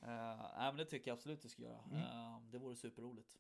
Uh, 0.02 0.08
nej 0.56 0.72
men 0.72 0.76
det 0.76 0.84
tycker 0.84 1.10
jag 1.10 1.16
absolut 1.16 1.42
du 1.42 1.48
ska 1.48 1.62
göra. 1.62 1.82
Mm. 1.82 1.96
Eh, 2.00 2.40
det 2.50 2.58
vore 2.58 2.76
superroligt. 2.76 3.38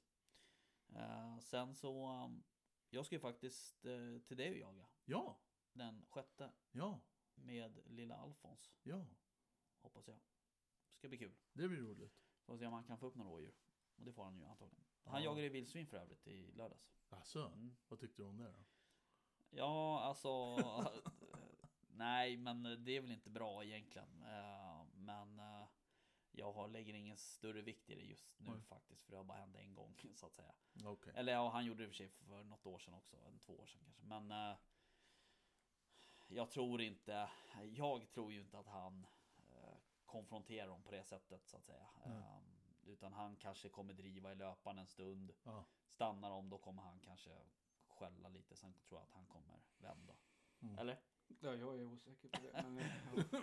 Uh, 0.92 1.38
sen 1.38 1.74
så, 1.74 2.08
um, 2.24 2.44
jag 2.90 3.06
ska 3.06 3.14
ju 3.14 3.20
faktiskt 3.20 3.84
uh, 3.86 4.18
till 4.20 4.36
dig 4.36 4.50
och 4.50 4.56
jaga. 4.58 4.86
ja, 5.04 5.38
Den 5.72 6.06
sjätte 6.08 6.52
ja, 6.72 7.00
med 7.34 7.80
lilla 7.86 8.16
Alfons. 8.16 8.72
ja. 8.82 9.06
Hoppas 9.82 10.08
jag. 10.08 10.16
Ska 11.04 11.08
bli 11.08 11.18
kul. 11.18 11.34
Det 11.52 11.68
blir 11.68 11.78
roligt. 11.80 12.12
Får 12.46 12.58
se 12.58 12.66
om 12.66 12.72
han 12.72 12.84
kan 12.84 12.98
få 12.98 13.06
upp 13.06 13.14
några 13.14 13.30
rådjur. 13.30 13.54
Och 13.96 14.04
det 14.04 14.12
får 14.12 14.24
han 14.24 14.38
ju 14.38 14.44
antagligen. 14.44 14.84
Han 15.04 15.22
Ja. 15.22 15.30
jagade 15.30 15.48
vildsvin 15.48 15.86
för 15.86 15.96
övrigt 15.96 16.26
i 16.26 16.52
lördags. 16.52 16.96
Alltså, 17.08 17.46
Mm. 17.46 17.76
vad 17.88 17.98
tyckte 18.00 18.22
du 18.22 18.26
om 18.26 18.36
det 18.36 18.44
då? 18.52 18.64
Ja, 19.50 20.00
alltså. 20.00 20.56
nej, 21.88 22.36
men 22.36 22.62
det 22.62 22.96
är 22.96 23.00
väl 23.00 23.10
inte 23.12 23.30
bra 23.30 23.64
egentligen. 23.64 24.22
Eh, 24.22 24.84
men 24.94 25.38
eh, 25.38 25.66
jag 26.30 26.52
har, 26.52 26.68
lägger 26.68 26.94
ingen 26.94 27.16
större 27.16 27.62
vikt 27.62 27.90
i 27.90 27.94
det 27.94 28.02
just 28.04 28.38
nu 28.38 28.50
Nej. 28.52 28.62
faktiskt. 28.62 29.02
För 29.02 29.10
det 29.10 29.16
har 29.16 29.24
bara 29.24 29.38
hänt 29.38 29.56
en 29.56 29.74
gång 29.74 29.96
så 30.14 30.26
att 30.26 30.34
säga. 30.34 30.54
Okej. 30.84 31.12
Eller 31.16 31.32
ja, 31.32 31.48
han 31.48 31.64
gjorde 31.64 31.78
det 31.82 31.84
i 31.84 31.86
och 31.86 31.90
för 31.90 31.96
sig 31.96 32.08
för 32.08 32.44
något 32.44 32.66
år 32.66 32.78
sedan 32.78 32.94
också. 32.94 33.16
En 33.16 33.38
två 33.38 33.58
år 33.58 33.66
sedan 33.66 33.80
kanske. 33.84 34.02
Men 34.04 34.30
eh, 34.30 34.56
jag 36.28 36.50
tror 36.50 36.80
inte. 36.80 37.30
Jag 37.62 38.10
tror 38.10 38.32
ju 38.32 38.40
inte 38.40 38.58
att 38.58 38.66
han 38.66 39.06
eh, 40.14 40.20
konfronterar 40.20 40.68
dem 40.68 40.82
på 40.82 40.90
det 40.90 41.04
sättet 41.04 41.46
så 41.46 41.56
att 41.56 41.64
säga. 41.64 41.86
Nej. 42.06 42.16
Eh, 42.16 42.90
utan 42.92 43.12
han 43.12 43.36
kanske 43.36 43.68
kommer 43.68 43.94
driva 43.94 44.32
i 44.32 44.34
löpan 44.34 44.78
en 44.78 44.86
stund. 44.86 45.32
Ja. 45.42 45.64
Stannar 45.86 46.30
de 46.30 46.50
då 46.50 46.58
kommer 46.58 46.82
han 46.82 47.00
kanske 47.00 47.30
skälla 47.88 48.28
lite. 48.28 48.56
Sen 48.56 48.74
tror 48.74 49.00
jag 49.00 49.02
att 49.02 49.12
han 49.12 49.26
kommer 49.26 49.62
vända. 49.78 50.14
Mm. 50.62 50.78
Eller? 50.78 51.00
Ja, 51.40 51.54
jag 51.54 51.78
är 51.78 51.84
osäker 51.84 52.28
på 52.28 52.42
det. 52.42 52.62
Men, 52.62 52.76
ja. 52.76 53.40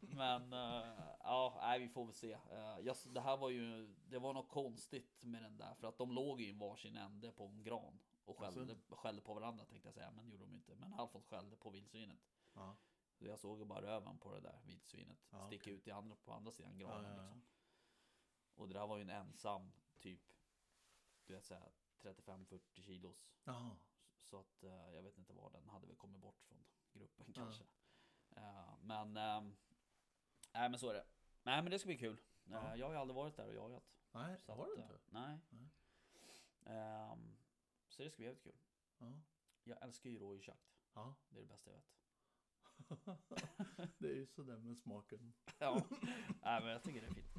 Men 0.00 0.52
eh, 0.52 1.16
ja, 1.20 1.58
nej, 1.62 1.78
vi 1.78 1.88
får 1.88 2.04
väl 2.04 2.14
se. 2.14 2.34
Uh, 2.34 2.80
jag, 2.80 2.96
det 3.06 3.20
här 3.20 3.36
var 3.36 3.50
ju, 3.50 3.94
det 4.08 4.18
var 4.18 4.32
något 4.32 4.48
konstigt 4.48 5.24
med 5.24 5.42
den 5.42 5.56
där. 5.56 5.74
För 5.74 5.88
att 5.88 5.98
de 5.98 6.12
låg 6.12 6.40
ju 6.40 6.48
i 6.48 6.52
varsin 6.52 6.96
ände 6.96 7.32
på 7.32 7.46
en 7.46 7.62
gran. 7.62 7.98
Och 8.24 8.38
skällde, 8.38 8.60
Alltså? 8.60 8.94
skällde 8.94 9.22
på 9.22 9.34
varandra 9.34 9.64
tänkte 9.64 9.88
jag 9.88 9.94
säga. 9.94 10.10
Men 10.10 10.24
det 10.24 10.30
gjorde 10.30 10.44
de 10.44 10.54
inte. 10.54 10.74
Men 10.74 10.94
Alfons 10.94 11.26
skällde 11.26 11.56
på 11.56 11.70
vildsvinet. 11.70 12.18
Ja. 12.54 12.76
Så 12.92 12.95
jag 13.18 13.38
såg 13.38 13.58
ju 13.58 13.64
bara 13.64 13.82
röven 13.82 14.18
på 14.18 14.32
det 14.34 14.40
där 14.40 14.60
vildsvinet. 14.64 15.18
Ja, 15.30 15.46
sticka 15.46 15.70
ut 15.70 15.86
i 15.86 15.90
andra, 15.90 16.16
på 16.16 16.32
andra 16.32 16.52
sidan 16.52 16.78
Ja, 16.78 16.86
granen 16.88 17.04
ja, 17.10 17.16
ja. 17.16 17.22
liksom. 17.22 17.42
Och 18.54 18.68
det 18.68 18.74
där 18.74 18.86
var 18.86 18.96
ju 18.96 19.02
en 19.02 19.10
ensam 19.10 19.72
typ. 20.00 20.20
Du 21.26 21.34
vet 21.34 21.44
såhär 21.44 21.72
35-40 22.00 22.82
kilos. 22.82 23.28
Jaha. 23.44 23.76
Så 24.22 24.40
att 24.40 24.62
eh, 24.62 24.90
jag 24.94 25.02
vet 25.02 25.18
inte 25.18 25.32
var 25.32 25.50
den 25.50 25.68
hade 25.68 25.86
väl 25.86 25.96
kommit 25.96 26.20
bort 26.20 26.42
från 26.42 26.64
gruppen 26.92 27.26
Ja. 27.28 27.32
kanske. 27.34 27.64
Eh, 28.30 28.74
men, 28.80 29.16
ehm, 29.16 29.56
nej 30.52 30.68
men 30.70 30.78
så 30.78 30.88
är 30.90 30.94
det. 30.94 31.06
Nej 31.42 31.62
men 31.62 31.70
det 31.70 31.78
ska 31.78 31.86
bli 31.86 31.98
kul. 31.98 32.20
Eh, 32.46 32.52
Ja. 32.52 32.76
jag 32.76 32.86
har 32.86 32.92
ju 32.92 32.98
aldrig 32.98 33.14
varit 33.16 33.36
där 33.36 33.48
och 33.48 33.54
jagat. 33.54 33.84
Nej, 34.12 34.40
Så 34.40 34.52
har 34.52 34.66
du 34.66 34.74
eh, 34.76 34.82
inte? 34.82 34.98
nej. 35.06 35.38
Nej. 35.50 35.68
Ehm, 36.64 37.36
så 37.88 38.02
det 38.02 38.10
ska 38.10 38.16
bli 38.16 38.24
jävligt 38.26 38.42
kul. 38.44 38.58
Ja. 38.98 39.20
Jag 39.64 39.82
älskar 39.82 40.10
ju 40.10 40.18
rådjursjakt. 40.18 40.76
ja. 40.94 41.14
Det 41.28 41.38
är 41.38 41.42
det 41.42 41.48
bästa 41.48 41.70
jag 41.70 41.76
vet. 41.76 41.86
det 43.98 44.08
är 44.08 44.14
ju 44.14 44.26
sådär 44.26 44.58
med 44.58 44.78
smaken. 44.78 45.34
Ja, 45.58 45.86
nej, 46.42 46.60
men 46.60 46.66
jag 46.66 46.82
tycker 46.82 47.00
det 47.00 47.06
är 47.06 47.14
fint. 47.14 47.36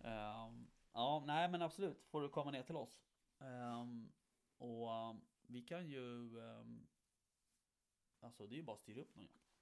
Ehm, 0.00 0.68
ja, 0.92 1.22
nej 1.26 1.48
men 1.48 1.62
absolut. 1.62 2.04
Får 2.04 2.22
du 2.22 2.28
komma 2.28 2.50
ner 2.50 2.62
till 2.62 2.76
oss. 2.76 3.02
Ehm, 3.38 4.12
och 4.58 4.92
ehm, 4.92 5.20
vi 5.46 5.62
kan 5.62 5.88
ju... 5.88 6.30
alltså 8.20 8.46
det 8.46 8.54
är 8.54 8.56
ju 8.56 8.62
bara 8.62 8.76
att 8.76 8.82
styra 8.82 9.00
upp 9.00 9.14
någon 9.14 9.24
jakt. 9.24 9.52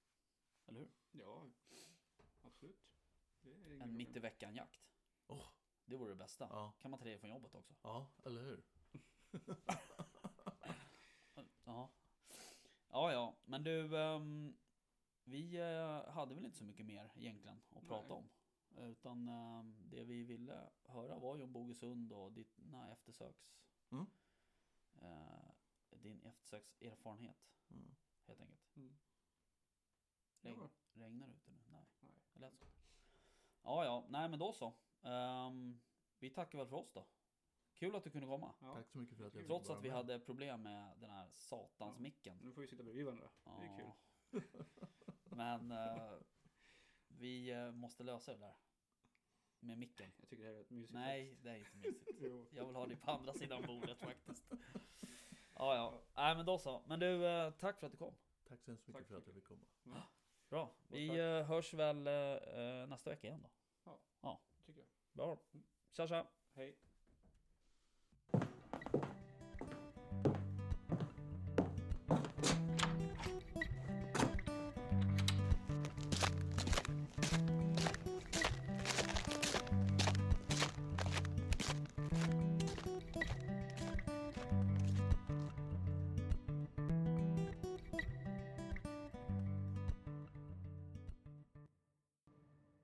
Eller 0.66 0.80
hur? 0.80 0.90
ja, 1.12 1.46
absolut. 2.42 2.84
Det 3.42 3.50
är 3.50 3.72
inga 3.72 3.84
En 3.84 3.96
mitt 3.96 4.16
i 4.16 4.20
veckan 4.20 4.54
jakt. 4.54 4.80
Åh. 5.26 5.46
Det 5.84 5.96
vore 5.96 6.10
det 6.10 6.16
bästa. 6.16 6.46
Ja. 6.50 6.72
Kan 6.78 6.90
man 6.90 7.00
ta 7.00 7.04
det 7.04 7.18
från 7.18 7.30
jobbet 7.30 7.54
också? 7.54 7.74
Ja, 7.82 8.06
eller 8.24 8.42
hur? 8.42 8.62
Ja. 11.64 11.90
Ja, 12.88 13.12
ja. 13.12 13.36
Men 13.44 13.64
du, 13.64 13.98
ehm, 13.98 14.56
vi 15.24 15.56
eh, 15.56 16.12
hade 16.12 16.34
väl 16.34 16.44
inte 16.44 16.56
så 16.58 16.64
mycket 16.64 16.86
mer 16.86 17.12
egentligen 17.16 17.60
att 17.70 17.86
prata 17.86 18.08
Nej. 18.08 18.16
om. 18.16 18.28
Utan 18.90 19.28
ehm, 19.28 19.76
det 19.90 20.04
vi 20.04 20.24
ville 20.24 20.70
höra 20.84 21.18
var 21.18 21.36
ju 21.36 21.42
om 21.42 21.52
Bogesund 21.52 22.12
och 22.12 22.32
dina 22.32 22.90
eftersöks... 22.92 23.54
Mm. 23.90 24.06
eh, 24.94 25.50
din 25.90 26.22
eftersökserfarenhet 26.22 27.36
Mm. 27.70 27.94
helt 28.26 28.40
enkelt. 28.40 28.76
Mm. 28.76 28.96
Regn, 30.40 30.58
Ja. 30.60 30.70
Regnar 30.92 31.26
det 31.26 31.32
ute 31.34 31.50
nu? 31.50 31.58
Nej. 31.70 31.86
Nej. 32.00 32.12
Det 32.32 32.40
lät 32.40 32.58
så. 32.58 32.64
Ja, 33.62 33.84
ja. 33.84 34.04
Nej, 34.08 34.28
men 34.28 34.38
då 34.38 34.52
så. 34.52 34.72
Ehm, 35.02 35.80
vi 36.18 36.30
tackar 36.30 36.58
väl 36.58 36.66
för 36.68 36.76
oss 36.76 36.92
då. 36.92 37.06
Kul 37.74 37.94
att 37.96 38.04
du 38.04 38.10
kunde 38.10 38.26
komma. 38.26 38.54
Ja. 38.60 38.74
Tack 38.74 38.88
så 38.88 38.98
mycket 38.98 39.16
för 39.18 39.26
att 39.26 39.34
jag 39.34 39.40
fick 39.42 39.46
Trots 39.48 39.70
att 39.70 39.84
vi 39.84 39.88
med. 39.88 39.96
hade 39.96 40.20
problem 40.20 40.62
med 40.62 40.98
den 41.00 41.10
här 41.10 41.30
satans 41.30 41.96
Ja. 41.96 42.02
micken. 42.02 42.38
Nu 42.42 42.52
får 42.52 42.60
vi 42.60 42.66
sitta 42.68 42.82
bredvid 42.82 43.04
varandra. 43.04 43.30
Det 43.44 43.50
är 43.66 43.76
kul. 43.78 43.90
Ja. 45.38 45.58
Men 45.58 45.70
eh, 45.72 46.12
vi 47.08 47.50
eh, 47.50 47.72
måste 47.72 48.02
lösa 48.02 48.32
det 48.32 48.38
där. 48.38 48.54
Med 49.60 49.78
micken. 49.78 50.12
Jag 50.20 50.28
tycker 50.28 50.42
det 50.42 50.48
här 50.48 50.56
är 50.56 50.60
ett 50.60 50.70
mysigt 50.70 50.94
Nej, 50.94 51.36
det 51.42 51.50
är 51.50 51.56
inte 51.56 51.76
mysigt. 51.76 52.20
Jag 52.50 52.66
vill 52.66 52.76
ha 52.76 52.86
det 52.86 52.96
på 52.96 53.10
andra 53.10 53.32
sidan 53.32 53.62
bordet 53.66 53.98
faktiskt. 53.98 54.44
Ja, 55.54 55.74
ja. 55.74 56.02
Nej, 56.14 56.36
men 56.36 56.46
då 56.46 56.58
så. 56.58 56.82
Men 56.86 57.00
du, 57.00 57.26
eh, 57.26 57.50
tack 57.50 57.78
för 57.78 57.86
att 57.86 57.92
du 57.92 57.98
kom. 57.98 58.14
Tack 58.44 58.62
så 58.62 58.70
hemskt 58.70 58.88
mycket 58.88 59.02
Tack 59.02 59.08
för 59.08 59.16
att 59.16 59.26
jag 59.26 59.34
fick 59.34 59.44
komma. 59.44 59.62
Bra. 60.48 60.74
Vi 60.88 61.08
tack. 61.08 61.48
hörs 61.48 61.74
väl 61.74 61.98
nästa 62.88 63.10
vecka 63.10 63.28
igen 63.28 63.42
då. 63.42 63.50
tycker 64.66 64.80
jag. 64.80 64.88
Bra. 65.12 65.38
Tja, 65.92 66.08
tja. 66.08 66.26
Hej. 66.54 66.76